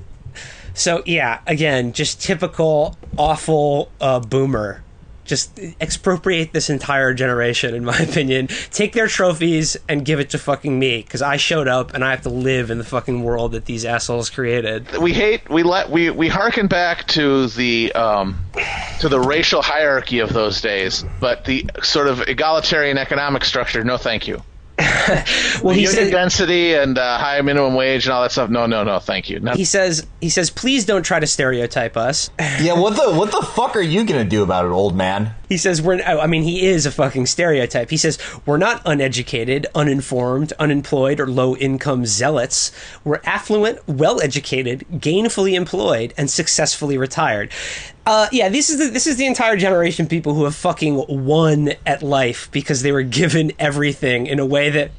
So 0.74 1.02
yeah, 1.06 1.40
again, 1.46 1.92
just 1.92 2.20
typical 2.20 2.96
awful 3.16 3.90
uh, 4.00 4.20
boomer. 4.20 4.83
Just 5.24 5.58
expropriate 5.80 6.52
this 6.52 6.68
entire 6.70 7.14
generation, 7.14 7.74
in 7.74 7.84
my 7.84 7.96
opinion. 8.08 8.48
Take 8.70 8.92
their 8.92 9.06
trophies 9.06 9.76
and 9.88 10.04
give 10.04 10.20
it 10.20 10.30
to 10.30 10.38
fucking 10.38 10.78
me, 10.78 11.02
because 11.02 11.22
I 11.22 11.36
showed 11.36 11.68
up 11.68 11.94
and 11.94 12.04
I 12.04 12.10
have 12.10 12.22
to 12.22 12.28
live 12.30 12.70
in 12.70 12.78
the 12.78 12.84
fucking 12.84 13.22
world 13.22 13.52
that 13.52 13.64
these 13.64 13.84
assholes 13.84 14.30
created. 14.30 14.96
we 14.98 15.12
hate 15.12 15.48
we 15.48 15.62
let 15.62 15.90
we 15.90 16.10
we 16.10 16.28
harken 16.28 16.66
back 16.66 17.06
to 17.08 17.48
the 17.48 17.92
um, 17.92 18.38
to 19.00 19.08
the 19.08 19.20
racial 19.20 19.62
hierarchy 19.62 20.18
of 20.18 20.32
those 20.32 20.60
days, 20.60 21.04
but 21.20 21.44
the 21.44 21.68
sort 21.82 22.06
of 22.08 22.20
egalitarian 22.22 22.98
economic 22.98 23.44
structure. 23.44 23.84
No, 23.84 23.96
thank 23.96 24.26
you. 24.28 24.42
Well, 25.62 25.74
he 25.74 25.82
Union 25.82 26.04
said, 26.04 26.10
density 26.10 26.74
and 26.74 26.98
uh, 26.98 27.16
high 27.16 27.40
minimum 27.40 27.74
wage 27.74 28.04
and 28.04 28.12
all 28.12 28.22
that 28.22 28.32
stuff. 28.32 28.50
No, 28.50 28.66
no, 28.66 28.84
no, 28.84 28.98
thank 28.98 29.30
you. 29.30 29.40
No. 29.40 29.52
he 29.52 29.64
says, 29.64 30.06
he 30.20 30.28
says, 30.28 30.50
please 30.50 30.84
don't 30.84 31.02
try 31.04 31.20
to 31.20 31.26
stereotype 31.26 31.96
us. 31.96 32.30
yeah, 32.60 32.72
what 32.72 32.96
the 32.96 33.12
what 33.16 33.30
the 33.30 33.40
fuck 33.40 33.76
are 33.76 33.82
you 33.82 34.04
gonna 34.04 34.24
do 34.24 34.42
about 34.42 34.66
it, 34.66 34.68
old 34.68 34.94
man? 34.96 35.34
He 35.48 35.56
says 35.56 35.80
we're. 35.80 36.02
I 36.02 36.26
mean, 36.26 36.42
he 36.42 36.66
is 36.66 36.84
a 36.86 36.90
fucking 36.90 37.26
stereotype. 37.26 37.90
He 37.90 37.96
says 37.96 38.18
we're 38.44 38.58
not 38.58 38.82
uneducated, 38.84 39.66
uninformed, 39.74 40.52
unemployed, 40.58 41.20
or 41.20 41.28
low-income 41.28 42.06
zealots. 42.06 42.72
We're 43.04 43.20
affluent, 43.24 43.86
well-educated, 43.88 44.84
gainfully 44.90 45.54
employed, 45.54 46.12
and 46.16 46.30
successfully 46.30 46.98
retired. 46.98 47.50
Uh, 48.06 48.28
yeah, 48.32 48.50
this 48.50 48.68
is 48.68 48.78
the, 48.78 48.88
this 48.90 49.06
is 49.06 49.16
the 49.16 49.24
entire 49.26 49.56
generation 49.56 50.04
of 50.04 50.10
people 50.10 50.34
who 50.34 50.44
have 50.44 50.54
fucking 50.54 51.04
won 51.08 51.70
at 51.86 52.02
life 52.02 52.50
because 52.52 52.82
they 52.82 52.92
were 52.92 53.02
given 53.02 53.50
everything 53.58 54.26
in 54.26 54.38
a 54.38 54.44
way 54.44 54.68
that, 54.68 54.90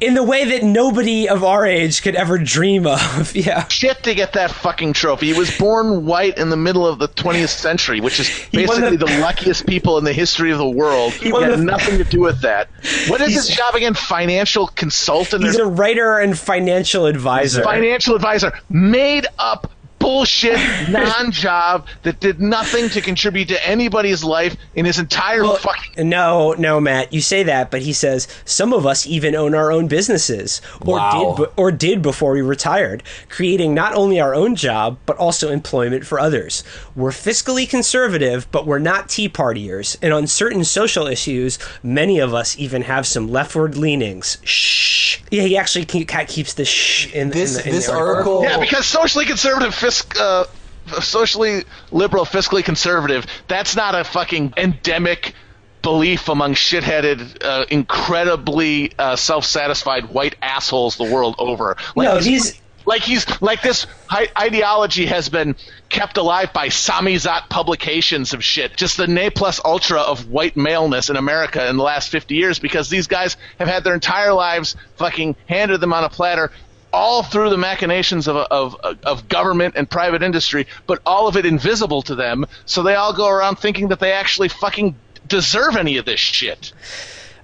in 0.00 0.12
the 0.12 0.22
way 0.22 0.44
that 0.44 0.62
nobody 0.62 1.26
of 1.26 1.42
our 1.42 1.64
age 1.64 2.02
could 2.02 2.14
ever 2.14 2.36
dream 2.38 2.86
of. 2.86 3.34
Yeah. 3.44 3.66
shit 3.68 4.02
to 4.04 4.14
get 4.14 4.34
that 4.34 4.50
fucking 4.50 4.92
trophy. 4.92 5.32
He 5.32 5.38
was 5.38 5.56
born 5.58 6.04
white 6.06 6.36
in 6.38 6.50
the 6.50 6.56
middle 6.56 6.86
of 6.86 6.98
the 6.98 7.08
20th 7.08 7.48
century, 7.48 8.00
which 8.00 8.20
is 8.20 8.28
basically 8.52 8.96
the- 8.96 9.06
the 9.06 9.18
luckiest 9.20 9.66
people 9.66 9.96
in 9.98 10.04
the 10.04 10.12
history 10.12 10.50
of 10.52 10.58
the 10.58 10.68
world. 10.68 11.12
He 11.14 11.30
had 11.30 11.52
the- 11.52 11.56
nothing 11.64 11.96
to 11.98 12.04
do 12.04 12.20
with 12.20 12.42
that. 12.42 12.68
What 13.08 13.20
is 13.22 13.34
his 13.34 13.48
job 13.48 13.74
again? 13.74 13.94
Financial 13.94 14.66
consultant 14.68 15.44
He's 15.44 15.56
a 15.56 15.66
writer 15.66 16.18
and 16.18 16.38
financial 16.38 17.06
advisor. 17.06 17.62
financial 17.62 18.14
advisor? 18.14 18.52
Made 18.68 19.26
up 19.38 19.70
bullshit 20.04 20.58
non-job 20.90 21.86
that 22.02 22.20
did 22.20 22.38
nothing 22.38 22.90
to 22.90 23.00
contribute 23.00 23.48
to 23.48 23.66
anybody's 23.66 24.22
life 24.22 24.54
in 24.74 24.84
his 24.84 24.98
entire 24.98 25.42
Well, 25.42 25.56
fucking 25.56 26.06
No, 26.08 26.52
no, 26.58 26.78
Matt. 26.78 27.12
You 27.14 27.22
say 27.22 27.42
that, 27.44 27.70
but 27.70 27.80
he 27.80 27.94
says 27.94 28.28
some 28.44 28.74
of 28.74 28.84
us 28.84 29.06
even 29.06 29.34
own 29.34 29.54
our 29.54 29.72
own 29.72 29.86
businesses, 29.88 30.60
or 30.82 30.98
Wow. 30.98 31.34
did, 31.38 31.48
or 31.56 31.72
did 31.72 32.02
before 32.02 32.32
we 32.32 32.42
retired, 32.42 33.02
creating 33.30 33.72
not 33.72 33.94
only 33.94 34.20
our 34.20 34.34
own 34.34 34.56
job 34.56 34.98
but 35.06 35.16
also 35.16 35.50
employment 35.50 36.04
for 36.04 36.20
others. 36.20 36.62
We're 36.94 37.10
fiscally 37.10 37.66
conservative, 37.66 38.46
but 38.52 38.66
we're 38.66 38.78
not 38.78 39.08
Tea 39.08 39.30
Partiers, 39.30 39.96
and 40.02 40.12
on 40.12 40.26
certain 40.26 40.64
social 40.64 41.06
issues, 41.06 41.58
many 41.82 42.18
of 42.18 42.34
us 42.34 42.58
even 42.58 42.82
have 42.82 43.06
some 43.06 43.28
leftward 43.28 43.76
leanings. 43.78 44.36
Shh. 44.44 45.20
Yeah, 45.30 45.42
he 45.42 45.56
actually 45.56 45.86
keep, 45.86 46.08
keeps 46.28 46.54
the 46.54 46.64
shh 46.64 47.12
in, 47.14 47.30
This 47.30 47.56
in 47.56 47.62
the, 47.62 47.68
in 47.68 47.74
this 47.74 47.86
the 47.86 47.94
article. 47.94 48.42
Yeah, 48.42 48.58
because 48.60 48.84
socially 48.86 49.24
conservative, 49.24 49.74
fisc, 50.02 50.18
uh, 50.20 51.00
socially 51.00 51.64
liberal, 51.90 52.24
fiscally 52.24 52.64
conservative, 52.64 53.26
that's 53.48 53.76
not 53.76 53.94
a 53.94 54.04
fucking 54.04 54.54
endemic 54.56 55.34
belief 55.82 56.28
among 56.28 56.54
shitheaded, 56.54 57.44
uh, 57.44 57.64
incredibly 57.70 58.92
uh, 58.98 59.16
self-satisfied 59.16 60.06
white 60.10 60.34
assholes 60.40 60.96
the 60.96 61.04
world 61.04 61.34
over. 61.38 61.76
Like 61.94 62.08
No, 62.08 62.12
he's- 62.18 62.24
these- 62.24 62.60
Like 62.86 63.00
he's 63.00 63.24
like 63.40 63.62
this 63.62 63.86
hi- 64.08 64.28
ideology 64.38 65.06
has 65.06 65.30
been 65.30 65.56
kept 65.88 66.18
alive 66.18 66.52
by 66.52 66.68
samizdat 66.68 67.48
publications 67.48 68.34
of 68.34 68.44
shit, 68.44 68.76
just 68.76 68.98
the 68.98 69.06
ne 69.06 69.30
plus 69.30 69.58
ultra 69.64 70.00
of 70.02 70.28
white 70.28 70.54
maleness 70.54 71.08
in 71.08 71.16
America 71.16 71.66
in 71.66 71.78
the 71.78 71.82
last 71.82 72.10
fifty 72.10 72.34
years, 72.34 72.58
because 72.58 72.90
these 72.90 73.06
guys 73.06 73.38
have 73.58 73.68
had 73.68 73.84
their 73.84 73.94
entire 73.94 74.34
lives 74.34 74.76
fucking 74.96 75.34
handed 75.48 75.80
them 75.80 75.94
on 75.94 76.04
a 76.04 76.10
platter, 76.10 76.50
all 76.94 77.24
through 77.24 77.50
the 77.50 77.58
machinations 77.58 78.28
of, 78.28 78.36
of, 78.36 78.76
of 79.04 79.28
government 79.28 79.74
and 79.76 79.90
private 79.90 80.22
industry, 80.22 80.66
but 80.86 81.00
all 81.04 81.26
of 81.26 81.36
it 81.36 81.44
invisible 81.44 82.02
to 82.02 82.14
them. 82.14 82.46
So 82.66 82.82
they 82.82 82.94
all 82.94 83.12
go 83.12 83.28
around 83.28 83.56
thinking 83.56 83.88
that 83.88 83.98
they 83.98 84.12
actually 84.12 84.48
fucking 84.48 84.94
deserve 85.26 85.76
any 85.76 85.96
of 85.96 86.04
this 86.04 86.20
shit. 86.20 86.72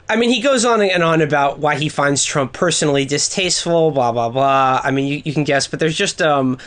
I 0.08 0.16
mean, 0.16 0.30
he 0.30 0.40
goes 0.40 0.64
on 0.64 0.80
and 0.80 1.02
on 1.02 1.20
about 1.20 1.58
why 1.58 1.76
he 1.76 1.88
finds 1.88 2.24
Trump 2.24 2.52
personally 2.52 3.04
distasteful, 3.04 3.90
blah 3.90 4.12
blah 4.12 4.28
blah. 4.28 4.80
I 4.82 4.90
mean, 4.90 5.06
you, 5.06 5.22
you 5.24 5.32
can 5.32 5.44
guess, 5.44 5.66
but 5.66 5.80
there's 5.80 5.96
just 5.96 6.22
um, 6.22 6.58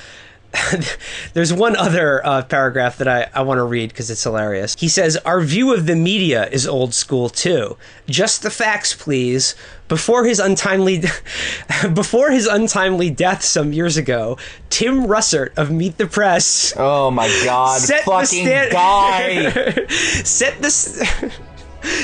there's 1.34 1.52
one 1.54 1.76
other 1.76 2.26
uh, 2.26 2.44
paragraph 2.44 2.98
that 2.98 3.08
I, 3.08 3.28
I 3.34 3.42
want 3.42 3.58
to 3.58 3.63
read 3.63 3.89
because 3.89 4.10
it's 4.10 4.24
hilarious. 4.24 4.76
He 4.78 4.88
says, 4.88 5.18
"Our 5.18 5.42
view 5.42 5.74
of 5.74 5.86
the 5.86 5.96
media 5.96 6.48
is 6.50 6.68
old 6.68 6.94
school 6.94 7.30
too. 7.30 7.78
Just 8.08 8.44
the 8.44 8.50
facts, 8.50 8.94
please." 8.94 9.56
Before 9.89 10.26
his 10.26 10.39
untimely, 10.39 11.04
before 11.94 12.32
his 12.32 12.48
untimely 12.48 13.10
death 13.12 13.44
some 13.44 13.74
years 13.74 13.98
ago, 13.98 14.38
Tim 14.70 15.06
Russert 15.06 15.56
of 15.56 15.70
Meet 15.70 15.98
the 15.98 16.08
Press 16.08 16.74
Oh 16.78 17.12
my 17.12 17.28
god, 17.44 17.80
set 17.82 18.06
the 18.06 18.12
fucking 18.12 18.46
stand- 18.46 18.72
guy! 18.72 19.86
set 20.24 20.62
the. 20.62 21.32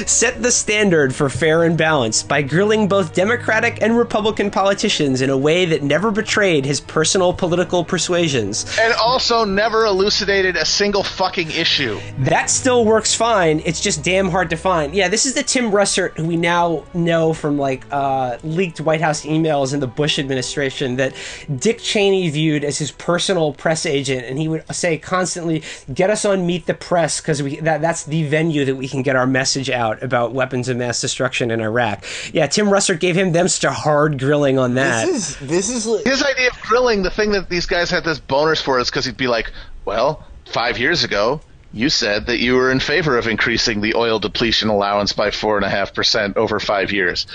Set 0.05 0.41
the 0.41 0.51
standard 0.51 1.15
for 1.15 1.29
fair 1.29 1.63
and 1.63 1.77
balanced 1.77 2.27
by 2.27 2.41
grilling 2.41 2.87
both 2.87 3.13
Democratic 3.13 3.81
and 3.81 3.97
Republican 3.97 4.51
politicians 4.51 5.21
in 5.21 5.29
a 5.29 5.37
way 5.37 5.65
that 5.65 5.83
never 5.83 6.11
betrayed 6.11 6.65
his 6.65 6.79
personal 6.81 7.33
political 7.33 7.83
persuasions. 7.83 8.65
And 8.79 8.93
also 8.93 9.45
never 9.45 9.85
elucidated 9.85 10.55
a 10.55 10.65
single 10.65 11.03
fucking 11.03 11.51
issue. 11.51 11.99
That 12.19 12.49
still 12.49 12.85
works 12.85 13.13
fine. 13.13 13.61
It's 13.65 13.81
just 13.81 14.03
damn 14.03 14.29
hard 14.29 14.49
to 14.51 14.57
find. 14.57 14.93
Yeah, 14.93 15.07
this 15.07 15.25
is 15.25 15.33
the 15.33 15.43
Tim 15.43 15.71
Russert 15.71 16.17
who 16.17 16.27
we 16.27 16.37
now 16.37 16.83
know 16.93 17.33
from 17.33 17.57
like 17.57 17.85
uh, 17.91 18.37
leaked 18.43 18.81
White 18.81 19.01
House 19.01 19.25
emails 19.25 19.73
in 19.73 19.79
the 19.79 19.87
Bush 19.87 20.19
administration 20.19 20.97
that 20.97 21.13
Dick 21.57 21.79
Cheney 21.79 22.29
viewed 22.29 22.63
as 22.63 22.77
his 22.77 22.91
personal 22.91 23.53
press 23.53 23.85
agent, 23.85 24.25
and 24.25 24.37
he 24.37 24.47
would 24.47 24.63
say 24.73 24.97
constantly, 24.97 25.63
"Get 25.93 26.09
us 26.09 26.25
on 26.25 26.45
Meet 26.45 26.65
the 26.65 26.73
Press 26.73 27.21
because 27.21 27.41
we 27.41 27.57
that 27.57 27.81
that's 27.81 28.03
the 28.03 28.23
venue 28.23 28.65
that 28.65 28.75
we 28.75 28.87
can 28.87 29.01
get 29.01 29.15
our 29.15 29.27
message 29.27 29.68
out 29.69 30.03
about 30.03 30.33
weapons 30.33 30.69
of 30.69 30.77
mass 30.77 31.01
destruction 31.01 31.51
in 31.51 31.61
Iraq." 31.61 32.03
Yeah, 32.33 32.47
Tim 32.47 32.67
Russert 32.67 32.99
gave 32.99 33.15
him 33.15 33.31
them 33.31 33.47
such 33.47 33.63
a 33.63 33.71
hard 33.71 34.19
grilling 34.19 34.57
on 34.59 34.75
that. 34.75 35.05
This 35.05 35.29
is 35.29 35.47
this 35.47 35.69
is 35.69 35.85
like, 35.85 36.05
His 36.05 36.23
idea 36.23 36.49
of 36.49 36.59
grilling, 36.61 37.03
the 37.03 37.11
thing 37.11 37.31
that 37.31 37.49
these 37.49 37.65
guys 37.65 37.89
had 37.89 38.03
this 38.03 38.19
boners 38.19 38.61
for 38.61 38.79
is 38.79 38.89
because 38.89 39.05
he'd 39.05 39.17
be 39.17 39.27
like, 39.27 39.51
well, 39.85 40.23
five 40.45 40.77
years 40.77 41.03
ago, 41.03 41.41
you 41.71 41.89
said 41.89 42.25
that 42.27 42.39
you 42.39 42.55
were 42.55 42.71
in 42.71 42.79
favor 42.79 43.17
of 43.17 43.27
increasing 43.27 43.81
the 43.81 43.95
oil 43.95 44.19
depletion 44.19 44.69
allowance 44.69 45.13
by 45.13 45.29
4.5% 45.29 46.35
over 46.35 46.59
five 46.59 46.91
years. 46.91 47.27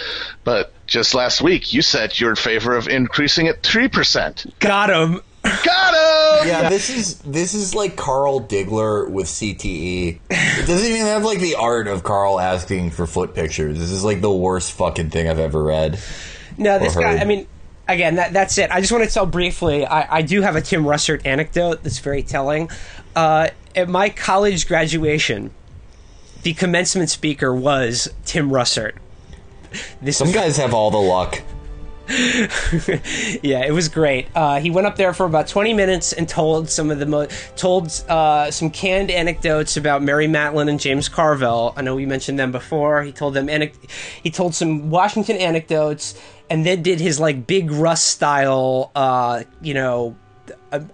But 0.42 0.72
just 0.86 1.14
last 1.14 1.40
week, 1.40 1.72
you 1.72 1.82
said 1.82 2.18
you're 2.18 2.30
in 2.30 2.36
favor 2.36 2.76
of 2.76 2.88
increasing 2.88 3.46
it 3.46 3.62
3%. 3.62 4.58
Got 4.58 4.90
him. 4.90 5.20
Got 5.44 6.42
him! 6.42 6.48
yeah, 6.48 6.68
this 6.68 6.88
is 6.90 7.18
this 7.18 7.54
is 7.54 7.74
like 7.74 7.96
Carl 7.96 8.40
Diggler 8.40 9.08
with 9.08 9.26
CTE. 9.26 10.18
It 10.30 10.66
doesn't 10.66 10.86
even 10.90 11.06
have 11.06 11.24
like 11.24 11.38
the 11.40 11.54
art 11.56 11.86
of 11.86 12.02
Carl 12.02 12.40
asking 12.40 12.90
for 12.90 13.06
foot 13.06 13.34
pictures. 13.34 13.78
This 13.78 13.90
is 13.90 14.04
like 14.04 14.20
the 14.20 14.32
worst 14.32 14.72
fucking 14.72 15.10
thing 15.10 15.28
I've 15.28 15.38
ever 15.38 15.62
read. 15.62 15.98
No, 16.56 16.78
this 16.78 16.96
Or 16.96 17.00
guy. 17.02 17.12
heard. 17.12 17.20
I 17.20 17.24
mean, 17.24 17.46
again, 17.88 18.14
that 18.16 18.32
that's 18.32 18.56
it. 18.58 18.70
I 18.70 18.80
just 18.80 18.92
want 18.92 19.04
to 19.04 19.10
tell 19.10 19.26
briefly. 19.26 19.84
I, 19.86 20.18
I 20.18 20.22
do 20.22 20.40
have 20.42 20.56
a 20.56 20.60
Tim 20.62 20.84
Russert 20.84 21.26
anecdote 21.26 21.82
that's 21.82 21.98
very 21.98 22.22
telling. 22.22 22.70
Uh, 23.14 23.48
at 23.76 23.88
my 23.88 24.08
college 24.08 24.66
graduation, 24.66 25.50
the 26.42 26.54
commencement 26.54 27.10
speaker 27.10 27.54
was 27.54 28.12
Tim 28.24 28.50
Russert. 28.50 28.92
This 30.00 30.16
Some 30.18 30.30
guys 30.32 30.56
have 30.56 30.72
all 30.72 30.90
the 30.90 30.98
luck. 30.98 31.42
yeah, 33.42 33.64
it 33.64 33.72
was 33.72 33.88
great. 33.88 34.28
Uh, 34.34 34.60
he 34.60 34.70
went 34.70 34.86
up 34.86 34.96
there 34.96 35.14
for 35.14 35.24
about 35.24 35.48
20 35.48 35.72
minutes 35.72 36.12
and 36.12 36.28
told 36.28 36.68
some 36.68 36.90
of 36.90 36.98
the 36.98 37.06
mo- 37.06 37.28
told 37.56 37.86
uh, 38.08 38.50
some 38.50 38.70
canned 38.70 39.10
anecdotes 39.10 39.76
about 39.76 40.02
Mary 40.02 40.26
Matalin 40.26 40.68
and 40.68 40.78
James 40.78 41.08
Carville. 41.08 41.72
I 41.76 41.82
know 41.82 41.94
we 41.94 42.04
mentioned 42.04 42.38
them 42.38 42.52
before. 42.52 43.02
He 43.02 43.12
told 43.12 43.32
them 43.32 43.46
anec- 43.46 43.90
he 44.22 44.30
told 44.30 44.54
some 44.54 44.90
Washington 44.90 45.36
anecdotes 45.36 46.20
and 46.50 46.66
then 46.66 46.82
did 46.82 47.00
his 47.00 47.18
like 47.18 47.46
big 47.46 47.70
Russ 47.70 48.02
style. 48.02 48.90
Uh, 48.94 49.44
you 49.62 49.72
know, 49.72 50.14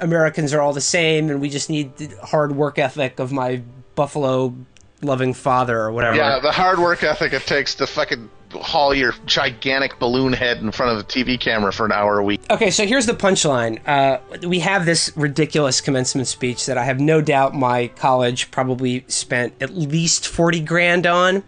Americans 0.00 0.52
are 0.54 0.60
all 0.60 0.72
the 0.72 0.80
same, 0.80 1.28
and 1.28 1.40
we 1.40 1.50
just 1.50 1.70
need 1.70 1.96
the 1.96 2.14
hard 2.24 2.52
work 2.52 2.78
ethic 2.78 3.18
of 3.18 3.32
my 3.32 3.62
Buffalo 3.94 4.54
loving 5.02 5.34
father 5.34 5.78
or 5.80 5.92
whatever. 5.92 6.16
Yeah, 6.16 6.38
the 6.40 6.52
hard 6.52 6.78
work 6.78 7.02
ethic 7.02 7.32
it 7.32 7.42
takes 7.42 7.74
to 7.76 7.86
fucking 7.86 8.30
haul 8.52 8.94
your 8.94 9.14
gigantic 9.26 9.98
balloon 9.98 10.32
head 10.32 10.58
in 10.58 10.70
front 10.72 10.96
of 10.96 10.98
the 10.98 11.12
TV 11.12 11.38
camera 11.38 11.72
for 11.72 11.86
an 11.86 11.92
hour 11.92 12.18
a 12.18 12.24
week. 12.24 12.40
Okay, 12.50 12.70
so 12.70 12.86
here's 12.86 13.06
the 13.06 13.14
punchline. 13.14 13.80
Uh, 13.86 14.18
we 14.46 14.60
have 14.60 14.86
this 14.86 15.12
ridiculous 15.16 15.80
commencement 15.80 16.28
speech 16.28 16.66
that 16.66 16.76
I 16.78 16.84
have 16.84 17.00
no 17.00 17.20
doubt 17.20 17.54
my 17.54 17.88
college 17.88 18.50
probably 18.50 19.04
spent 19.08 19.54
at 19.60 19.70
least 19.70 20.26
40 20.26 20.60
grand 20.60 21.06
on. 21.06 21.42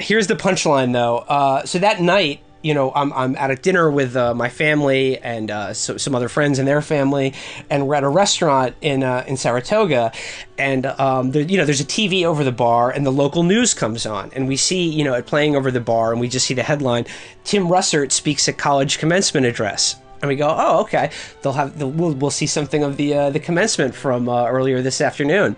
Here's 0.00 0.28
the 0.28 0.36
punchline, 0.36 0.92
though. 0.92 1.18
Uh, 1.18 1.64
so 1.64 1.78
that 1.80 2.00
night, 2.00 2.40
you 2.62 2.74
know, 2.74 2.92
I'm, 2.94 3.12
I'm 3.12 3.36
at 3.36 3.50
a 3.50 3.56
dinner 3.56 3.90
with 3.90 4.16
uh, 4.16 4.34
my 4.34 4.48
family 4.48 5.18
and 5.18 5.50
uh, 5.50 5.72
so, 5.74 5.96
some 5.96 6.14
other 6.14 6.28
friends 6.28 6.58
and 6.58 6.66
their 6.66 6.82
family, 6.82 7.34
and 7.70 7.86
we're 7.86 7.94
at 7.94 8.04
a 8.04 8.08
restaurant 8.08 8.74
in 8.80 9.02
uh, 9.02 9.24
in 9.26 9.36
Saratoga, 9.36 10.12
and 10.56 10.86
um, 10.86 11.30
there, 11.30 11.42
you 11.42 11.56
know, 11.56 11.64
there's 11.64 11.80
a 11.80 11.84
TV 11.84 12.24
over 12.24 12.42
the 12.42 12.52
bar, 12.52 12.90
and 12.90 13.06
the 13.06 13.12
local 13.12 13.42
news 13.42 13.74
comes 13.74 14.06
on, 14.06 14.30
and 14.34 14.48
we 14.48 14.56
see, 14.56 14.88
you 14.88 15.04
know, 15.04 15.14
it 15.14 15.26
playing 15.26 15.54
over 15.54 15.70
the 15.70 15.80
bar, 15.80 16.10
and 16.12 16.20
we 16.20 16.28
just 16.28 16.46
see 16.46 16.54
the 16.54 16.62
headline: 16.62 17.06
Tim 17.44 17.68
Russert 17.68 18.10
speaks 18.10 18.48
at 18.48 18.58
college 18.58 18.98
commencement 18.98 19.46
address. 19.46 19.96
And 20.20 20.28
we 20.28 20.34
go, 20.34 20.48
oh, 20.48 20.80
okay. 20.80 21.12
They'll 21.42 21.52
have, 21.52 21.80
we'll, 21.80 22.12
we'll 22.12 22.32
see 22.32 22.48
something 22.48 22.82
of 22.82 22.96
the 22.96 23.14
uh, 23.14 23.30
the 23.30 23.38
commencement 23.38 23.94
from 23.94 24.28
uh, 24.28 24.46
earlier 24.46 24.82
this 24.82 25.00
afternoon 25.00 25.54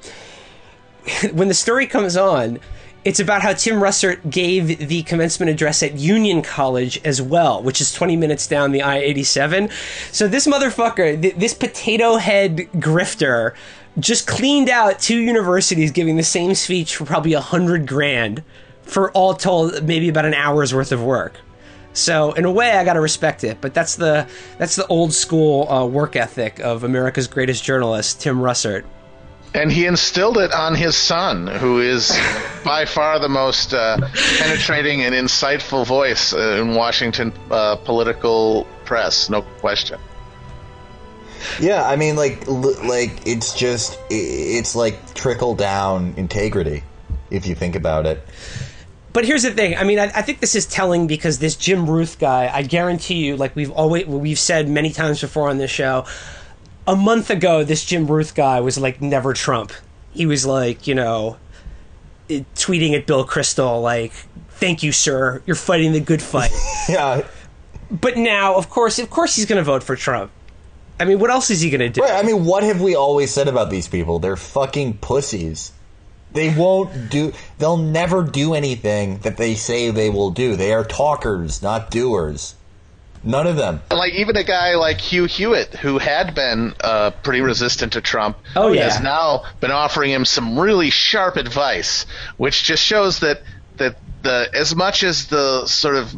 when 1.33 1.49
the 1.49 1.55
story 1.55 1.87
comes 1.87 2.17
on, 2.17 2.59
it's 3.05 3.21
about 3.21 3.43
how 3.43 3.53
Tim 3.53 3.77
Russert 3.77 4.31
gave 4.31 4.89
the 4.89 5.03
commencement 5.05 5.51
address 5.51 5.83
at 5.83 5.97
Union 5.97 6.43
College 6.43 7.01
as 7.05 7.23
well, 7.23 7.63
which 7.63 7.81
is 7.81 7.93
20 7.93 8.17
minutes 8.17 8.47
down 8.47 8.73
the 8.73 8.83
I 8.83 8.99
87. 8.99 9.71
So 10.13 10.29
this 10.29 10.47
motherfucker, 10.47 11.21
th- 11.21 11.37
this 11.37 11.55
potato 11.55 12.17
head 12.17 12.69
grifter, 12.75 13.55
just 13.99 14.27
cleaned 14.27 14.69
out 14.69 15.01
two 15.01 15.19
universities 15.19 15.91
giving 15.91 16.17
the 16.17 16.23
same 16.23 16.55
speech 16.55 16.97
for 16.97 17.05
probably 17.05 17.33
a 17.33 17.41
hundred 17.41 17.87
grand 17.87 18.43
for 18.83 19.11
all 19.13 19.35
told 19.35 19.83
maybe 19.85 20.09
about 20.09 20.25
an 20.25 20.35
hour's 20.35 20.75
worth 20.75 20.93
of 20.93 21.03
work. 21.03 21.35
So 21.93 22.33
in 22.33 22.45
a 22.45 22.53
way, 22.53 22.73
I 22.73 22.85
gotta 22.85 23.01
respect 23.01 23.45
it, 23.45 23.61
but 23.61 23.75
that's 23.75 23.97
the 23.97 24.29
that's 24.59 24.77
the 24.77 24.87
old 24.87 25.13
school 25.13 25.69
uh, 25.71 25.85
work 25.87 26.17
ethic 26.17 26.61
of 26.61 26.85
America's 26.85 27.27
greatest 27.27 27.65
journalist, 27.65 28.21
Tim 28.21 28.39
Russert. 28.39 28.85
And 29.53 29.73
he 29.73 29.87
instilled 29.87 30.39
it 30.39 30.53
on 30.53 30.77
his 30.77 30.95
son, 30.97 31.49
who 31.49 31.81
is 31.81 32.17
by 32.65 32.85
far 32.85 33.19
the 33.19 33.29
most 33.29 33.75
uh, 33.75 33.99
penetrating 34.39 35.03
and 35.03 35.13
insightful 35.13 35.85
voice 35.85 36.33
uh, 36.33 36.59
in 36.61 36.75
Washington 36.75 37.33
uh, 37.51 37.75
political 37.77 38.67
press, 38.85 39.29
no 39.29 39.43
question. 39.43 39.99
Yeah, 41.59 41.85
I 41.85 41.97
mean, 41.97 42.17
like, 42.17 42.47
l- 42.47 42.87
like 42.87 43.27
it's 43.27 43.55
just 43.55 43.99
it's 44.09 44.77
like 44.77 45.15
trickle 45.15 45.57
down 45.57 46.15
integrity, 46.17 46.85
if 47.31 47.47
you 47.47 47.55
think 47.55 47.75
about 47.75 48.07
it. 48.07 48.25
But 49.13 49.25
here's 49.25 49.43
the 49.43 49.51
thing. 49.51 49.77
I 49.77 49.83
mean, 49.83 49.99
I, 49.99 50.05
I 50.05 50.23
think 50.23 50.39
this 50.39 50.55
is 50.55 50.67
telling 50.67 51.09
because 51.09 51.41
this 51.41 51.57
Jim 51.57 51.91
Ruth 51.91 52.21
guy. 52.21 52.49
I 52.53 52.63
guarantee 52.63 53.27
you, 53.27 53.37
like 53.37 53.57
we've 53.57 53.73
always 53.73 54.07
we've 54.07 54.39
said 54.39 54.69
many 54.69 54.93
times 54.93 55.21
before 55.21 55.49
on 55.49 55.59
this 55.59 55.71
show. 55.71 56.07
A 56.87 56.97
month 56.97 57.31
ago, 57.31 57.63
this 57.63 57.85
Jim 57.85 58.07
Ruth 58.07 58.35
guy 58.35 58.61
was 58.61 58.79
like 58.79 59.01
never 59.01 59.33
Trump. 59.33 59.73
He 60.13 60.27
was 60.27 60.45
like, 60.45 60.87
you 60.87 60.95
know, 60.95 61.37
tweeting 62.29 62.97
at 62.97 63.07
Bill 63.07 63.27
Kristol 63.27 63.83
like, 63.83 64.13
"Thank 64.51 64.83
you, 64.83 64.93
sir. 64.93 65.43
You're 65.47 65.57
fighting 65.57 65.93
the 65.93 66.01
good 66.01 66.23
fight." 66.23 66.53
Yeah, 66.89 67.23
but 67.91 68.17
now, 68.17 68.57
of 68.57 68.69
course, 68.69 68.99
of 68.99 69.11
course, 69.11 69.37
he's 69.37 69.47
going 69.47 69.59
to 69.59 69.63
vote 69.65 69.83
for 69.83 69.95
Trump. 69.95 70.33
I 70.99 71.05
mean, 71.05 71.19
what 71.19 71.31
else 71.31 71.51
is 71.51 71.61
he 71.61 71.71
going 71.71 71.81
to 71.81 71.89
do? 71.89 72.03
right. 72.03 72.13
I 72.13 72.27
mean, 72.27 72.45
what 72.45 72.63
have 72.63 72.81
we 72.81 72.95
always 72.95 73.31
said 73.33 73.49
about 73.49 73.71
these 73.71 73.87
people? 73.89 74.19
They're 74.19 74.37
fucking 74.37 74.99
pussies. 74.99 75.73
They 76.33 76.55
won't 76.55 77.11
do. 77.11 77.33
They'll 77.59 77.77
never 77.77 78.23
do 78.23 78.55
anything 78.55 79.19
that 79.19 79.37
they 79.37 79.55
say 79.55 79.91
they 79.91 80.11
will 80.11 80.31
do. 80.31 80.57
They 80.57 80.73
are 80.73 80.85
talkers, 80.85 81.63
not 81.63 81.91
doers. 81.91 82.55
None 83.23 83.47
of 83.47 83.57
them. 83.57 83.83
Like 83.91 84.15
even 84.15 84.37
a 84.37 84.45
guy 84.45 84.77
like 84.77 84.99
Hugh 85.01 85.27
Hewitt, 85.27 85.75
who 85.75 85.99
had 85.99 86.35
been 86.35 86.75
uh, 86.83 87.11
pretty 87.23 87.43
resistant 87.43 87.93
to 87.93 88.01
Trump, 88.01 88.39
Oh, 88.57 88.73
yeah. 88.73 88.85
has 88.85 89.01
now 89.03 89.45
been 89.61 89.71
offering 89.71 90.11
him 90.11 90.25
some 90.25 90.59
really 90.59 90.89
sharp 90.91 91.37
advice, 91.37 92.07
which 92.39 92.63
just 92.65 92.83
shows 92.83 93.21
that 93.21 93.43
that 93.77 93.97
the 94.23 94.49
as 94.55 94.75
much 94.75 95.03
as 95.03 95.27
the 95.27 95.67
sort 95.67 95.97
of 95.97 96.15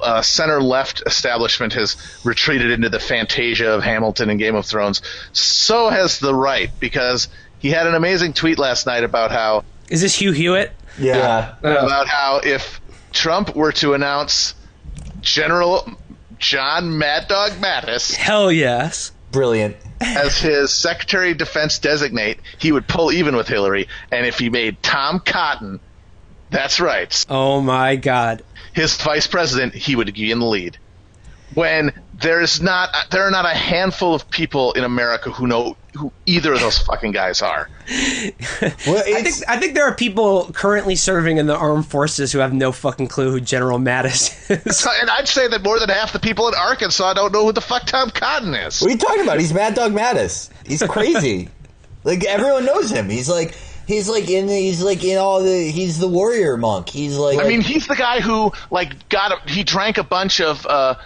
uh, 0.00 0.22
center 0.22 0.62
left 0.62 1.02
establishment 1.06 1.72
has 1.74 1.96
retreated 2.24 2.70
into 2.70 2.88
the 2.88 3.00
fantasia 3.00 3.68
of 3.72 3.82
Hamilton 3.82 4.30
and 4.30 4.38
Game 4.38 4.54
of 4.54 4.64
Thrones, 4.64 5.02
so 5.32 5.88
has 5.90 6.18
the 6.18 6.34
right 6.34 6.70
because 6.80 7.28
he 7.58 7.70
had 7.70 7.86
an 7.86 7.94
amazing 7.94 8.32
tweet 8.32 8.58
last 8.58 8.86
night 8.86 9.04
about 9.04 9.30
how 9.32 9.64
Is 9.90 10.00
this 10.00 10.14
Hugh 10.14 10.32
Hewitt? 10.32 10.72
Yeah. 10.98 11.56
about 11.60 12.06
how 12.08 12.40
if 12.44 12.80
Trump 13.12 13.54
were 13.56 13.72
to 13.72 13.92
announce 13.94 14.54
General 15.20 15.88
John 16.38 16.98
Mad 16.98 17.28
Dog 17.28 17.52
Mattis 17.52 18.14
Hell 18.14 18.50
yes. 18.52 19.12
Brilliant. 19.30 19.76
as 20.00 20.38
his 20.38 20.72
Secretary 20.72 21.32
of 21.32 21.38
Defense 21.38 21.78
designate, 21.78 22.38
he 22.58 22.72
would 22.72 22.86
pull 22.86 23.12
even 23.12 23.36
with 23.36 23.48
Hillary. 23.48 23.88
And 24.10 24.24
if 24.26 24.38
he 24.38 24.48
made 24.48 24.82
Tom 24.82 25.20
Cotton, 25.20 25.80
that's 26.50 26.80
right, 26.80 27.26
Oh 27.28 27.60
my 27.60 27.96
God. 27.96 28.42
his 28.72 28.96
vice 28.96 29.26
president, 29.26 29.74
he 29.74 29.96
would 29.96 30.14
be 30.14 30.30
in 30.30 30.38
the 30.38 30.46
lead. 30.46 30.78
When 31.58 31.92
there's 32.14 32.62
not, 32.62 32.94
there 33.10 33.22
are 33.22 33.30
not 33.30 33.44
a 33.44 33.54
handful 33.56 34.14
of 34.14 34.30
people 34.30 34.72
in 34.74 34.84
America 34.84 35.30
who 35.30 35.46
know 35.48 35.76
who 35.96 36.12
either 36.24 36.52
of 36.52 36.60
those 36.60 36.78
fucking 36.78 37.12
guys 37.12 37.42
are. 37.42 37.68
Well, 38.86 39.02
I 39.06 39.22
think 39.22 39.36
I 39.48 39.56
think 39.58 39.74
there 39.74 39.84
are 39.84 39.94
people 39.94 40.50
currently 40.52 40.94
serving 40.94 41.38
in 41.38 41.46
the 41.46 41.56
armed 41.56 41.86
forces 41.86 42.32
who 42.32 42.38
have 42.38 42.52
no 42.52 42.72
fucking 42.72 43.08
clue 43.08 43.30
who 43.30 43.40
General 43.40 43.78
Mattis 43.78 44.50
is. 44.50 44.86
And 45.00 45.10
I'd 45.10 45.28
say 45.28 45.48
that 45.48 45.62
more 45.62 45.78
than 45.78 45.88
half 45.88 46.12
the 46.12 46.18
people 46.18 46.48
in 46.48 46.54
Arkansas 46.54 47.14
don't 47.14 47.32
know 47.32 47.44
who 47.44 47.52
the 47.52 47.60
fuck 47.60 47.86
Tom 47.86 48.10
Cotton 48.10 48.54
is. 48.54 48.80
what 48.80 48.88
are 48.88 48.92
you 48.92 48.98
talking 48.98 49.22
about? 49.22 49.38
He's 49.38 49.52
Mad 49.52 49.74
Dog 49.74 49.92
Mattis. 49.92 50.50
He's 50.66 50.82
crazy. 50.82 51.48
like 52.04 52.24
everyone 52.24 52.66
knows 52.66 52.90
him. 52.90 53.08
He's 53.08 53.28
like 53.28 53.54
He's 53.88 54.06
like 54.06 54.28
in. 54.28 54.48
He's 54.48 54.82
like 54.82 55.02
in 55.02 55.16
all 55.16 55.42
the. 55.42 55.70
He's 55.70 55.98
the 55.98 56.08
warrior 56.08 56.58
monk. 56.58 56.90
He's 56.90 57.16
like. 57.16 57.38
I 57.40 57.48
mean, 57.48 57.62
he's 57.62 57.86
the 57.86 57.96
guy 57.96 58.20
who 58.20 58.52
like 58.70 59.08
got 59.08 59.32
a, 59.32 59.50
he 59.50 59.64
drank 59.64 59.96
a 59.96 60.04
bunch 60.04 60.42
of 60.42 60.66
uh, 60.66 60.96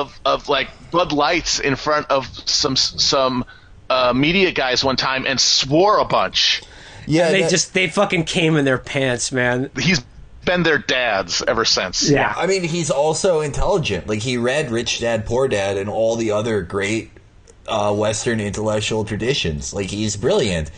of 0.00 0.18
of 0.24 0.48
like 0.48 0.68
Bud 0.90 1.12
Lights 1.12 1.58
in 1.60 1.76
front 1.76 2.10
of 2.10 2.26
some 2.48 2.76
some 2.76 3.44
uh, 3.90 4.12
media 4.14 4.50
guys 4.52 4.84
one 4.84 4.96
time 4.96 5.26
and 5.26 5.38
swore 5.40 5.98
a 5.98 6.04
bunch. 6.04 6.62
yeah, 7.06 7.30
they 7.30 7.42
that- 7.42 7.50
just 7.50 7.74
they 7.74 7.88
fucking 7.88 8.24
came 8.24 8.56
in 8.56 8.64
their 8.64 8.78
pants, 8.78 9.32
man. 9.32 9.70
He's 9.78 10.00
been 10.44 10.62
their 10.64 10.78
dads 10.78 11.42
ever 11.46 11.64
since. 11.64 12.10
Yeah. 12.10 12.32
I 12.36 12.46
mean, 12.46 12.64
he's 12.64 12.90
also 12.90 13.40
intelligent. 13.42 14.08
Like 14.08 14.20
he 14.20 14.36
read 14.38 14.70
Rich 14.70 14.98
Dad 15.00 15.24
Poor 15.26 15.46
Dad 15.46 15.76
and 15.76 15.88
all 15.88 16.16
the 16.16 16.32
other 16.32 16.62
great 16.62 17.10
uh, 17.68 17.94
Western 17.94 18.40
intellectual 18.40 19.04
traditions. 19.04 19.72
Like 19.72 19.88
he's 19.90 20.16
brilliant. 20.16 20.70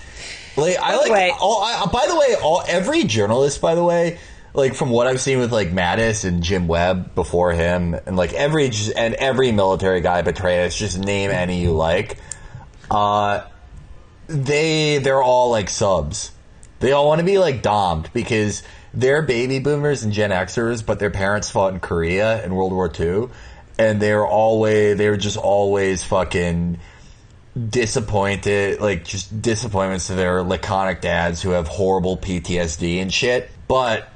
Like 0.56 0.76
I 0.78 0.96
like. 0.96 1.10
way- 1.10 1.32
all, 1.40 1.62
I, 1.62 1.86
by 1.86 2.06
the 2.06 2.14
way, 2.16 2.36
all 2.42 2.62
every 2.68 3.04
journalist, 3.04 3.60
by 3.60 3.74
the 3.74 3.82
way, 3.84 4.18
like 4.54 4.74
from 4.74 4.90
what 4.90 5.08
I've 5.08 5.20
seen 5.20 5.40
with 5.40 5.52
like 5.52 5.70
Mattis 5.72 6.24
and 6.24 6.42
Jim 6.42 6.68
Webb 6.68 7.14
before 7.14 7.52
him, 7.52 7.94
and 7.94 8.16
like 8.16 8.32
every 8.32 8.70
and 8.96 9.14
every 9.14 9.52
military 9.52 10.00
guy, 10.00 10.22
Petraeus, 10.22 10.76
just 10.76 10.96
name 10.96 11.30
any 11.30 11.60
you 11.60 11.72
like. 11.72 12.18
Uh, 12.90 13.46
they 14.28 14.98
they're 14.98 15.22
all 15.22 15.50
like 15.50 15.68
subs. 15.68 16.30
They 16.78 16.92
all 16.92 17.08
want 17.08 17.18
to 17.18 17.24
be 17.24 17.38
like 17.38 17.62
domed 17.62 18.10
because 18.12 18.62
they're 18.92 19.22
baby 19.22 19.58
boomers 19.58 20.04
and 20.04 20.12
Gen 20.12 20.30
Xers, 20.30 20.86
but 20.86 21.00
their 21.00 21.10
parents 21.10 21.50
fought 21.50 21.74
in 21.74 21.80
Korea 21.80 22.44
in 22.44 22.54
World 22.54 22.72
War 22.72 22.90
II, 22.96 23.30
and 23.76 24.00
they're 24.00 24.26
always 24.26 24.96
they 24.96 25.10
were 25.10 25.16
just 25.16 25.36
always 25.36 26.04
fucking 26.04 26.78
disappointed, 27.68 28.80
like 28.80 29.04
just 29.04 29.42
disappointments 29.42 30.06
to 30.06 30.14
their 30.14 30.44
laconic 30.44 31.00
dads 31.00 31.42
who 31.42 31.50
have 31.50 31.66
horrible 31.66 32.16
PTSD 32.16 33.02
and 33.02 33.12
shit. 33.12 33.50
But 33.66 34.08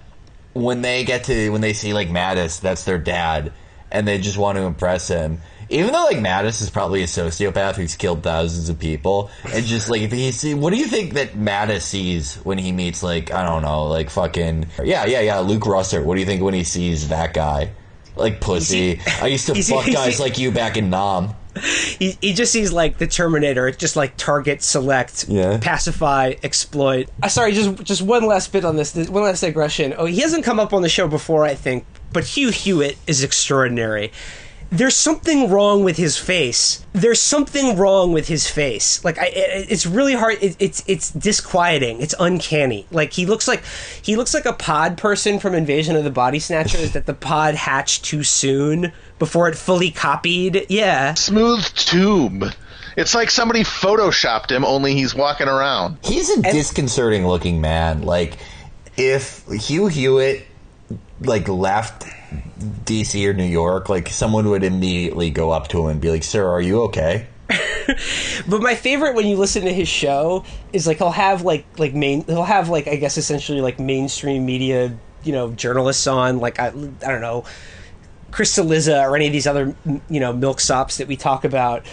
when 0.58 0.82
they 0.82 1.04
get 1.04 1.24
to 1.24 1.50
when 1.50 1.60
they 1.60 1.72
see 1.72 1.92
like 1.94 2.08
Mattis, 2.08 2.60
that's 2.60 2.84
their 2.84 2.98
dad, 2.98 3.52
and 3.90 4.06
they 4.06 4.18
just 4.18 4.38
want 4.38 4.56
to 4.56 4.62
impress 4.62 5.08
him. 5.08 5.40
Even 5.70 5.92
though 5.92 6.04
like 6.04 6.16
Mattis 6.16 6.62
is 6.62 6.70
probably 6.70 7.02
a 7.02 7.06
sociopath 7.06 7.74
who's 7.76 7.94
killed 7.94 8.22
thousands 8.22 8.68
of 8.70 8.78
people, 8.78 9.30
and 9.52 9.64
just 9.66 9.90
like 9.90 10.00
if 10.00 10.10
he 10.12 10.32
see, 10.32 10.54
what 10.54 10.72
do 10.72 10.78
you 10.78 10.86
think 10.86 11.14
that 11.14 11.32
Mattis 11.34 11.82
sees 11.82 12.36
when 12.36 12.56
he 12.58 12.72
meets 12.72 13.02
like 13.02 13.30
I 13.32 13.44
don't 13.44 13.62
know, 13.62 13.84
like 13.84 14.08
fucking 14.10 14.66
yeah, 14.82 15.04
yeah, 15.04 15.20
yeah, 15.20 15.38
Luke 15.40 15.64
Russert. 15.64 16.04
What 16.04 16.14
do 16.14 16.20
you 16.20 16.26
think 16.26 16.42
when 16.42 16.54
he 16.54 16.64
sees 16.64 17.08
that 17.08 17.34
guy? 17.34 17.70
Like 18.16 18.40
pussy. 18.40 19.00
I 19.22 19.26
used 19.26 19.46
to 19.46 19.52
Is 19.52 19.68
he- 19.68 19.74
fuck 19.74 19.86
guys 19.92 20.16
he- 20.16 20.22
like 20.22 20.38
you 20.38 20.50
back 20.50 20.76
in 20.76 20.90
Nam. 20.90 21.34
He, 21.98 22.16
he 22.20 22.32
just 22.32 22.52
sees 22.52 22.72
like 22.72 22.98
the 22.98 23.06
Terminator, 23.06 23.66
it's 23.68 23.76
just 23.78 23.96
like 23.96 24.16
target, 24.16 24.62
select, 24.62 25.26
Yeah. 25.28 25.58
pacify, 25.60 26.34
exploit. 26.42 27.08
Uh, 27.22 27.28
sorry, 27.28 27.52
just 27.52 27.82
just 27.84 28.02
one 28.02 28.26
last 28.26 28.52
bit 28.52 28.64
on 28.64 28.76
this, 28.76 28.92
this. 28.92 29.08
One 29.08 29.22
last 29.24 29.40
digression. 29.40 29.94
Oh, 29.98 30.06
he 30.06 30.20
hasn't 30.20 30.44
come 30.44 30.60
up 30.60 30.72
on 30.72 30.82
the 30.82 30.88
show 30.88 31.08
before, 31.08 31.44
I 31.44 31.54
think, 31.54 31.84
but 32.12 32.24
Hugh 32.24 32.50
Hewitt 32.50 32.96
is 33.06 33.22
extraordinary. 33.24 34.12
There's 34.70 34.94
something 34.96 35.48
wrong 35.50 35.82
with 35.82 35.96
his 35.96 36.18
face. 36.18 36.84
There's 36.92 37.20
something 37.22 37.78
wrong 37.78 38.12
with 38.12 38.28
his 38.28 38.50
face. 38.50 39.02
Like 39.02 39.18
I, 39.18 39.28
it, 39.28 39.66
it's 39.70 39.86
really 39.86 40.12
hard. 40.12 40.36
It, 40.42 40.56
it's 40.58 40.84
it's 40.86 41.10
disquieting. 41.10 42.02
It's 42.02 42.14
uncanny. 42.20 42.86
Like 42.90 43.14
he 43.14 43.24
looks 43.24 43.48
like 43.48 43.62
he 44.02 44.14
looks 44.14 44.34
like 44.34 44.44
a 44.44 44.52
pod 44.52 44.98
person 44.98 45.38
from 45.38 45.54
Invasion 45.54 45.96
of 45.96 46.04
the 46.04 46.10
Body 46.10 46.38
Snatchers 46.38 46.92
that 46.92 47.06
the 47.06 47.14
pod 47.14 47.54
hatched 47.54 48.04
too 48.04 48.22
soon 48.22 48.92
before 49.18 49.48
it 49.48 49.56
fully 49.56 49.90
copied. 49.90 50.66
Yeah. 50.68 51.14
Smooth 51.14 51.64
tube. 51.74 52.52
It's 52.96 53.14
like 53.14 53.30
somebody 53.30 53.62
photoshopped 53.62 54.50
him, 54.50 54.64
only 54.64 54.94
he's 54.94 55.14
walking 55.14 55.46
around. 55.46 55.98
He's 56.02 56.30
a 56.30 56.42
disconcerting 56.42 57.26
looking 57.26 57.60
man. 57.60 58.02
Like 58.02 58.38
if 58.96 59.46
Hugh 59.46 59.86
Hewitt 59.86 60.44
like 61.20 61.46
left 61.48 62.06
DC 62.84 63.24
or 63.28 63.34
New 63.34 63.44
York, 63.44 63.88
like 63.88 64.08
someone 64.08 64.48
would 64.50 64.64
immediately 64.64 65.30
go 65.30 65.50
up 65.50 65.68
to 65.68 65.82
him 65.82 65.86
and 65.90 66.00
be 66.00 66.10
like, 66.10 66.24
"Sir, 66.24 66.48
are 66.48 66.60
you 66.60 66.82
okay?" 66.84 67.26
But 68.48 68.62
my 68.62 68.74
favorite 68.74 69.14
when 69.14 69.26
you 69.26 69.36
listen 69.36 69.64
to 69.64 69.72
his 69.72 69.88
show 69.88 70.44
is 70.72 70.86
like 70.86 70.98
he'll 70.98 71.10
have 71.10 71.42
like 71.42 71.66
like 71.78 71.94
main 71.94 72.24
he'll 72.24 72.44
have 72.44 72.68
like 72.68 72.86
I 72.86 72.96
guess 72.96 73.16
essentially 73.16 73.60
like 73.60 73.78
mainstream 73.78 74.44
media 74.44 74.96
you 75.22 75.32
know 75.32 75.52
journalists 75.52 76.06
on 76.06 76.38
like 76.38 76.58
I, 76.58 76.68
I 76.68 76.70
don't 76.70 77.20
know 77.20 77.44
Chris 78.30 78.56
Cillizza 78.56 79.02
or 79.02 79.16
any 79.16 79.26
of 79.26 79.32
these 79.32 79.46
other 79.46 79.74
you 80.08 80.20
know 80.20 80.32
milksops 80.32 80.98
that 80.98 81.08
we 81.08 81.16
talk 81.16 81.44
about. 81.44 81.84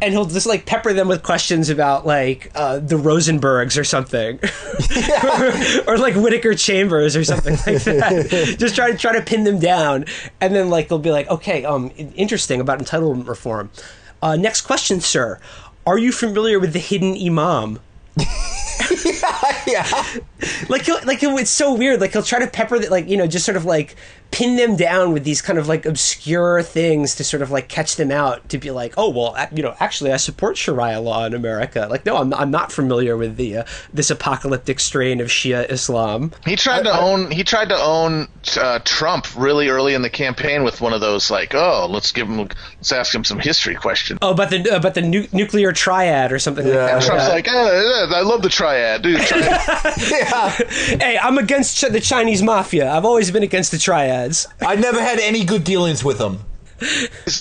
And 0.00 0.12
he'll 0.12 0.24
just 0.24 0.46
like 0.46 0.66
pepper 0.66 0.92
them 0.92 1.06
with 1.06 1.22
questions 1.22 1.68
about 1.70 2.04
like 2.04 2.50
uh, 2.56 2.80
the 2.80 2.96
Rosenbergs 2.96 3.78
or 3.78 3.84
something, 3.84 4.40
or, 5.86 5.96
like 5.96 6.16
Whittaker 6.16 6.54
Chambers 6.54 7.14
or 7.14 7.22
something 7.22 7.52
like 7.52 7.84
that. 7.84 8.56
just 8.58 8.74
try 8.74 8.90
to 8.90 8.98
try 8.98 9.12
to 9.12 9.22
pin 9.22 9.44
them 9.44 9.60
down, 9.60 10.06
and 10.40 10.56
then 10.56 10.70
like 10.70 10.88
they'll 10.88 10.98
be 10.98 11.12
like, 11.12 11.28
okay, 11.30 11.64
um, 11.64 11.92
interesting 12.16 12.60
about 12.60 12.80
entitlement 12.80 13.28
reform. 13.28 13.70
Uh, 14.20 14.34
next 14.34 14.62
question, 14.62 15.00
sir. 15.00 15.38
Are 15.86 15.98
you 15.98 16.10
familiar 16.10 16.58
with 16.58 16.72
the 16.72 16.80
hidden 16.80 17.16
imam? 17.16 17.78
yeah. 19.66 19.86
Like, 20.68 20.82
he'll, 20.82 20.98
like 21.04 21.18
he'll, 21.18 21.36
it's 21.38 21.50
so 21.50 21.74
weird. 21.74 22.00
Like 22.00 22.12
he'll 22.12 22.22
try 22.22 22.38
to 22.38 22.46
pepper 22.46 22.78
that, 22.78 22.90
like 22.90 23.08
you 23.08 23.16
know, 23.16 23.26
just 23.26 23.44
sort 23.44 23.56
of 23.56 23.64
like 23.64 23.96
pin 24.32 24.56
them 24.56 24.74
down 24.74 25.12
with 25.12 25.22
these 25.22 25.40
kind 25.40 25.58
of 25.58 25.68
like 25.68 25.86
obscure 25.86 26.62
things 26.62 27.14
to 27.14 27.22
sort 27.22 27.42
of 27.42 27.50
like 27.50 27.68
catch 27.68 27.96
them 27.96 28.10
out. 28.10 28.48
To 28.48 28.58
be 28.58 28.70
like, 28.70 28.94
oh 28.96 29.10
well, 29.10 29.36
you 29.54 29.62
know, 29.62 29.76
actually, 29.78 30.12
I 30.12 30.16
support 30.16 30.56
Sharia 30.56 31.00
law 31.00 31.24
in 31.24 31.34
America. 31.34 31.86
Like, 31.88 32.04
no, 32.04 32.16
I'm 32.16 32.30
not, 32.30 32.40
I'm 32.40 32.50
not 32.50 32.72
familiar 32.72 33.16
with 33.16 33.36
the 33.36 33.58
uh, 33.58 33.64
this 33.92 34.10
apocalyptic 34.10 34.80
strain 34.80 35.20
of 35.20 35.28
Shia 35.28 35.70
Islam. 35.70 36.32
He 36.44 36.56
tried 36.56 36.82
to 36.82 36.98
own. 36.98 37.30
He 37.30 37.44
tried 37.44 37.68
to 37.68 37.76
own 37.76 38.26
uh, 38.56 38.80
Trump 38.84 39.26
really 39.36 39.68
early 39.68 39.94
in 39.94 40.02
the 40.02 40.10
campaign 40.10 40.64
with 40.64 40.80
one 40.80 40.92
of 40.92 41.00
those 41.00 41.30
like, 41.30 41.54
oh, 41.54 41.86
let's 41.88 42.10
give 42.10 42.26
him, 42.26 42.38
let's 42.38 42.92
ask 42.92 43.14
him 43.14 43.24
some 43.24 43.38
history 43.38 43.74
questions. 43.74 44.18
Oh, 44.22 44.30
about 44.30 44.50
the 44.50 44.74
about 44.74 44.94
the 44.94 45.02
nu- 45.02 45.28
nuclear 45.32 45.72
triad 45.72 46.32
or 46.32 46.38
something 46.38 46.64
like 46.64 46.74
that. 46.74 47.02
Trump's 47.02 47.28
like, 47.28 47.48
eh, 47.48 47.50
eh, 47.52 48.06
I 48.14 48.22
love 48.22 48.42
the 48.42 48.48
triad, 48.48 49.02
dude. 49.02 49.20
Triad. 49.26 49.52
hey, 51.02 51.18
I'm 51.18 51.38
against 51.38 51.76
Ch- 51.76 51.90
the 51.92 52.00
Chinese 52.00 52.42
mafia. 52.42 52.90
I've 52.90 53.04
always 53.04 53.30
been 53.30 53.42
against 53.42 53.70
the 53.70 53.78
triads. 54.22 54.48
I 54.60 54.76
never 54.76 55.00
had 55.00 55.18
any 55.18 55.44
good 55.44 55.64
dealings 55.64 56.04
with 56.04 56.18
them. 56.18 56.40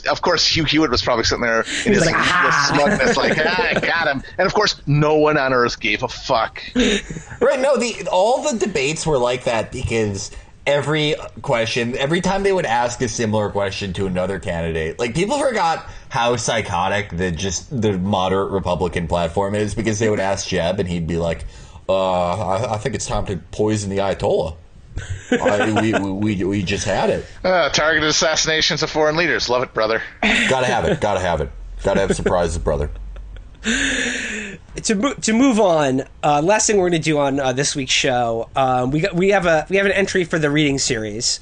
of 0.09 0.21
course, 0.21 0.45
Hugh 0.47 0.65
Hewitt 0.65 0.91
was 0.91 1.01
probably 1.01 1.23
sitting 1.23 1.43
there 1.43 1.61
in 1.86 1.93
his 1.93 2.05
like, 2.05 2.13
"Ah." 2.15 2.71
smugness, 2.73 3.17
like, 3.17 3.38
ah, 3.39 3.69
I 3.75 3.79
got 3.79 4.07
him. 4.07 4.21
And 4.38 4.45
of 4.45 4.53
course, 4.53 4.79
no 4.86 5.15
one 5.15 5.38
on 5.38 5.51
earth 5.51 5.79
gave 5.79 6.03
a 6.03 6.07
fuck. 6.07 6.61
Right? 6.75 7.59
No, 7.59 7.75
the 7.75 8.07
all 8.11 8.43
the 8.43 8.59
debates 8.59 9.03
were 9.03 9.17
like 9.17 9.45
that 9.45 9.71
because 9.71 10.29
every 10.67 11.15
question, 11.41 11.97
every 11.97 12.21
time 12.21 12.43
they 12.43 12.53
would 12.53 12.67
ask 12.67 13.01
a 13.01 13.07
similar 13.07 13.49
question 13.49 13.93
to 13.93 14.05
another 14.05 14.39
candidate, 14.39 14.99
like 14.99 15.15
people 15.15 15.39
forgot 15.39 15.89
how 16.09 16.36
psychotic 16.36 17.09
the 17.09 17.32
just 17.32 17.82
the 17.82 17.97
moderate 17.97 18.51
Republican 18.51 19.07
platform 19.07 19.55
is 19.55 19.73
because 19.73 19.97
they 19.97 20.09
would 20.09 20.19
ask 20.19 20.47
Jeb 20.47 20.79
and 20.79 20.88
he'd 20.88 21.07
be 21.07 21.17
like, 21.17 21.45
uh, 21.89 22.34
I, 22.34 22.75
I 22.75 22.77
think 22.77 22.93
it's 22.93 23.07
time 23.07 23.25
to 23.25 23.38
poison 23.38 23.89
the 23.89 23.97
Ayatollah. 23.97 24.55
I, 25.31 25.81
we, 25.81 25.93
we, 25.93 26.11
we, 26.11 26.43
we 26.43 26.63
just 26.63 26.85
had 26.85 27.09
it. 27.09 27.25
Uh, 27.43 27.69
targeted 27.69 28.09
assassinations 28.09 28.83
of 28.83 28.89
foreign 28.89 29.15
leaders. 29.15 29.49
Love 29.49 29.63
it, 29.63 29.73
brother. 29.73 30.01
Gotta 30.21 30.65
have 30.67 30.85
it. 30.85 30.99
Gotta 31.01 31.19
have 31.19 31.41
it. 31.41 31.49
Gotta 31.83 32.01
have 32.01 32.15
surprises, 32.15 32.57
brother. 32.57 32.89
to 33.63 34.95
mo- 34.95 35.13
to 35.13 35.33
move 35.33 35.59
on, 35.59 36.03
uh, 36.23 36.41
last 36.41 36.67
thing 36.67 36.77
we're 36.77 36.89
going 36.89 37.01
to 37.01 37.09
do 37.09 37.19
on 37.19 37.39
uh, 37.39 37.53
this 37.53 37.75
week's 37.75 37.91
show, 37.91 38.49
um, 38.55 38.91
we 38.91 39.01
got, 39.01 39.15
we 39.15 39.29
have 39.29 39.45
a 39.45 39.65
we 39.69 39.77
have 39.77 39.85
an 39.85 39.91
entry 39.91 40.23
for 40.23 40.39
the 40.39 40.49
reading 40.49 40.77
series, 40.79 41.39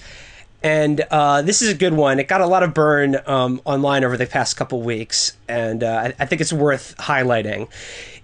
and 0.61 1.01
uh, 1.11 1.41
this 1.41 1.61
is 1.61 1.69
a 1.69 1.75
good 1.75 1.93
one. 1.93 2.19
It 2.19 2.27
got 2.27 2.41
a 2.41 2.45
lot 2.45 2.63
of 2.63 2.73
burn 2.73 3.17
um, 3.25 3.61
online 3.65 4.03
over 4.03 4.17
the 4.17 4.25
past 4.25 4.57
couple 4.57 4.81
weeks, 4.81 5.37
and 5.47 5.83
uh, 5.83 6.11
I, 6.19 6.23
I 6.23 6.25
think 6.25 6.41
it's 6.41 6.53
worth 6.53 6.95
highlighting. 6.97 7.69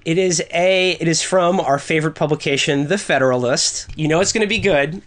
It 0.04 0.18
is 0.18 0.44
a 0.54 0.92
it 0.92 1.08
is 1.08 1.22
from 1.22 1.60
our 1.60 1.80
favorite 1.80 2.16
publication, 2.16 2.88
The 2.88 2.98
Federalist. 2.98 3.88
You 3.96 4.08
know 4.08 4.20
it's 4.20 4.34
going 4.34 4.42
to 4.46 4.48
be 4.48 4.60
good. 4.60 5.02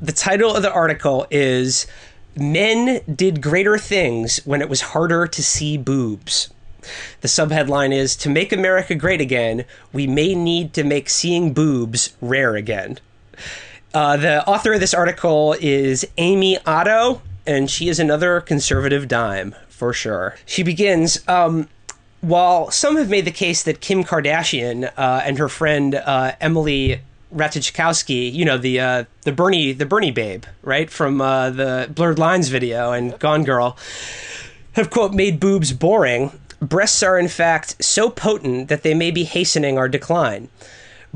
The 0.00 0.12
title 0.12 0.54
of 0.54 0.62
the 0.62 0.70
article 0.70 1.26
is 1.30 1.86
"Men 2.36 3.00
Did 3.10 3.40
Greater 3.40 3.78
Things 3.78 4.38
When 4.44 4.60
It 4.60 4.68
Was 4.68 4.82
Harder 4.92 5.26
to 5.26 5.42
See 5.42 5.78
Boobs." 5.78 6.50
The 7.22 7.28
subheadline 7.28 7.94
is 7.94 8.14
To 8.16 8.28
make 8.28 8.52
America 8.52 8.94
great 8.94 9.22
again, 9.22 9.64
we 9.94 10.06
may 10.06 10.34
need 10.34 10.74
to 10.74 10.84
make 10.84 11.08
seeing 11.08 11.54
boobs 11.54 12.14
rare 12.20 12.56
again. 12.56 12.98
Uh, 13.94 14.18
the 14.18 14.46
author 14.46 14.74
of 14.74 14.80
this 14.80 14.92
article 14.92 15.56
is 15.60 16.06
Amy 16.18 16.58
Otto, 16.66 17.22
and 17.46 17.70
she 17.70 17.88
is 17.88 17.98
another 17.98 18.42
conservative 18.42 19.08
dime, 19.08 19.54
for 19.70 19.94
sure. 19.94 20.36
She 20.44 20.62
begins 20.62 21.26
um, 21.26 21.68
While 22.20 22.70
some 22.70 22.98
have 22.98 23.08
made 23.08 23.24
the 23.24 23.30
case 23.30 23.62
that 23.62 23.80
Kim 23.80 24.04
Kardashian 24.04 24.92
uh, 24.94 25.22
and 25.24 25.38
her 25.38 25.48
friend 25.48 25.94
uh, 25.94 26.32
Emily 26.38 27.00
Ratajkowski, 27.36 28.32
you 28.32 28.44
know 28.44 28.58
the 28.58 28.80
uh, 28.80 29.04
the 29.22 29.32
Bernie 29.32 29.72
the 29.72 29.86
Bernie 29.86 30.10
babe, 30.10 30.44
right 30.62 30.90
from 30.90 31.20
uh, 31.20 31.50
the 31.50 31.90
Blurred 31.94 32.18
Lines 32.18 32.48
video 32.48 32.92
and 32.92 33.18
Gone 33.18 33.44
Girl, 33.44 33.76
have 34.72 34.90
quote 34.90 35.12
made 35.12 35.38
boobs 35.38 35.72
boring. 35.72 36.38
Breasts 36.60 37.02
are 37.02 37.18
in 37.18 37.28
fact 37.28 37.84
so 37.84 38.08
potent 38.08 38.68
that 38.68 38.82
they 38.82 38.94
may 38.94 39.10
be 39.10 39.24
hastening 39.24 39.76
our 39.76 39.88
decline 39.88 40.48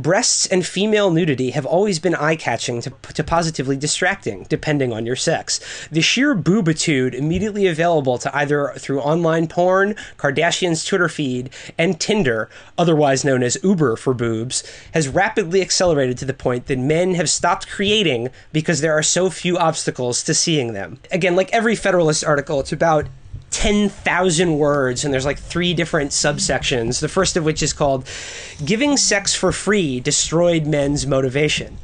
Breasts 0.00 0.46
and 0.46 0.64
female 0.64 1.10
nudity 1.10 1.50
have 1.50 1.66
always 1.66 1.98
been 1.98 2.14
eye 2.14 2.36
catching 2.36 2.80
to, 2.80 2.90
to 3.12 3.22
positively 3.22 3.76
distracting, 3.76 4.44
depending 4.48 4.94
on 4.94 5.04
your 5.04 5.16
sex. 5.16 5.60
The 5.90 6.00
sheer 6.00 6.34
boobitude 6.34 7.12
immediately 7.12 7.66
available 7.66 8.16
to 8.16 8.34
either 8.34 8.72
through 8.78 9.00
online 9.00 9.46
porn, 9.46 9.94
Kardashian's 10.16 10.86
Twitter 10.86 11.10
feed, 11.10 11.50
and 11.76 12.00
Tinder, 12.00 12.48
otherwise 12.78 13.26
known 13.26 13.42
as 13.42 13.58
Uber 13.62 13.96
for 13.96 14.14
boobs, 14.14 14.62
has 14.94 15.06
rapidly 15.06 15.60
accelerated 15.60 16.16
to 16.18 16.24
the 16.24 16.32
point 16.32 16.66
that 16.66 16.78
men 16.78 17.14
have 17.14 17.28
stopped 17.28 17.68
creating 17.68 18.30
because 18.54 18.80
there 18.80 18.94
are 18.94 19.02
so 19.02 19.28
few 19.28 19.58
obstacles 19.58 20.22
to 20.22 20.32
seeing 20.32 20.72
them. 20.72 20.98
Again, 21.12 21.36
like 21.36 21.52
every 21.52 21.76
Federalist 21.76 22.24
article, 22.24 22.60
it's 22.60 22.72
about 22.72 23.06
10,000 23.50 24.58
words 24.58 25.04
and 25.04 25.12
there's 25.12 25.26
like 25.26 25.38
three 25.38 25.74
different 25.74 26.10
subsections. 26.10 27.00
The 27.00 27.08
first 27.08 27.36
of 27.36 27.44
which 27.44 27.62
is 27.62 27.72
called 27.72 28.08
Giving 28.64 28.96
Sex 28.96 29.34
for 29.34 29.52
Free 29.52 30.00
Destroyed 30.00 30.66
Men's 30.66 31.06
Motivation. 31.06 31.78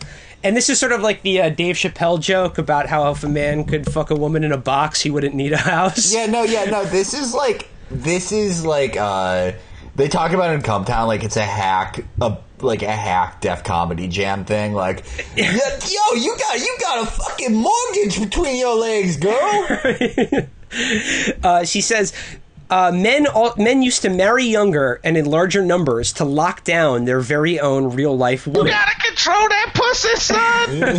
And 0.45 0.57
this 0.57 0.69
is 0.69 0.79
sort 0.79 0.93
of 0.93 1.01
like 1.01 1.23
the 1.23 1.43
uh, 1.43 1.49
Dave 1.49 1.77
Chappelle 1.77 2.21
joke 2.21 2.59
about 2.59 2.87
how 2.87 3.11
if 3.11 3.25
a 3.25 3.29
man 3.29 3.65
could 3.65 3.91
fuck 3.91 4.11
a 4.11 4.15
woman 4.15 4.45
in 4.45 4.53
a 4.53 4.59
box, 4.59 5.01
he 5.01 5.11
wouldn't 5.11 5.35
need 5.35 5.53
a 5.53 5.57
house. 5.57 6.15
Yeah, 6.15 6.27
no, 6.27 6.45
yeah, 6.45 6.67
no. 6.67 6.85
This 6.85 7.15
is 7.15 7.35
like 7.35 7.69
this 7.91 8.33
is 8.33 8.65
like 8.65 8.97
uh 8.97 9.53
they 9.95 10.09
talk 10.09 10.33
about 10.33 10.51
it 10.51 10.55
in 10.55 10.63
Cumtown 10.63 11.07
like 11.07 11.25
it's 11.25 11.37
a 11.37 11.45
hack 11.45 12.05
a 12.21 12.37
like 12.61 12.83
a 12.83 12.91
hack 12.91 13.41
def 13.41 13.65
comedy 13.65 14.09
jam 14.09 14.45
thing 14.45 14.73
like 14.73 15.05
yo 15.37 15.45
you 15.45 16.37
got 16.39 16.59
you 16.59 16.77
got 16.81 17.03
a 17.03 17.11
fucking 17.11 17.55
mortgage 17.55 18.21
between 18.21 18.57
your 18.59 18.77
legs 18.77 19.17
girl 19.17 20.49
Uh, 21.43 21.65
she 21.65 21.81
says. 21.81 22.13
Uh, 22.69 22.91
men 22.91 23.29
all, 23.29 23.55
men 23.57 23.81
used 23.81 24.03
to 24.03 24.11
marry 24.11 24.43
younger 24.45 25.01
and 25.05 25.17
in 25.17 25.25
larger 25.25 25.65
numbers 25.65 26.13
to 26.13 26.25
lock 26.25 26.65
down 26.65 27.05
their 27.05 27.21
very 27.21 27.61
own 27.61 27.95
real 27.95 28.19
life 28.19 28.45
woman. 28.45 28.73
Gotta 28.73 29.01
control 29.01 29.49
that 29.49 29.71
pussy, 29.73 30.17
son. 30.17 30.93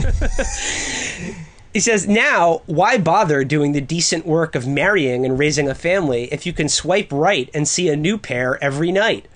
He 1.74 1.82
says, 1.82 2.08
now, 2.08 2.62
why 2.66 2.98
bother 2.98 3.44
doing 3.44 3.74
the 3.74 3.82
decent 3.82 4.26
work 4.26 4.56
of 4.56 4.66
marrying 4.66 5.26
and 5.26 5.38
raising 5.38 5.68
a 5.70 5.76
family 5.76 6.24
if 6.32 6.46
you 6.46 6.54
can 6.54 6.70
swipe 6.70 7.10
right 7.12 7.50
and 7.54 7.68
see 7.68 7.90
a 7.90 7.98
new 7.98 8.18
pair 8.18 8.58
every 8.64 8.92
night? 8.92 9.28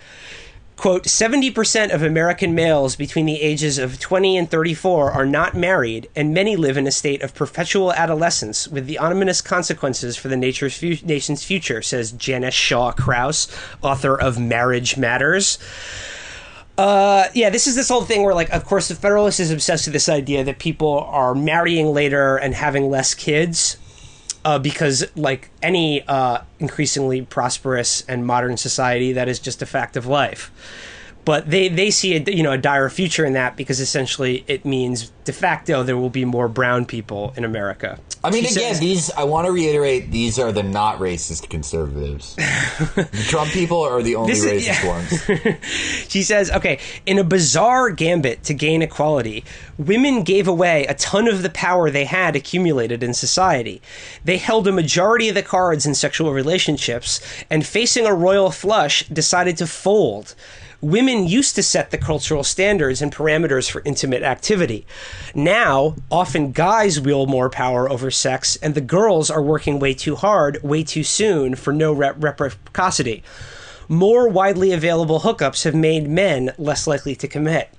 Quote, 0.82 1.04
70% 1.04 1.94
of 1.94 2.02
American 2.02 2.56
males 2.56 2.96
between 2.96 3.28
the 3.28 3.40
ages 3.40 3.78
of 3.78 4.00
20 4.00 4.36
and 4.36 4.50
34 4.50 5.12
are 5.12 5.28
not 5.28 5.54
married, 5.54 6.10
and 6.16 6.34
many 6.34 6.56
live 6.56 6.76
in 6.76 6.88
a 6.88 6.92
state 6.92 7.22
of 7.22 7.36
perpetual 7.36 7.94
adolescence 7.94 8.68
with 8.68 8.88
the 8.88 8.98
ominous 8.98 9.42
consequences 9.42 10.18
for 10.18 10.28
the 10.28 10.52
fu- 10.52 11.06
nation's 11.06 11.44
future, 11.44 11.84
says 11.84 12.14
Janice 12.14 12.56
Shaw 12.56 12.92
Crouse, 12.94 13.48
author 13.84 14.20
of 14.20 14.40
Marriage 14.40 14.98
Matters. 14.98 15.60
Uh, 16.80 17.26
yeah, 17.36 17.52
this 17.52 17.68
is 17.68 17.76
this 17.76 17.90
whole 17.90 18.02
thing 18.02 18.24
where, 18.24 18.34
like, 18.34 18.50
of 18.50 18.66
course, 18.66 18.88
the 18.88 18.96
Federalist 18.96 19.40
is 19.40 19.52
obsessed 19.52 19.86
with 19.86 19.94
this 19.94 20.10
idea 20.10 20.44
that 20.44 20.58
people 20.58 21.02
are 21.12 21.36
marrying 21.36 21.94
later 21.94 22.38
and 22.38 22.56
having 22.56 22.90
less 22.90 23.14
kids, 23.14 23.78
uh, 24.44 24.60
because, 24.60 25.06
like, 25.16 25.50
any 25.62 26.06
uh, 26.08 26.40
increasingly 26.60 27.22
prosperous 27.22 28.04
and 28.08 28.26
modern 28.26 28.58
society, 28.58 29.14
that 29.14 29.28
is 29.28 29.40
just 29.40 29.62
a 29.62 29.66
fact 29.66 29.96
of 29.96 30.06
life. 30.06 30.52
But 31.24 31.50
they, 31.50 31.68
they 31.70 31.92
see 31.92 32.16
a 32.16 32.20
you 32.32 32.42
know 32.44 32.52
a 32.52 32.58
dire 32.58 32.90
future 32.90 33.26
in 33.26 33.34
that 33.34 33.56
because 33.56 33.80
essentially 33.80 34.44
it 34.48 34.66
means 34.66 35.12
de 35.24 35.32
facto 35.34 35.84
there 35.84 35.98
will 35.98 36.10
be 36.10 36.26
more 36.26 36.48
brown 36.48 36.86
people 36.86 37.34
in 37.38 37.44
America. 37.46 38.00
I 38.24 38.30
mean 38.32 38.44
She 38.44 38.56
again 38.56 38.74
says- 38.74 38.80
these 38.80 39.12
I 39.12 39.24
want 39.24 39.46
to 39.48 39.52
reiterate 39.52 40.12
these 40.12 40.40
are 40.40 40.52
the 40.52 40.64
not 40.64 40.98
racist 41.00 41.50
conservatives 41.50 42.36
the 42.36 43.26
Trump 43.28 43.52
people 43.52 43.82
are 43.82 44.02
the 44.02 44.16
only 44.16 44.34
is- 44.34 44.46
racist 44.46 44.84
yeah. 44.84 44.88
ones 44.88 45.58
She 46.10 46.24
says, 46.24 46.52
okay, 46.52 46.80
in 47.06 47.18
a 47.20 47.24
bizarre 47.24 47.90
gambit 47.92 48.44
to 48.44 48.54
gain 48.54 48.82
equality, 48.82 49.44
women 49.78 50.24
gave 50.24 50.48
away 50.48 50.86
a 50.88 50.94
ton 50.96 51.28
of 51.28 51.42
the 51.42 51.50
power 51.50 51.90
they 51.90 52.06
had 52.06 52.36
accumulated 52.36 53.02
in 53.02 53.14
society. 53.14 53.82
They 54.26 54.38
held 54.38 54.68
a 54.68 54.72
majority 54.72 55.30
of 55.30 55.36
the 55.36 55.44
cards 55.44 55.86
in 55.86 55.96
sexual 55.96 56.34
relationships, 56.34 57.22
and 57.50 57.66
facing 57.66 58.06
a 58.06 58.14
royal 58.14 58.52
flush, 58.52 59.08
decided 59.08 59.56
to 59.58 59.68
fold. 59.68 60.36
Women 60.82 61.28
used 61.28 61.56
to 61.56 61.64
set 61.64 61.92
the 61.92 61.98
cultural 61.98 62.44
standards 62.44 63.02
and 63.02 63.14
parameters 63.14 63.70
for 63.70 63.84
intimate 63.86 64.24
activity. 64.24 64.88
Now, 65.36 65.96
often 66.10 66.52
guys 66.52 67.00
wield 67.00 67.30
more 67.30 67.52
power 67.52 67.88
over 67.88 68.10
sex, 68.10 68.56
and 68.58 68.74
the 68.74 68.82
girls 68.82 69.30
are 69.30 69.44
working 69.44 69.78
way 69.78 69.94
too 69.94 70.16
hard, 70.16 70.62
way 70.64 70.84
too 70.84 71.04
soon, 71.04 71.56
for 71.56 71.72
no 71.72 71.94
reciprocity 71.94 73.24
more 73.92 74.30
widely 74.30 74.72
available 74.72 75.20
hookups 75.20 75.66
have 75.66 75.76
made 75.76 76.08
men 76.08 76.54
less 76.58 76.88
likely 76.88 77.14
to 77.14 77.28
commit. 77.28 77.70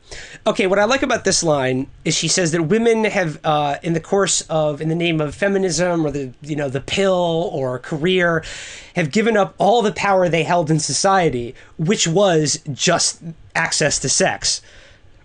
Okay, 0.47 0.67
what 0.67 0.79
I 0.79 0.85
like 0.85 1.03
about 1.03 1.25
this 1.25 1.43
line 1.43 1.87
is 2.05 2.15
she 2.15 2.29
says 2.29 2.53
that 2.53 2.65
women 2.65 3.05
have, 3.05 3.41
uh, 3.45 3.77
in 3.83 3.95
the 3.95 4.01
course 4.01 4.43
of, 4.43 4.83
in 4.83 4.91
the 4.91 4.95
name 4.95 5.23
of 5.23 5.35
feminism 5.35 6.05
or 6.05 6.11
the, 6.11 6.35
you 6.43 6.55
know, 6.55 6.69
the 6.69 6.83
pill 6.83 7.49
or 7.51 7.79
career, 7.79 8.45
have 8.95 9.11
given 9.11 9.39
up 9.39 9.55
all 9.57 9.81
the 9.81 9.93
power 9.93 10.29
they 10.29 10.43
held 10.43 10.71
in 10.71 10.79
society, 10.79 11.55
which 11.79 12.07
was 12.07 12.61
just 12.71 13.23
access 13.55 13.99
to 14.01 14.11
sex. 14.11 14.61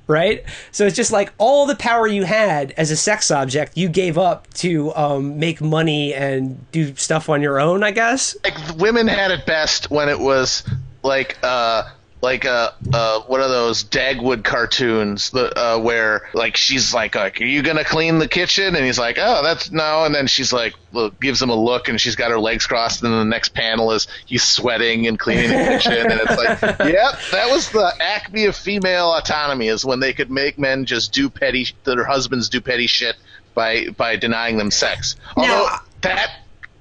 Right? 0.08 0.44
So 0.72 0.86
it's 0.86 0.96
just 0.96 1.12
like 1.12 1.34
all 1.38 1.66
the 1.66 1.76
power 1.76 2.08
you 2.08 2.24
had 2.24 2.72
as 2.78 2.92
a 2.92 2.96
sex 2.98 3.30
object, 3.30 3.78
you 3.78 3.90
gave 3.90 4.18
up 4.18 4.52
to 4.56 4.96
um, 4.96 5.38
make 5.38 5.60
money 5.62 6.14
and 6.14 6.70
do 6.72 6.96
stuff 6.96 7.28
on 7.30 7.42
your 7.42 7.60
own, 7.60 7.84
I 7.84 7.92
guess. 7.92 8.36
like 8.44 8.56
women 8.78 9.08
had 9.08 9.32
it 9.32 9.46
best 9.46 9.92
when 9.92 10.08
it 10.10 10.20
was 10.20 10.64
like 11.04 11.38
uh 11.44 11.84
like 12.22 12.46
uh 12.46 12.72
uh 12.94 13.22
one 13.22 13.42
of 13.42 13.50
those 13.50 13.84
Dagwood 13.84 14.44
cartoons 14.44 15.30
the 15.30 15.56
uh 15.58 15.80
where 15.80 16.30
like 16.34 16.58
she's 16.58 16.94
like 16.94 17.16
like 17.16 17.40
are 17.40 17.46
you 17.46 17.62
gonna 17.62 17.84
clean 17.84 18.18
the 18.18 18.28
kitchen? 18.28 18.76
And 18.76 18.84
he's 18.84 18.98
like 18.98 19.18
oh 19.20 19.44
that's 19.44 19.72
no. 19.72 20.04
And 20.04 20.16
then 20.16 20.28
she's 20.28 20.52
like 20.52 20.74
look, 20.92 21.20
gives 21.20 21.42
him 21.42 21.50
a 21.50 21.56
look 21.56 21.90
and 21.90 22.02
she's 22.02 22.16
got 22.16 22.32
her 22.32 22.40
legs 22.40 22.66
crossed. 22.66 23.04
And 23.04 23.14
then 23.14 23.20
the 23.20 23.26
next 23.26 23.50
panel 23.50 23.92
is 23.92 24.08
he's 24.26 24.44
sweating 24.44 25.06
and 25.08 25.20
cleaning 25.20 25.50
the 25.50 25.80
kitchen. 25.80 26.12
And 26.12 26.20
it's 26.22 26.38
like 26.38 26.62
yep 26.80 27.20
that 27.32 27.50
was 27.52 27.70
the 27.70 27.94
acme 28.00 28.46
of 28.46 28.56
female 28.56 29.14
autonomy 29.14 29.68
is 29.68 29.86
when 29.86 30.00
they 30.00 30.14
could 30.14 30.32
make 30.32 30.58
men 30.58 30.86
just 30.86 31.14
do 31.14 31.30
petty 31.30 31.68
their 31.84 32.04
husbands 32.04 32.50
do 32.50 32.62
petty 32.62 32.88
shit 32.88 33.16
by 33.54 33.90
by 33.90 34.16
denying 34.16 34.58
them 34.58 34.72
sex. 34.72 35.16
Although 35.36 35.68
that 36.02 36.32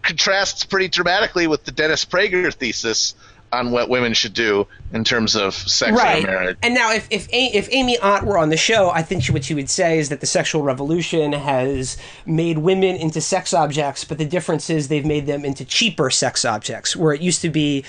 contrasts 0.02 0.64
pretty 0.64 0.88
dramatically 0.88 1.46
with 1.46 1.64
the 1.64 1.72
Dennis 1.72 2.04
Prager 2.04 2.54
thesis 2.54 3.14
on 3.56 3.70
what 3.72 3.88
women 3.88 4.12
should 4.14 4.34
do 4.34 4.66
in 4.92 5.02
terms 5.04 5.34
of 5.34 5.54
sex 5.54 5.92
and 6.16 6.26
marriage. 6.26 6.56
And 6.62 6.74
now, 6.74 6.92
if 6.92 7.06
if 7.10 7.28
A- 7.32 7.56
if 7.56 7.68
Amy 7.72 7.98
Ott 7.98 8.24
were 8.24 8.38
on 8.38 8.50
the 8.50 8.56
show, 8.56 8.90
I 8.90 9.02
think 9.02 9.22
she, 9.24 9.32
what 9.32 9.44
she 9.44 9.54
would 9.54 9.70
say 9.70 9.98
is 9.98 10.08
that 10.10 10.20
the 10.20 10.26
sexual 10.26 10.62
revolution 10.62 11.32
has 11.32 11.96
made 12.24 12.58
women 12.58 12.96
into 12.96 13.20
sex 13.20 13.52
objects, 13.54 14.04
but 14.04 14.18
the 14.18 14.24
difference 14.24 14.70
is 14.70 14.88
they've 14.88 15.04
made 15.04 15.26
them 15.26 15.44
into 15.44 15.64
cheaper 15.64 16.10
sex 16.10 16.44
objects, 16.44 16.94
where 16.94 17.12
it 17.12 17.20
used 17.20 17.40
to 17.42 17.50
be. 17.50 17.84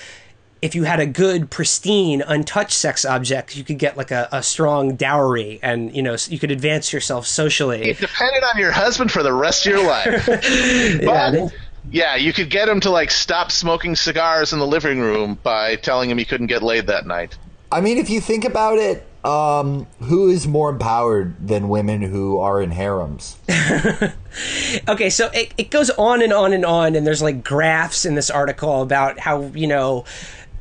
If 0.60 0.74
you 0.74 0.82
had 0.82 0.98
a 0.98 1.06
good, 1.06 1.50
pristine, 1.52 2.20
untouched 2.20 2.72
sex 2.72 3.04
object, 3.04 3.54
you 3.56 3.62
could 3.62 3.78
get 3.78 3.96
like 3.96 4.10
a, 4.10 4.28
a 4.32 4.42
strong 4.42 4.96
dowry, 4.96 5.60
and 5.62 5.94
you 5.94 6.02
know 6.02 6.16
you 6.28 6.36
could 6.40 6.50
advance 6.50 6.92
yourself 6.92 7.28
socially. 7.28 7.82
It 7.90 7.98
depended 8.00 8.42
on 8.42 8.58
your 8.58 8.72
husband 8.72 9.12
for 9.12 9.22
the 9.22 9.32
rest 9.32 9.64
of 9.66 9.72
your 9.74 9.86
life. 9.86 10.26
but 10.26 11.30
then- 11.30 11.50
yeah, 11.90 12.16
you 12.16 12.32
could 12.32 12.50
get 12.50 12.68
him 12.68 12.80
to 12.80 12.90
like 12.90 13.10
stop 13.10 13.50
smoking 13.50 13.96
cigars 13.96 14.52
in 14.52 14.58
the 14.58 14.66
living 14.66 15.00
room 15.00 15.38
by 15.42 15.76
telling 15.76 16.10
him 16.10 16.18
he 16.18 16.24
couldn't 16.24 16.46
get 16.48 16.62
laid 16.62 16.86
that 16.88 17.06
night. 17.06 17.36
I 17.70 17.80
mean 17.80 17.98
if 17.98 18.08
you 18.10 18.20
think 18.20 18.44
about 18.44 18.78
it 18.78 19.04
um 19.24 19.86
who 20.04 20.30
is 20.30 20.46
more 20.46 20.70
empowered 20.70 21.34
than 21.44 21.68
women 21.68 22.00
who 22.00 22.38
are 22.38 22.62
in 22.62 22.70
harems 22.70 23.36
Okay, 24.88 25.10
so 25.10 25.28
it, 25.34 25.52
it 25.58 25.70
goes 25.70 25.90
on 25.90 26.22
and 26.22 26.32
on 26.32 26.52
and 26.52 26.64
on, 26.64 26.94
and 26.94 27.06
there's 27.06 27.22
like 27.22 27.42
graphs 27.42 28.04
in 28.04 28.14
this 28.14 28.30
article 28.30 28.82
about 28.82 29.18
how 29.18 29.42
you 29.54 29.66
know 29.66 30.04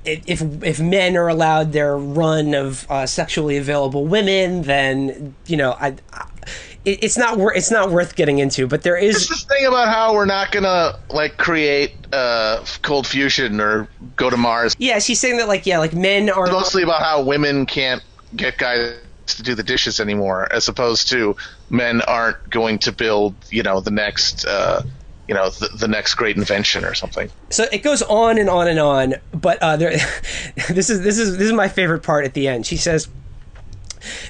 if 0.06 0.42
if 0.64 0.80
men 0.80 1.18
are 1.18 1.28
allowed 1.28 1.74
their 1.74 1.98
run 1.98 2.54
of 2.54 2.90
uh, 2.90 3.06
sexually 3.06 3.58
available 3.58 4.06
women, 4.06 4.64
then 4.64 5.36
you 5.46 5.58
know 5.58 5.74
I. 5.80 5.96
It, 6.88 7.04
it's 7.04 7.18
not 7.18 7.38
worth 7.38 7.58
it's 7.58 7.70
not 7.70 7.92
worth 7.92 8.16
getting 8.16 8.40
into, 8.40 8.66
but 8.66 8.82
there 8.84 8.98
is 8.98 9.18
It's 9.18 9.28
this 9.30 9.44
thing 9.44 9.66
about 9.66 9.90
how 9.90 10.14
we're 10.14 10.26
not 10.26 10.52
gonna 10.52 10.98
like 11.10 11.38
create 11.38 11.92
uh, 12.14 12.64
cold 12.82 13.06
fusion 13.06 13.60
or 13.60 13.90
go 14.16 14.30
to 14.30 14.38
Mars. 14.38 14.76
yeah. 14.80 15.00
She's 15.00 15.20
saying 15.20 15.38
that 15.38 15.48
like 15.50 15.66
yeah, 15.66 15.80
like 15.80 15.94
men 15.94 16.30
are 16.30 16.48
mostly 16.48 16.84
about 16.84 17.02
how 17.02 17.22
women 17.22 17.66
can't 17.66 18.02
get 18.36 18.58
guys 18.58 18.96
to 19.28 19.44
do 19.44 19.54
the 19.54 19.64
dishes 19.64 20.00
anymore, 20.00 20.48
as 20.54 20.70
opposed 20.70 21.10
to 21.10 21.36
men 21.70 22.02
aren't 22.04 22.50
going 22.50 22.80
to 22.80 22.94
build, 22.94 23.36
you 23.50 23.62
know, 23.62 23.82
the 23.82 23.92
next, 23.92 24.46
uh, 24.48 24.82
you 25.28 25.36
know, 25.36 25.50
the, 25.50 25.68
the 25.78 25.88
next 25.90 26.16
great 26.16 26.38
invention 26.38 26.86
or 26.86 26.94
something. 26.94 27.30
so 27.50 27.66
it 27.74 27.84
goes 27.84 28.02
on 28.04 28.38
and 28.38 28.50
on 28.50 28.70
and 28.70 28.80
on 28.80 29.16
but 29.34 29.58
uh, 29.62 29.76
there, 29.76 29.92
this 30.70 30.90
is 30.90 31.02
this 31.02 31.20
is 31.20 31.38
this 31.38 31.48
is 31.48 31.52
my 31.54 31.68
favorite 31.68 32.04
part 32.04 32.24
at 32.24 32.34
the 32.34 32.48
end 32.48 32.66
she 32.66 32.78
says 32.78 33.10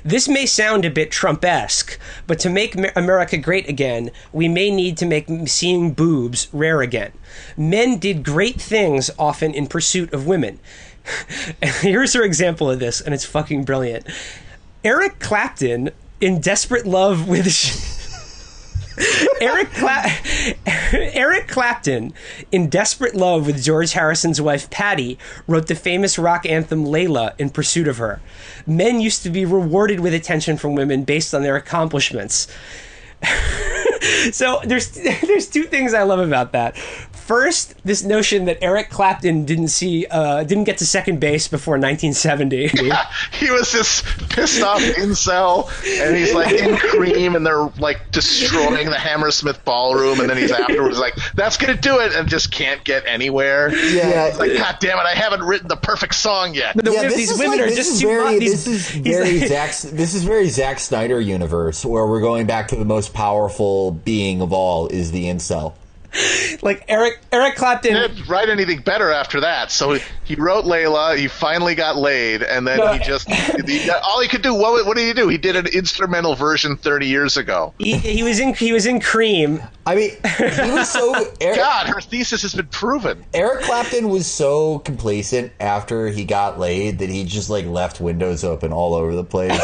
this 0.03 0.27
may 0.27 0.45
sound 0.45 0.85
a 0.85 0.89
bit 0.89 1.11
Trump-esque, 1.11 1.99
but 2.25 2.39
to 2.39 2.49
make 2.49 2.75
America 2.95 3.37
great 3.37 3.67
again, 3.67 4.11
we 4.31 4.47
may 4.47 4.69
need 4.69 4.97
to 4.97 5.05
make 5.05 5.27
seeing 5.47 5.93
boobs 5.93 6.47
rare 6.51 6.81
again. 6.81 7.11
Men 7.55 7.97
did 7.97 8.23
great 8.23 8.61
things 8.61 9.09
often 9.17 9.53
in 9.53 9.67
pursuit 9.67 10.13
of 10.13 10.27
women. 10.27 10.59
Here's 11.61 12.13
her 12.13 12.23
example 12.23 12.69
of 12.69 12.79
this, 12.79 13.01
and 13.01 13.13
it's 13.13 13.25
fucking 13.25 13.63
brilliant. 13.63 14.05
Eric 14.83 15.19
Clapton 15.19 15.91
in 16.19 16.41
desperate 16.41 16.85
love 16.85 17.27
with. 17.27 17.47
Eric 19.39 19.71
Cla- 19.73 20.05
Eric 20.91 21.47
Clapton, 21.47 22.13
in 22.51 22.69
desperate 22.69 23.15
love 23.15 23.45
with 23.45 23.63
George 23.63 23.93
Harrison's 23.93 24.41
wife 24.41 24.69
Patty, 24.69 25.17
wrote 25.47 25.67
the 25.67 25.75
famous 25.75 26.17
rock 26.17 26.45
anthem 26.45 26.85
"Layla" 26.85 27.33
in 27.37 27.49
pursuit 27.49 27.87
of 27.87 27.97
her. 27.97 28.21
Men 28.65 28.99
used 28.99 29.23
to 29.23 29.29
be 29.29 29.45
rewarded 29.45 29.99
with 29.99 30.13
attention 30.13 30.57
from 30.57 30.75
women 30.75 31.03
based 31.03 31.33
on 31.33 31.43
their 31.43 31.55
accomplishments. 31.55 32.47
so 34.31 34.61
there's 34.63 34.91
there's 35.25 35.47
two 35.47 35.63
things 35.63 35.93
I 35.93 36.03
love 36.03 36.19
about 36.19 36.51
that. 36.53 36.75
First, 37.27 37.75
this 37.83 38.05
notion 38.05 38.45
that 38.45 38.57
Eric 38.61 38.89
Clapton 38.89 39.43
didn't 39.43 39.67
see 39.67 40.05
uh, 40.09 40.45
didn't 40.45 40.63
get 40.63 40.77
to 40.77 40.85
second 40.85 41.19
base 41.19 41.49
before 41.49 41.73
1970. 41.73 42.69
Yeah, 42.87 43.05
he 43.33 43.51
was 43.51 43.69
this 43.73 44.01
pissed 44.29 44.61
off 44.61 44.79
incel, 44.79 45.67
and 46.01 46.15
he's 46.15 46.33
like 46.33 46.53
in 46.53 46.77
cream, 46.77 47.35
and 47.35 47.45
they're 47.45 47.65
like 47.79 48.11
destroying 48.11 48.89
the 48.89 48.97
Hammersmith 48.97 49.65
ballroom, 49.65 50.21
and 50.21 50.29
then 50.29 50.37
he's 50.37 50.51
afterwards 50.51 50.97
like, 50.99 51.15
"That's 51.35 51.57
gonna 51.57 51.75
do 51.75 51.99
it," 51.99 52.13
and 52.15 52.29
just 52.29 52.49
can't 52.49 52.81
get 52.85 53.05
anywhere. 53.05 53.75
Yeah. 53.75 54.27
It's 54.27 54.39
like, 54.39 54.53
God 54.53 54.77
damn 54.79 54.97
it, 54.97 55.01
I 55.05 55.15
haven't 55.15 55.43
written 55.43 55.67
the 55.67 55.75
perfect 55.75 56.15
song 56.15 56.53
yet. 56.53 56.77
The 56.77 56.93
yeah, 56.93 57.09
these 57.09 57.37
women 57.37 57.59
like, 57.59 57.71
are 57.71 57.75
just 57.75 57.99
too 57.99 58.07
very, 58.07 58.23
hot. 58.23 58.39
These- 58.39 58.63
this 58.65 58.67
is 58.67 58.89
very 59.03 59.39
like- 59.41 59.49
Zack. 59.49 59.69
This 59.91 60.13
is 60.13 60.23
very 60.23 60.47
Zack 60.47 60.79
Snyder 60.79 61.19
universe 61.19 61.83
where 61.83 62.07
we're 62.07 62.21
going 62.21 62.47
back 62.47 62.69
to 62.69 62.77
the 62.77 62.85
most 62.85 63.13
powerful 63.13 63.91
being 63.91 64.41
of 64.41 64.53
all 64.53 64.87
is 64.87 65.11
the 65.11 65.25
incel. 65.25 65.73
like 66.61 66.83
Eric 66.87 67.19
Eric 67.31 67.55
Clapton. 67.55 67.93
He 67.95 67.99
didn't 67.99 68.27
write 68.27 68.49
anything 68.49 68.81
better 68.81 69.11
after 69.11 69.41
that. 69.41 69.71
So 69.71 69.97
he 70.23 70.35
wrote 70.35 70.65
Layla. 70.65 71.17
He 71.17 71.27
finally 71.27 71.75
got 71.75 71.95
laid, 71.97 72.43
and 72.43 72.67
then 72.67 72.77
No. 72.77 72.93
he 72.93 72.99
just 72.99 73.29
he, 73.29 73.89
all 73.89 74.21
he 74.21 74.27
could 74.27 74.41
do. 74.41 74.53
What, 74.53 74.85
what 74.85 74.97
did 74.97 75.07
he 75.07 75.13
do? 75.13 75.27
He 75.27 75.37
did 75.37 75.55
an 75.55 75.67
instrumental 75.67 76.35
version 76.35 76.77
thirty 76.77 77.07
years 77.07 77.37
ago. 77.37 77.73
He, 77.79 77.97
he 77.97 78.23
was 78.23 78.39
in 78.39 78.53
he 78.53 78.71
was 78.73 78.85
in 78.85 78.99
Cream. 78.99 79.61
I 79.85 79.95
mean, 79.95 80.11
he 80.37 80.71
was 80.71 80.89
so 80.89 81.13
Eric, 81.41 81.57
God, 81.57 81.87
her 81.87 82.01
thesis 82.01 82.41
has 82.41 82.53
been 82.53 82.67
proven. 82.67 83.23
Eric 83.33 83.63
Clapton 83.63 84.09
was 84.09 84.27
so 84.27 84.79
complacent 84.79 85.53
after 85.61 86.09
he 86.09 86.25
got 86.25 86.59
laid 86.59 86.99
that 86.99 87.09
he 87.09 87.23
just 87.23 87.49
like 87.49 87.65
left 87.65 88.01
windows 88.01 88.43
open 88.43 88.73
all 88.73 88.95
over 88.95 89.15
the 89.15 89.23
place. 89.23 89.57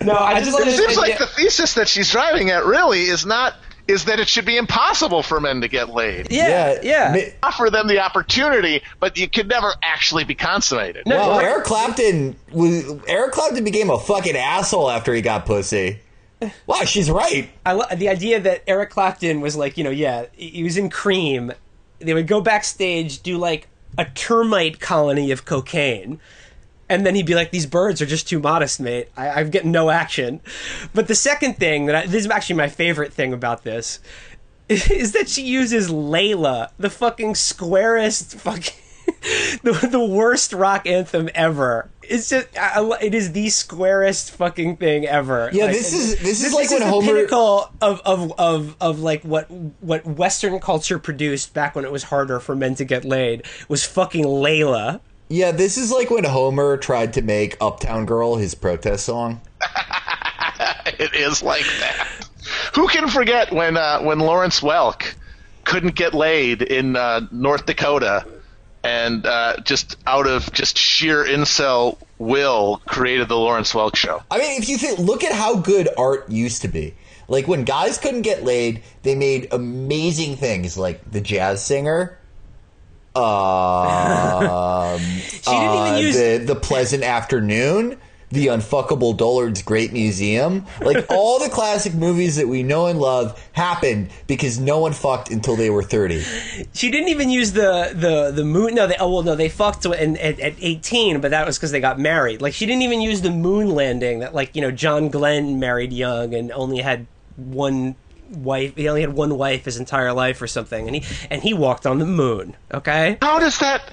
No, 0.00 0.14
I 0.16 0.40
just 0.40 0.52
love 0.52 0.66
It 0.66 0.76
seems 0.76 0.90
idea- 0.90 0.98
like 1.00 1.18
the 1.18 1.26
thesis 1.26 1.74
that 1.74 1.88
she's 1.88 2.14
driving 2.18 2.50
at 2.50 2.64
really 2.64 3.02
is 3.02 3.24
not 3.24 3.54
is 3.86 4.04
that 4.04 4.18
it 4.20 4.28
should 4.28 4.44
be 4.44 4.56
impossible 4.56 5.22
for 5.22 5.40
men 5.40 5.60
to 5.62 5.68
get 5.68 5.88
laid. 5.88 6.26
yeah 6.30 6.78
yeah. 6.82 7.12
Mi- 7.14 7.32
Offer 7.44 7.70
them 7.70 7.86
the 7.86 8.00
opportunity, 8.00 8.82
but 9.00 9.16
you 9.16 9.28
could 9.28 9.48
never 9.48 9.72
actually 9.82 10.24
be 10.24 10.34
consummated. 10.34 11.04
Well, 11.06 11.38
Eric 11.38 11.64
Clapton 11.64 12.36
was 12.52 12.84
Eric 13.06 13.32
Clapton 13.32 13.62
became 13.64 13.88
a 13.88 13.98
fucking 13.98 14.36
asshole 14.36 14.90
after 14.90 15.14
he 15.14 15.22
got 15.22 15.46
pussy. 15.46 16.00
Wow, 16.66 16.84
she's 16.84 17.10
right. 17.10 17.50
I 17.64 17.72
lo- 17.72 17.86
the 17.96 18.08
idea 18.08 18.40
that 18.40 18.62
Eric 18.66 18.90
Clapton 18.90 19.40
was 19.40 19.56
like, 19.56 19.76
you 19.78 19.84
know, 19.84 19.90
yeah, 19.90 20.26
he 20.34 20.62
was 20.64 20.76
in 20.76 20.90
Cream. 20.90 21.52
They 22.00 22.14
would 22.14 22.26
go 22.28 22.40
backstage, 22.40 23.22
do 23.22 23.38
like 23.38 23.68
a 23.96 24.04
termite 24.04 24.78
colony 24.80 25.30
of 25.32 25.44
cocaine, 25.44 26.20
and 26.88 27.04
then 27.04 27.14
he'd 27.14 27.26
be 27.26 27.34
like, 27.34 27.50
"These 27.50 27.66
birds 27.66 28.00
are 28.02 28.06
just 28.06 28.28
too 28.28 28.38
modest, 28.40 28.80
mate. 28.80 29.08
I, 29.16 29.28
I'm 29.30 29.50
getting 29.50 29.70
no 29.72 29.90
action." 29.90 30.40
But 30.94 31.08
the 31.08 31.14
second 31.14 31.56
thing 31.58 31.86
that 31.86 31.94
I, 31.94 32.06
this 32.06 32.24
is 32.24 32.30
actually 32.30 32.56
my 32.56 32.68
favorite 32.68 33.12
thing 33.12 33.32
about 33.32 33.64
this 33.64 34.00
is 34.68 35.12
that 35.12 35.28
she 35.28 35.42
uses 35.42 35.88
Layla, 35.88 36.70
the 36.78 36.90
fucking 36.90 37.34
squarest 37.34 38.36
fucking. 38.36 38.74
the, 39.62 39.88
the 39.90 40.04
worst 40.04 40.52
rock 40.52 40.86
anthem 40.86 41.30
ever. 41.34 41.88
It's 42.02 42.28
just 42.28 42.46
I, 42.58 42.82
it 43.00 43.14
is 43.14 43.32
the 43.32 43.48
squarest 43.48 44.32
fucking 44.32 44.76
thing 44.76 45.06
ever. 45.06 45.48
Yeah, 45.50 45.64
Like, 45.64 45.72
this 45.72 45.94
is 45.94 46.18
this 46.20 46.44
is 46.44 46.52
like 46.52 46.64
this 46.68 46.72
when 46.72 46.82
is 46.82 46.86
the 46.88 46.90
Homer. 46.92 47.06
pinnacle 47.06 47.70
of, 47.80 48.02
of, 48.04 48.32
of, 48.38 48.76
of 48.80 49.00
like 49.00 49.22
what 49.22 49.50
what 49.50 50.04
Western 50.06 50.60
culture 50.60 50.98
produced 50.98 51.54
back 51.54 51.74
when 51.74 51.86
it 51.86 51.90
was 51.92 52.04
harder 52.04 52.38
for 52.38 52.54
men 52.54 52.74
to 52.74 52.84
get 52.84 53.04
laid 53.06 53.44
was 53.68 53.82
fucking 53.84 54.24
Layla. 54.26 55.00
Yeah, 55.28 55.52
this 55.52 55.76
is 55.76 55.92
like 55.92 56.10
when 56.10 56.24
Homer 56.24 56.76
tried 56.78 57.14
to 57.14 57.22
make 57.22 57.56
Uptown 57.60 58.06
Girl 58.06 58.36
his 58.36 58.54
protest 58.54 59.04
song. 59.04 59.40
It 60.98 61.14
is 61.14 61.42
like 61.42 61.64
that. 61.80 62.28
Who 62.74 62.88
can 62.88 63.08
forget 63.08 63.52
when 63.52 63.76
uh, 63.76 64.00
when 64.00 64.18
Lawrence 64.18 64.60
Welk 64.60 65.14
couldn't 65.64 65.94
get 65.94 66.12
laid 66.12 66.62
in 66.62 66.96
uh, 66.96 67.26
North 67.30 67.66
Dakota, 67.66 68.26
and 68.82 69.24
uh, 69.24 69.58
just 69.60 69.96
out 70.06 70.26
of 70.26 70.52
just 70.52 70.76
sheer 70.76 71.24
incel 71.24 71.98
will 72.18 72.82
created 72.86 73.28
the 73.28 73.36
Lawrence 73.36 73.72
Welk 73.74 73.94
show. 73.94 74.22
I 74.30 74.38
mean, 74.38 74.60
if 74.60 74.68
you 74.68 74.76
think, 74.76 74.98
look 74.98 75.22
at 75.22 75.32
how 75.32 75.56
good 75.56 75.88
art 75.96 76.28
used 76.30 76.62
to 76.62 76.68
be. 76.68 76.94
Like 77.28 77.46
when 77.46 77.64
guys 77.64 77.98
couldn't 77.98 78.22
get 78.22 78.42
laid, 78.42 78.82
they 79.02 79.14
made 79.14 79.52
amazing 79.52 80.36
things 80.36 80.76
like 80.76 81.08
the 81.10 81.20
jazz 81.20 81.64
singer. 81.64 82.17
Um, 83.14 85.00
She 85.48 85.54
didn't 85.54 85.76
even 85.76 85.94
uh, 85.94 85.98
use 85.98 86.16
the 86.16 86.38
the 86.38 86.54
pleasant 86.54 87.02
afternoon, 87.02 87.96
the 88.30 88.48
unfuckable 88.48 89.16
Dullard's 89.16 89.62
Great 89.62 89.92
Museum. 89.92 90.66
Like 90.80 91.06
all 91.10 91.38
the 91.38 91.48
classic 91.48 91.94
movies 91.94 92.36
that 92.36 92.46
we 92.48 92.62
know 92.62 92.86
and 92.86 93.00
love 93.00 93.42
happened 93.52 94.10
because 94.26 94.58
no 94.58 94.78
one 94.78 94.92
fucked 94.92 95.30
until 95.30 95.56
they 95.56 95.70
were 95.70 95.82
thirty. 95.82 96.20
She 96.74 96.90
didn't 96.90 97.08
even 97.08 97.30
use 97.30 97.52
the 97.52 97.92
the 97.94 98.30
the 98.30 98.44
moon. 98.44 98.74
No, 98.74 98.86
they 98.86 98.96
oh 99.00 99.10
well 99.10 99.22
no 99.22 99.34
they 99.34 99.48
fucked 99.48 99.86
in, 99.86 100.16
at, 100.18 100.38
at 100.38 100.54
eighteen, 100.60 101.20
but 101.20 101.30
that 101.30 101.46
was 101.46 101.56
because 101.56 101.70
they 101.70 101.80
got 101.80 101.98
married. 101.98 102.42
Like 102.42 102.52
she 102.52 102.66
didn't 102.66 102.82
even 102.82 103.00
use 103.00 103.22
the 103.22 103.30
moon 103.30 103.70
landing 103.70 104.18
that 104.18 104.34
like 104.34 104.54
you 104.54 104.60
know 104.60 104.70
John 104.70 105.08
Glenn 105.08 105.58
married 105.58 105.92
young 105.92 106.34
and 106.34 106.52
only 106.52 106.82
had 106.82 107.06
one 107.36 107.94
wife. 108.30 108.76
He 108.76 108.88
only 108.88 109.00
had 109.00 109.12
one 109.12 109.36
wife 109.36 109.64
his 109.64 109.78
entire 109.78 110.12
life 110.12 110.40
or 110.40 110.46
something, 110.46 110.86
and 110.86 110.96
he 110.96 111.26
and 111.30 111.42
he 111.42 111.54
walked 111.54 111.86
on 111.86 111.98
the 111.98 112.06
moon. 112.06 112.56
Okay. 112.72 113.18
How 113.22 113.38
does 113.38 113.58
that? 113.58 113.90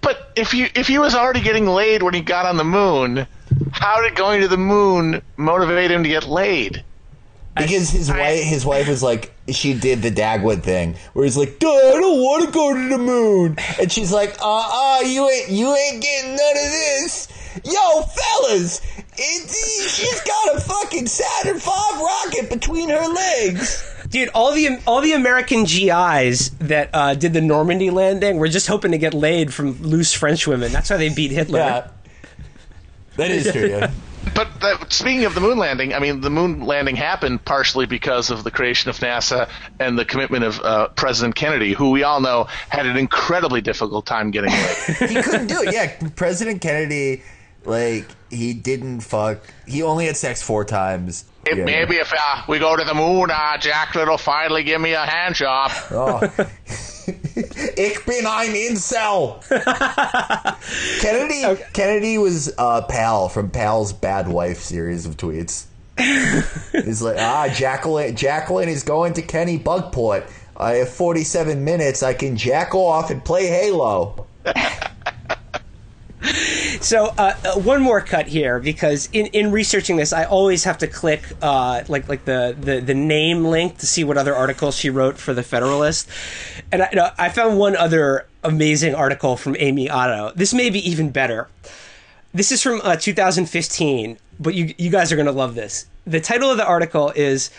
But 0.00 0.32
if 0.36 0.54
you 0.54 0.68
if 0.74 0.86
he 0.86 0.98
was 0.98 1.14
already 1.14 1.40
getting 1.40 1.66
laid 1.66 2.02
when 2.02 2.14
he 2.14 2.20
got 2.20 2.46
on 2.46 2.56
the 2.56 2.64
moon, 2.64 3.26
how 3.72 4.00
did 4.02 4.14
going 4.14 4.40
to 4.40 4.48
the 4.48 4.56
moon 4.56 5.22
motivate 5.36 5.90
him 5.90 6.02
to 6.02 6.08
get 6.08 6.26
laid? 6.26 6.84
Because 7.56 7.90
his 7.90 8.08
wife, 8.08 8.42
his 8.44 8.64
wife 8.64 8.88
was 8.88 9.02
like, 9.02 9.32
she 9.48 9.74
did 9.74 10.00
the 10.02 10.10
Dagwood 10.10 10.62
thing, 10.62 10.94
where 11.12 11.24
he's 11.24 11.36
like, 11.36 11.58
"Duh, 11.58 11.68
I 11.68 11.98
don't 12.00 12.22
want 12.22 12.44
to 12.44 12.52
go 12.52 12.72
to 12.72 12.88
the 12.88 12.98
moon," 12.98 13.56
and 13.80 13.90
she's 13.90 14.12
like, 14.12 14.36
"Uh, 14.40 14.44
uh, 14.44 15.00
you 15.00 15.28
ain't, 15.28 15.50
you 15.50 15.74
ain't 15.74 16.02
getting 16.02 16.30
none 16.30 16.50
of 16.50 16.70
this." 16.70 17.28
Yo, 17.64 18.02
fellas, 18.02 18.80
it, 19.16 19.90
she's 19.90 20.20
got 20.22 20.56
a 20.56 20.60
fucking 20.60 21.06
Saturn 21.06 21.58
V 21.58 21.70
rocket 21.70 22.50
between 22.50 22.88
her 22.88 23.06
legs. 23.08 23.94
Dude, 24.08 24.30
all 24.30 24.52
the 24.52 24.80
all 24.86 25.00
the 25.00 25.12
American 25.12 25.64
GIs 25.64 26.50
that 26.60 26.90
uh, 26.94 27.14
did 27.14 27.32
the 27.32 27.40
Normandy 27.40 27.90
landing 27.90 28.38
were 28.38 28.48
just 28.48 28.66
hoping 28.66 28.92
to 28.92 28.98
get 28.98 29.12
laid 29.12 29.52
from 29.52 29.82
loose 29.82 30.14
French 30.14 30.46
women. 30.46 30.72
That's 30.72 30.90
why 30.90 30.96
they 30.96 31.10
beat 31.10 31.30
Hitler. 31.30 31.58
Yeah, 31.58 31.88
that 33.16 33.30
is 33.30 33.52
true. 33.52 33.68
Yeah. 33.68 33.90
But 34.34 34.60
that, 34.60 34.92
speaking 34.92 35.24
of 35.24 35.34
the 35.34 35.40
moon 35.40 35.58
landing, 35.58 35.94
I 35.94 35.98
mean, 35.98 36.20
the 36.20 36.30
moon 36.30 36.60
landing 36.60 36.96
happened 36.96 37.44
partially 37.44 37.86
because 37.86 38.30
of 38.30 38.44
the 38.44 38.50
creation 38.50 38.90
of 38.90 38.98
NASA 38.98 39.48
and 39.78 39.98
the 39.98 40.04
commitment 40.04 40.44
of 40.44 40.60
uh, 40.60 40.88
President 40.88 41.34
Kennedy, 41.34 41.72
who 41.72 41.90
we 41.90 42.02
all 42.02 42.20
know 42.20 42.44
had 42.68 42.86
an 42.86 42.96
incredibly 42.96 43.60
difficult 43.60 44.06
time 44.06 44.30
getting 44.30 44.50
laid. 44.50 44.76
he 45.10 45.22
couldn't 45.22 45.46
do 45.46 45.62
it. 45.62 45.72
Yeah, 45.72 46.10
President 46.14 46.60
Kennedy, 46.60 47.22
like, 47.68 48.06
he 48.30 48.54
didn't 48.54 49.00
fuck. 49.00 49.40
He 49.66 49.82
only 49.82 50.06
had 50.06 50.16
sex 50.16 50.42
four 50.42 50.64
times. 50.64 51.24
It, 51.46 51.58
Yeah. 51.58 51.64
Maybe 51.64 51.96
if 51.96 52.12
uh, 52.12 52.42
we 52.48 52.58
go 52.58 52.76
to 52.76 52.84
the 52.84 52.94
moon, 52.94 53.30
uh, 53.30 53.58
Jacqueline 53.58 54.08
will 54.08 54.18
finally 54.18 54.64
give 54.64 54.80
me 54.80 54.92
a 54.92 55.06
hand 55.06 55.34
job. 55.34 55.70
Oh. 55.90 56.20
ich 57.06 58.04
bin 58.04 58.26
ein 58.26 58.54
Incel. 58.54 59.40
Kennedy 61.00 61.62
Kennedy 61.72 62.18
was 62.18 62.52
uh, 62.58 62.82
Pal 62.82 63.28
from 63.28 63.50
Pal's 63.50 63.92
Bad 63.92 64.28
Wife 64.28 64.58
series 64.58 65.06
of 65.06 65.16
tweets. 65.16 65.66
He's 66.72 67.02
like, 67.02 67.16
ah, 67.18 67.48
Jacqueline, 67.52 68.14
Jacqueline 68.14 68.68
is 68.68 68.82
going 68.82 69.14
to 69.14 69.22
Kennebunkport. 69.22 70.30
I 70.56 70.74
have 70.74 70.88
47 70.90 71.64
minutes. 71.64 72.02
I 72.02 72.14
can 72.14 72.36
jack 72.36 72.74
off 72.74 73.10
and 73.10 73.24
play 73.24 73.46
Halo. 73.46 74.26
So 76.80 77.06
uh, 77.18 77.34
uh, 77.44 77.60
one 77.60 77.82
more 77.82 78.00
cut 78.00 78.28
here 78.28 78.60
because 78.60 79.08
in, 79.12 79.26
in 79.26 79.50
researching 79.50 79.96
this, 79.96 80.12
I 80.12 80.24
always 80.24 80.64
have 80.64 80.78
to 80.78 80.86
click 80.86 81.22
uh, 81.42 81.82
like 81.88 82.08
like 82.08 82.24
the, 82.24 82.56
the, 82.58 82.80
the 82.80 82.94
name 82.94 83.44
link 83.44 83.78
to 83.78 83.86
see 83.86 84.04
what 84.04 84.16
other 84.16 84.34
articles 84.34 84.76
she 84.76 84.88
wrote 84.88 85.18
for 85.18 85.34
the 85.34 85.42
Federalist, 85.42 86.08
and 86.70 86.82
I, 86.82 86.88
no, 86.92 87.10
I 87.18 87.30
found 87.30 87.58
one 87.58 87.76
other 87.76 88.26
amazing 88.44 88.94
article 88.94 89.36
from 89.36 89.56
Amy 89.58 89.90
Otto. 89.90 90.32
This 90.36 90.54
may 90.54 90.70
be 90.70 90.88
even 90.88 91.10
better. 91.10 91.48
This 92.32 92.52
is 92.52 92.62
from 92.62 92.80
uh, 92.84 92.96
2015, 92.96 94.18
but 94.38 94.54
you 94.54 94.72
you 94.78 94.90
guys 94.90 95.10
are 95.10 95.16
gonna 95.16 95.32
love 95.32 95.56
this. 95.56 95.86
The 96.06 96.20
title 96.20 96.50
of 96.50 96.58
the 96.58 96.66
article 96.66 97.12
is 97.16 97.50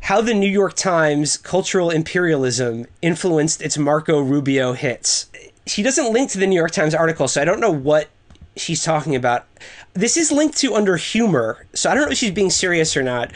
"How 0.00 0.22
the 0.22 0.34
New 0.34 0.50
York 0.50 0.74
Times 0.74 1.36
Cultural 1.36 1.90
Imperialism 1.90 2.86
Influenced 3.02 3.60
Its 3.60 3.76
Marco 3.76 4.20
Rubio 4.20 4.72
Hits." 4.72 5.26
She 5.66 5.82
doesn't 5.82 6.12
link 6.12 6.30
to 6.30 6.38
the 6.38 6.46
New 6.46 6.56
York 6.56 6.72
Times 6.72 6.94
article, 6.94 7.28
so 7.28 7.40
I 7.40 7.44
don't 7.44 7.60
know 7.60 7.70
what 7.70 8.08
she's 8.56 8.82
talking 8.82 9.16
about. 9.16 9.46
This 9.94 10.16
is 10.16 10.32
linked 10.32 10.56
to 10.58 10.74
under 10.74 10.96
humor, 10.96 11.66
so 11.74 11.90
I 11.90 11.94
don't 11.94 12.06
know 12.06 12.12
if 12.12 12.18
she's 12.18 12.30
being 12.30 12.50
serious 12.50 12.96
or 12.96 13.02
not. 13.02 13.32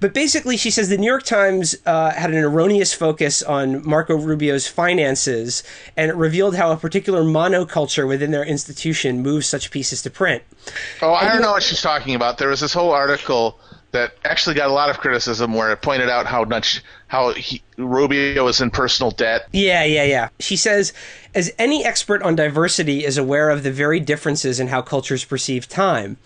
But 0.00 0.14
basically, 0.14 0.56
she 0.56 0.70
says 0.70 0.88
the 0.88 0.96
New 0.96 1.06
York 1.06 1.24
Times 1.24 1.76
uh, 1.84 2.12
had 2.12 2.30
an 2.30 2.38
erroneous 2.38 2.94
focus 2.94 3.42
on 3.42 3.86
Marco 3.86 4.16
Rubio's 4.16 4.66
finances, 4.66 5.62
and 5.94 6.10
it 6.10 6.16
revealed 6.16 6.56
how 6.56 6.72
a 6.72 6.76
particular 6.78 7.22
monoculture 7.22 8.08
within 8.08 8.30
their 8.30 8.44
institution 8.44 9.20
moves 9.20 9.46
such 9.46 9.70
pieces 9.70 10.00
to 10.02 10.10
print. 10.10 10.42
Oh, 11.02 11.12
I 11.12 11.30
don't 11.30 11.42
know 11.42 11.52
what 11.52 11.62
she's 11.62 11.82
talking 11.82 12.14
about. 12.14 12.38
There 12.38 12.48
was 12.48 12.60
this 12.60 12.72
whole 12.72 12.92
article 12.92 13.60
that 13.92 14.14
actually 14.24 14.54
got 14.54 14.68
a 14.68 14.72
lot 14.72 14.90
of 14.90 14.98
criticism 14.98 15.54
where 15.54 15.72
it 15.72 15.82
pointed 15.82 16.08
out 16.08 16.26
how 16.26 16.44
much 16.44 16.82
how 17.08 17.32
he, 17.32 17.62
Rubio 17.76 18.46
is 18.46 18.60
in 18.60 18.70
personal 18.70 19.10
debt. 19.10 19.48
Yeah, 19.52 19.84
yeah, 19.84 20.04
yeah. 20.04 20.28
She 20.38 20.56
says, 20.56 20.92
as 21.34 21.52
any 21.58 21.84
expert 21.84 22.22
on 22.22 22.36
diversity 22.36 23.04
is 23.04 23.18
aware 23.18 23.50
of 23.50 23.62
the 23.62 23.72
very 23.72 24.00
differences 24.00 24.60
in 24.60 24.68
how 24.68 24.82
cultures 24.82 25.24
perceive 25.24 25.68
time. 25.68 26.18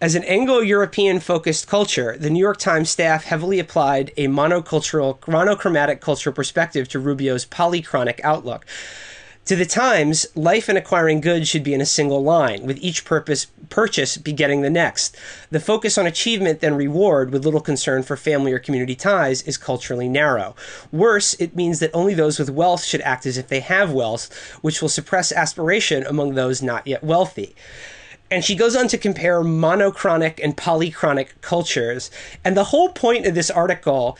As 0.00 0.14
an 0.14 0.24
Anglo 0.24 0.58
European 0.58 1.20
focused 1.20 1.66
culture, 1.66 2.16
the 2.18 2.28
New 2.28 2.40
York 2.40 2.58
Times 2.58 2.90
staff 2.90 3.24
heavily 3.24 3.58
applied 3.58 4.12
a 4.16 4.26
monocultural, 4.26 5.26
monochromatic 5.26 6.00
cultural 6.00 6.34
perspective 6.34 6.88
to 6.88 6.98
Rubio's 6.98 7.46
polychronic 7.46 8.20
outlook. 8.22 8.66
To 9.46 9.56
the 9.56 9.66
Times, 9.66 10.26
life 10.34 10.70
in 10.70 10.76
acquiring 10.78 11.20
goods 11.20 11.50
should 11.50 11.62
be 11.62 11.74
in 11.74 11.82
a 11.82 11.86
single 11.86 12.22
line, 12.22 12.64
with 12.64 12.78
each 12.78 13.04
purpose 13.04 13.46
purchase 13.68 14.16
begetting 14.16 14.62
the 14.62 14.70
next. 14.70 15.14
The 15.50 15.60
focus 15.60 15.98
on 15.98 16.06
achievement 16.06 16.60
then 16.60 16.74
reward, 16.74 17.30
with 17.30 17.44
little 17.44 17.60
concern 17.60 18.04
for 18.04 18.16
family 18.16 18.54
or 18.54 18.58
community 18.58 18.94
ties, 18.94 19.42
is 19.42 19.58
culturally 19.58 20.08
narrow. 20.08 20.56
Worse, 20.90 21.34
it 21.34 21.54
means 21.54 21.80
that 21.80 21.90
only 21.92 22.14
those 22.14 22.38
with 22.38 22.48
wealth 22.48 22.84
should 22.84 23.02
act 23.02 23.26
as 23.26 23.36
if 23.36 23.48
they 23.48 23.60
have 23.60 23.92
wealth, 23.92 24.32
which 24.62 24.80
will 24.80 24.88
suppress 24.88 25.30
aspiration 25.30 26.06
among 26.06 26.34
those 26.34 26.62
not 26.62 26.86
yet 26.86 27.04
wealthy. 27.04 27.54
And 28.30 28.42
she 28.42 28.54
goes 28.54 28.74
on 28.74 28.88
to 28.88 28.96
compare 28.96 29.44
monochronic 29.44 30.40
and 30.42 30.56
polychronic 30.56 31.28
cultures. 31.42 32.10
And 32.46 32.56
the 32.56 32.64
whole 32.64 32.88
point 32.88 33.26
of 33.26 33.34
this 33.34 33.50
article 33.50 34.16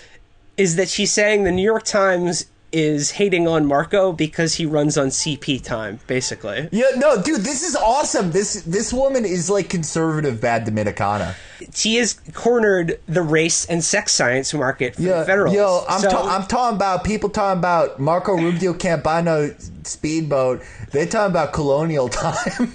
is 0.59 0.77
that 0.77 0.91
she's 0.91 1.13
saying 1.13 1.45
the 1.45 1.51
New 1.51 1.63
York 1.63 1.85
Times 1.85 2.45
is 2.75 3.13
hating 3.13 3.47
on 3.47 3.65
Marco 3.67 4.13
because 4.13 4.55
he 4.55 4.67
runs 4.67 4.99
on 4.99 5.07
CP 5.09 5.63
time, 5.63 6.01
basically. 6.09 6.69
Yeah, 6.73 6.87
no, 6.97 7.23
dude, 7.23 7.43
this 7.43 7.63
is 7.63 7.77
awesome. 7.77 8.33
This 8.33 8.63
this 8.63 8.93
woman 8.93 9.25
is 9.25 9.49
like 9.49 9.69
conservative 9.71 10.41
bad 10.41 10.67
Dominicana. 10.67 11.35
She 11.73 11.97
has 11.97 12.15
cornered 12.35 12.99
the 13.07 13.23
race 13.23 13.65
and 13.67 13.83
sex 13.83 14.13
science 14.13 14.53
market 14.53 14.97
for 14.97 15.03
the 15.03 15.09
Yeah, 15.09 15.25
Federalists. 15.25 15.57
yo, 15.57 15.85
I'm 15.89 16.01
So- 16.01 16.11
ta- 16.11 16.37
I'm 16.37 16.47
talking 16.47 16.77
about 16.77 17.05
people 17.05 17.29
talking 17.31 17.59
about 17.61 18.01
Marco 18.01 18.33
Rubio 18.35 18.75
can't 18.75 19.03
buy 19.05 19.21
no 19.23 19.55
speedboat. 19.85 20.63
They 20.91 21.07
talking 21.07 21.31
about 21.31 21.53
colonial 21.53 22.09
time. 22.25 22.73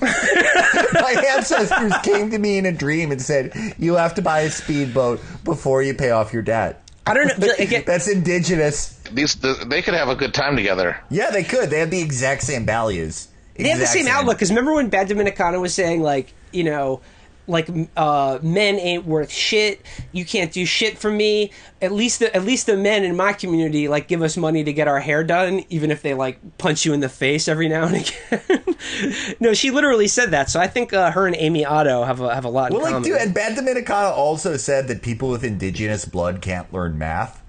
My 0.94 1.24
ancestors 1.36 1.94
came 2.04 2.32
to 2.32 2.40
me 2.40 2.58
in 2.58 2.66
a 2.66 2.72
dream 2.72 3.12
and 3.12 3.22
said, 3.22 3.54
"You 3.78 3.96
have 3.96 4.16
to 4.16 4.22
buy 4.22 4.42
a 4.42 4.50
speedboat 4.50 5.20
before 5.44 5.84
you 5.84 5.94
pay 5.94 6.12
off 6.12 6.32
your 6.34 6.42
debt." 6.42 6.82
I 7.10 7.14
don't 7.14 7.40
know. 7.40 7.48
Again, 7.58 7.84
That's 7.88 8.08
indigenous. 8.08 9.00
These 9.12 9.36
the, 9.36 9.66
they 9.68 9.82
could 9.82 9.96
have 9.96 10.10
a 10.10 10.16
good 10.16 10.34
time 10.34 10.56
together. 10.56 10.98
Yeah, 11.10 11.32
they 11.32 11.44
could. 11.44 11.70
They 11.70 11.80
have 11.80 11.90
the 11.90 12.02
exact 12.02 12.44
same 12.44 12.66
values. 12.66 13.28
they 13.58 13.70
have 13.70 13.80
the 13.80 13.84
Exact 13.84 14.06
same 14.06 14.08
outlook. 14.08 14.38
Because 14.38 14.50
remember 14.50 14.74
when 14.74 14.90
Bad 14.90 15.10
Dominicana 15.10 15.60
was 15.60 15.74
saying, 15.74 16.02
like, 16.02 16.34
you 16.52 16.64
know, 16.64 17.02
like 17.50 17.68
uh, 17.98 18.40
men 18.42 18.76
ain't 18.76 19.06
worth 19.06 19.32
shit. 19.32 19.82
You 20.12 20.24
can't 20.24 20.52
do 20.52 20.66
shit 20.66 20.98
for 20.98 21.12
me. 21.12 21.52
At 21.82 21.92
least 21.92 22.20
the 22.20 22.34
at 22.36 22.44
least 22.44 22.68
the 22.68 22.78
men 22.78 23.04
in 23.04 23.16
my 23.16 23.34
community 23.34 23.88
like 23.88 24.08
give 24.08 24.22
us 24.22 24.38
money 24.38 24.64
to 24.64 24.72
get 24.72 24.88
our 24.88 25.00
hair 25.00 25.24
done, 25.24 25.64
even 25.70 25.92
if 25.92 26.02
they 26.02 26.14
like 26.14 26.58
punch 26.58 26.86
you 26.86 26.94
in 26.94 27.00
the 27.00 27.10
face 27.10 27.48
every 27.48 27.68
now 27.68 27.86
and 27.88 27.96
again. 28.32 29.36
no, 29.40 29.54
she 29.54 29.72
literally 29.72 30.08
said 30.08 30.32
that. 30.32 30.50
So 30.50 30.60
I 30.60 30.68
think 30.68 30.94
uh, 30.94 31.12
her 31.12 31.28
and 31.28 31.36
Amy 31.36 31.66
Otto 31.66 32.04
have 32.04 32.22
a 32.22 32.34
have 32.34 32.46
a 32.46 32.50
lot 32.50 32.72
Well, 32.72 32.82
like, 32.84 32.92
common. 32.92 33.10
dude, 33.10 33.20
and 33.20 33.34
Bad 33.34 33.58
Dominicana 33.58 34.12
also 34.12 34.56
said 34.58 34.88
that 34.88 35.02
people 35.02 35.30
with 35.30 35.44
indigenous 35.44 36.06
blood 36.06 36.42
can't 36.42 36.72
learn 36.72 36.98
math. 36.98 37.44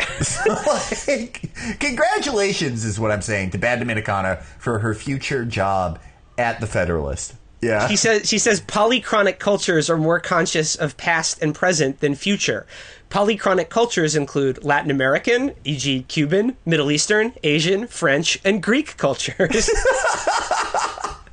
so, 0.22 0.42
like, 0.66 1.50
congratulations 1.80 2.84
is 2.84 2.98
what 2.98 3.10
I'm 3.10 3.22
saying 3.22 3.50
to 3.50 3.58
Bad 3.58 3.80
Dominicana 3.80 4.42
for 4.58 4.80
her 4.80 4.94
future 4.94 5.44
job 5.44 6.00
at 6.38 6.60
the 6.60 6.66
Federalist. 6.66 7.34
Yeah. 7.64 7.88
She 7.88 7.96
says 7.96 8.28
she 8.28 8.38
says 8.38 8.60
polychronic 8.60 9.38
cultures 9.38 9.88
are 9.90 9.96
more 9.96 10.20
conscious 10.20 10.74
of 10.76 10.96
past 10.96 11.42
and 11.42 11.54
present 11.54 12.00
than 12.00 12.14
future. 12.14 12.66
Polychronic 13.10 13.68
cultures 13.68 14.16
include 14.16 14.64
Latin 14.64 14.90
American, 14.90 15.54
e.g., 15.64 16.02
Cuban, 16.08 16.56
Middle 16.66 16.90
Eastern, 16.90 17.32
Asian, 17.44 17.86
French, 17.86 18.38
and 18.44 18.62
Greek 18.62 18.96
cultures. 18.96 19.70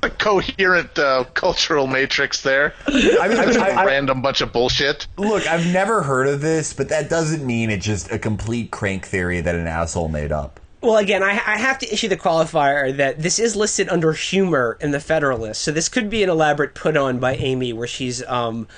A 0.04 0.10
coherent 0.10 0.98
uh, 0.98 1.22
cultural 1.34 1.86
matrix 1.86 2.42
there. 2.42 2.74
I 2.88 3.28
mean, 3.28 3.36
Just 3.36 3.58
I- 3.60 3.68
a 3.68 3.74
I- 3.76 3.84
random 3.84 4.20
bunch 4.20 4.40
of 4.40 4.52
bullshit. 4.52 5.06
look, 5.16 5.46
I've 5.46 5.66
never 5.72 6.02
heard 6.02 6.26
of 6.26 6.40
this, 6.40 6.72
but 6.72 6.88
that 6.88 7.08
doesn't 7.08 7.46
mean 7.46 7.70
it's 7.70 7.86
just 7.86 8.10
a 8.10 8.18
complete 8.18 8.72
crank 8.72 9.06
theory 9.06 9.40
that 9.40 9.54
an 9.54 9.68
asshole 9.68 10.08
made 10.08 10.32
up. 10.32 10.58
Well, 10.82 10.96
again, 10.96 11.22
I, 11.22 11.30
I 11.30 11.56
have 11.58 11.78
to 11.78 11.92
issue 11.92 12.08
the 12.08 12.16
qualifier 12.16 12.96
that 12.96 13.22
this 13.22 13.38
is 13.38 13.56
listed 13.56 13.88
under 13.88 14.12
humor 14.12 14.76
in 14.80 14.90
the 14.90 15.00
Federalist, 15.00 15.62
so 15.62 15.72
this 15.72 15.88
could 15.88 16.10
be 16.10 16.22
an 16.22 16.28
elaborate 16.28 16.74
put 16.74 16.96
on 16.96 17.18
by 17.18 17.34
Amy, 17.36 17.72
where 17.72 17.86
she's 17.86 18.22
um, 18.26 18.68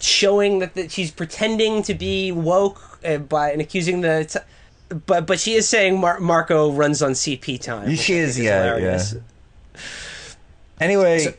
showing 0.00 0.60
that, 0.60 0.74
that 0.74 0.90
she's 0.90 1.10
pretending 1.10 1.82
to 1.84 1.94
be 1.94 2.32
woke 2.32 2.98
uh, 3.04 3.18
by 3.18 3.52
and 3.52 3.60
accusing 3.60 4.00
the. 4.00 4.26
T- 4.28 4.96
but 5.06 5.26
but 5.26 5.38
she 5.38 5.54
is 5.54 5.68
saying 5.68 6.00
Mar- 6.00 6.18
Marco 6.18 6.72
runs 6.72 7.00
on 7.00 7.12
CP 7.12 7.60
time. 7.60 7.94
She 7.94 8.16
I 8.16 8.18
is, 8.18 8.38
yeah, 8.38 8.64
hilarious. 8.64 9.14
yeah. 9.14 9.80
Anyway, 10.80 11.34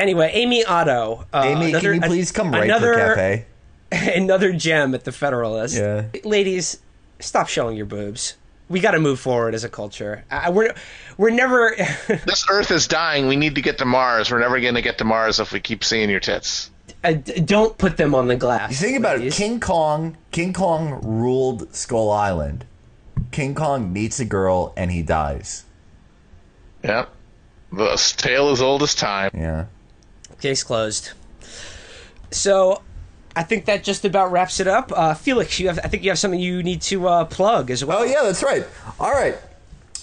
Anyway, 0.00 0.30
Amy 0.32 0.64
Otto. 0.64 1.26
Uh, 1.30 1.42
Amy, 1.44 1.68
another, 1.68 1.92
can 1.92 2.02
you 2.02 2.08
please 2.08 2.32
come 2.32 2.52
right 2.52 2.64
another, 2.64 2.94
for 2.94 3.14
cafe? 3.14 3.46
Another 4.16 4.52
gem 4.54 4.94
at 4.94 5.04
the 5.04 5.12
Federalist. 5.12 5.76
Yeah. 5.76 6.06
Ladies, 6.24 6.78
stop 7.18 7.48
showing 7.48 7.76
your 7.76 7.84
boobs. 7.84 8.36
We 8.70 8.80
got 8.80 8.92
to 8.92 9.00
move 9.00 9.18
forward 9.20 9.54
as 9.54 9.64
a 9.64 9.68
culture. 9.68 10.24
I, 10.30 10.48
we're 10.50 10.72
we're 11.18 11.30
never. 11.30 11.74
This 12.06 12.46
Earth 12.48 12.70
is 12.70 12.86
dying. 12.86 13.26
We 13.26 13.36
need 13.36 13.56
to 13.56 13.60
get 13.62 13.78
to 13.78 13.84
Mars. 13.84 14.30
We're 14.30 14.38
never 14.38 14.60
going 14.60 14.76
to 14.76 14.82
get 14.82 14.96
to 14.98 15.04
Mars 15.04 15.40
if 15.40 15.52
we 15.52 15.60
keep 15.60 15.82
seeing 15.84 16.08
your 16.08 16.20
tits. 16.20 16.70
uh, 17.04 17.12
don't 17.12 17.76
put 17.76 17.96
them 17.96 18.14
on 18.14 18.28
the 18.28 18.36
glass. 18.36 18.70
You 18.70 18.76
think 18.76 18.96
about 18.98 19.20
it. 19.20 19.32
King 19.32 19.58
Kong. 19.60 20.16
King 20.30 20.52
Kong 20.52 21.00
ruled 21.02 21.74
Skull 21.74 22.10
Island. 22.12 22.64
King 23.32 23.54
Kong 23.54 23.92
meets 23.92 24.20
a 24.20 24.24
girl 24.24 24.72
and 24.76 24.90
he 24.92 25.02
dies. 25.02 25.64
Yep. 26.84 27.10
The 27.72 28.14
tale 28.16 28.50
is 28.50 28.62
old 28.62 28.82
as 28.82 28.94
time. 28.94 29.30
Yeah. 29.34 29.66
Case 30.40 30.62
closed. 30.62 31.10
So, 32.30 32.82
I 33.36 33.42
think 33.42 33.66
that 33.66 33.84
just 33.84 34.04
about 34.04 34.32
wraps 34.32 34.60
it 34.60 34.66
up. 34.66 34.92
Uh, 34.94 35.14
Felix, 35.14 35.58
you 35.60 35.68
have. 35.68 35.78
I 35.84 35.88
think 35.88 36.02
you 36.02 36.10
have 36.10 36.18
something 36.18 36.40
you 36.40 36.62
need 36.62 36.82
to 36.82 37.06
uh, 37.06 37.24
plug 37.24 37.70
as 37.70 37.84
well. 37.84 38.00
Oh 38.00 38.04
yeah, 38.04 38.22
that's 38.22 38.42
right. 38.42 38.66
All 38.98 39.12
right. 39.12 39.36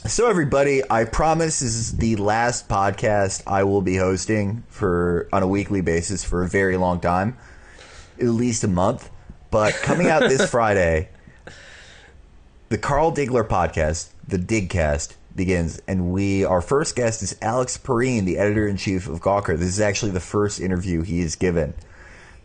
So 0.06 0.30
everybody, 0.30 0.82
I 0.90 1.04
promise 1.04 1.60
this 1.60 1.76
is 1.76 1.98
the 1.98 2.16
last 2.16 2.70
podcast 2.70 3.44
I 3.46 3.64
will 3.66 3.82
be 3.82 3.98
hosting 3.98 4.64
for 4.70 5.28
on 5.34 5.44
a 5.44 5.48
weekly 5.48 5.82
basis 5.82 6.24
for 6.24 6.44
a 6.44 6.48
very 6.48 6.78
long 6.78 7.02
time, 7.02 7.38
at 8.18 8.28
least 8.28 8.64
a 8.64 8.70
month. 8.70 9.10
But 9.52 9.74
coming 9.74 10.08
out 10.08 10.22
this 10.22 10.50
Friday, 10.50 11.10
the 12.70 12.78
Carl 12.78 13.12
Diggler 13.12 13.46
podcast, 13.46 14.10
the 14.26 14.38
Digcast, 14.38 15.16
begins, 15.36 15.82
and 15.88 16.12
we 16.12 16.46
our 16.46 16.62
first 16.62 16.96
guest 16.96 17.22
is 17.22 17.38
Alex 17.42 17.78
Pareene, 17.78 18.26
the 18.26 18.38
editor 18.38 18.68
in 18.68 18.78
chief 18.78 19.08
of 19.08 19.20
Gawker. 19.20 19.58
This 19.58 19.68
is 19.68 19.82
actually 19.82 20.12
the 20.12 20.20
first 20.22 20.62
interview 20.62 21.02
he 21.02 21.20
has 21.22 21.36
given. 21.36 21.74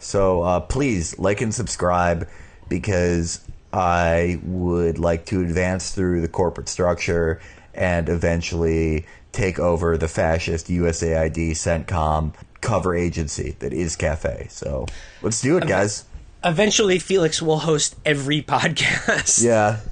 So 0.03 0.43
uh, 0.43 0.61
please 0.61 1.19
like 1.19 1.41
and 1.41 1.55
subscribe 1.55 2.29
because 2.69 3.41
I 3.73 4.41
would 4.43 4.99
like 4.99 5.27
to 5.27 5.41
advance 5.41 5.93
through 5.93 6.21
the 6.21 6.29
corporate 6.29 6.69
structure 6.69 7.41
and 7.75 8.09
eventually 8.09 9.07
take 9.31 9.59
over 9.59 9.97
the 9.97 10.09
fascist 10.09 10.67
USAID 10.69 11.53
CENTCOM 11.53 12.35
cover 12.61 12.95
agency 12.95 13.57
that 13.61 13.73
is 13.73 13.97
Cafe. 13.97 14.49
So 14.51 14.87
let's 15.23 15.41
do 15.41 15.57
it, 15.57 15.67
guys. 15.67 16.05
Eventually, 16.45 16.99
Felix 16.99 17.41
will 17.41 17.61
host 17.61 17.97
every 18.05 18.43
podcast. 18.43 19.43
Yeah. 19.43 19.81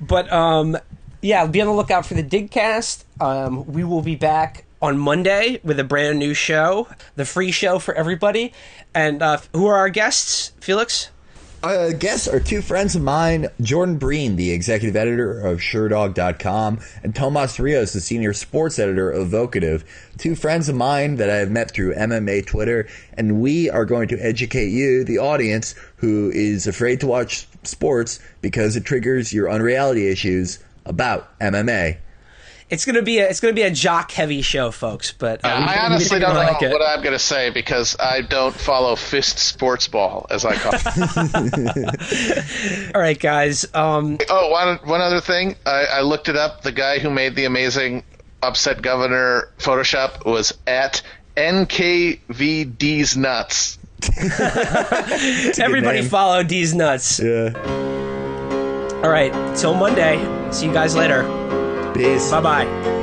But 0.00 0.32
um, 0.32 0.76
yeah, 1.22 1.44
be 1.46 1.60
on 1.60 1.66
the 1.66 1.72
lookout 1.72 2.06
for 2.06 2.14
the 2.14 2.22
Digcast. 2.22 3.02
Um, 3.20 3.66
we 3.66 3.82
will 3.82 4.00
be 4.00 4.14
back 4.14 4.64
on 4.82 4.98
Monday 4.98 5.60
with 5.62 5.78
a 5.78 5.84
brand 5.84 6.18
new 6.18 6.34
show, 6.34 6.88
the 7.16 7.24
free 7.24 7.50
show 7.50 7.78
for 7.78 7.94
everybody. 7.94 8.52
And 8.94 9.22
uh, 9.22 9.38
who 9.52 9.66
are 9.66 9.76
our 9.76 9.90
guests, 9.90 10.52
Felix? 10.60 11.10
Uh, 11.62 11.90
guests 11.92 12.26
are 12.26 12.40
two 12.40 12.62
friends 12.62 12.96
of 12.96 13.02
mine, 13.02 13.46
Jordan 13.60 13.98
Breen, 13.98 14.36
the 14.36 14.50
executive 14.50 14.96
editor 14.96 15.38
of 15.40 15.58
Sherdog.com, 15.58 16.80
and 17.02 17.14
Tomas 17.14 17.60
Rios, 17.60 17.92
the 17.92 18.00
senior 18.00 18.32
sports 18.32 18.78
editor 18.78 19.10
of 19.10 19.28
Vocativ. 19.28 19.84
Two 20.16 20.34
friends 20.34 20.70
of 20.70 20.74
mine 20.74 21.16
that 21.16 21.28
I 21.28 21.36
have 21.36 21.50
met 21.50 21.70
through 21.70 21.94
MMA 21.96 22.46
Twitter, 22.46 22.88
and 23.12 23.42
we 23.42 23.68
are 23.68 23.84
going 23.84 24.08
to 24.08 24.16
educate 24.16 24.70
you, 24.70 25.04
the 25.04 25.18
audience, 25.18 25.74
who 25.96 26.30
is 26.30 26.66
afraid 26.66 27.00
to 27.00 27.06
watch 27.06 27.46
sports 27.64 28.20
because 28.40 28.74
it 28.74 28.86
triggers 28.86 29.30
your 29.30 29.50
unreality 29.50 30.08
issues 30.08 30.60
about 30.86 31.38
MMA. 31.40 31.98
It's 32.70 32.84
gonna 32.84 33.02
be 33.02 33.18
a 33.18 33.28
it's 33.28 33.40
gonna 33.40 33.52
be 33.52 33.62
a 33.62 33.70
jock 33.70 34.12
heavy 34.12 34.42
show, 34.42 34.70
folks. 34.70 35.10
But 35.12 35.44
uh, 35.44 35.56
we- 35.58 35.64
we 35.64 35.70
I 35.70 35.84
honestly 35.86 36.20
don't 36.20 36.34
you'll 36.34 36.44
know 36.44 36.52
like 36.52 36.62
it. 36.62 36.70
what 36.70 36.82
I'm 36.82 37.02
going 37.02 37.14
to 37.14 37.18
say 37.18 37.50
because 37.50 37.96
I 37.98 38.20
don't 38.22 38.54
follow 38.54 38.94
fist 38.94 39.38
sports 39.40 39.88
ball, 39.88 40.26
as 40.30 40.44
I 40.44 40.54
call 40.54 40.72
it. 40.74 40.86
All 42.94 43.00
right, 43.00 43.18
guys. 43.18 43.66
Um, 43.74 44.18
oh, 44.30 44.50
one, 44.50 44.76
one 44.84 45.00
other 45.00 45.20
thing. 45.20 45.56
I, 45.66 45.86
I 45.94 46.00
looked 46.02 46.28
it 46.28 46.36
up. 46.36 46.62
The 46.62 46.70
guy 46.72 47.00
who 47.00 47.10
made 47.10 47.34
the 47.34 47.44
amazing 47.46 48.04
upset 48.42 48.82
governor 48.82 49.48
Photoshop 49.58 50.24
was 50.24 50.56
at 50.68 51.02
NKVD's 51.36 53.16
Nuts. 53.16 53.78
everybody 55.58 56.02
follow 56.02 56.42
D's 56.42 56.74
nuts. 56.74 57.20
Yeah. 57.20 57.52
All 59.02 59.10
right, 59.10 59.32
till 59.56 59.74
Monday. 59.74 60.18
See 60.52 60.66
you 60.66 60.72
guys 60.72 60.94
later. 60.96 61.22
Peace. 61.94 62.30
Bye 62.30 62.40
bye. 62.40 62.99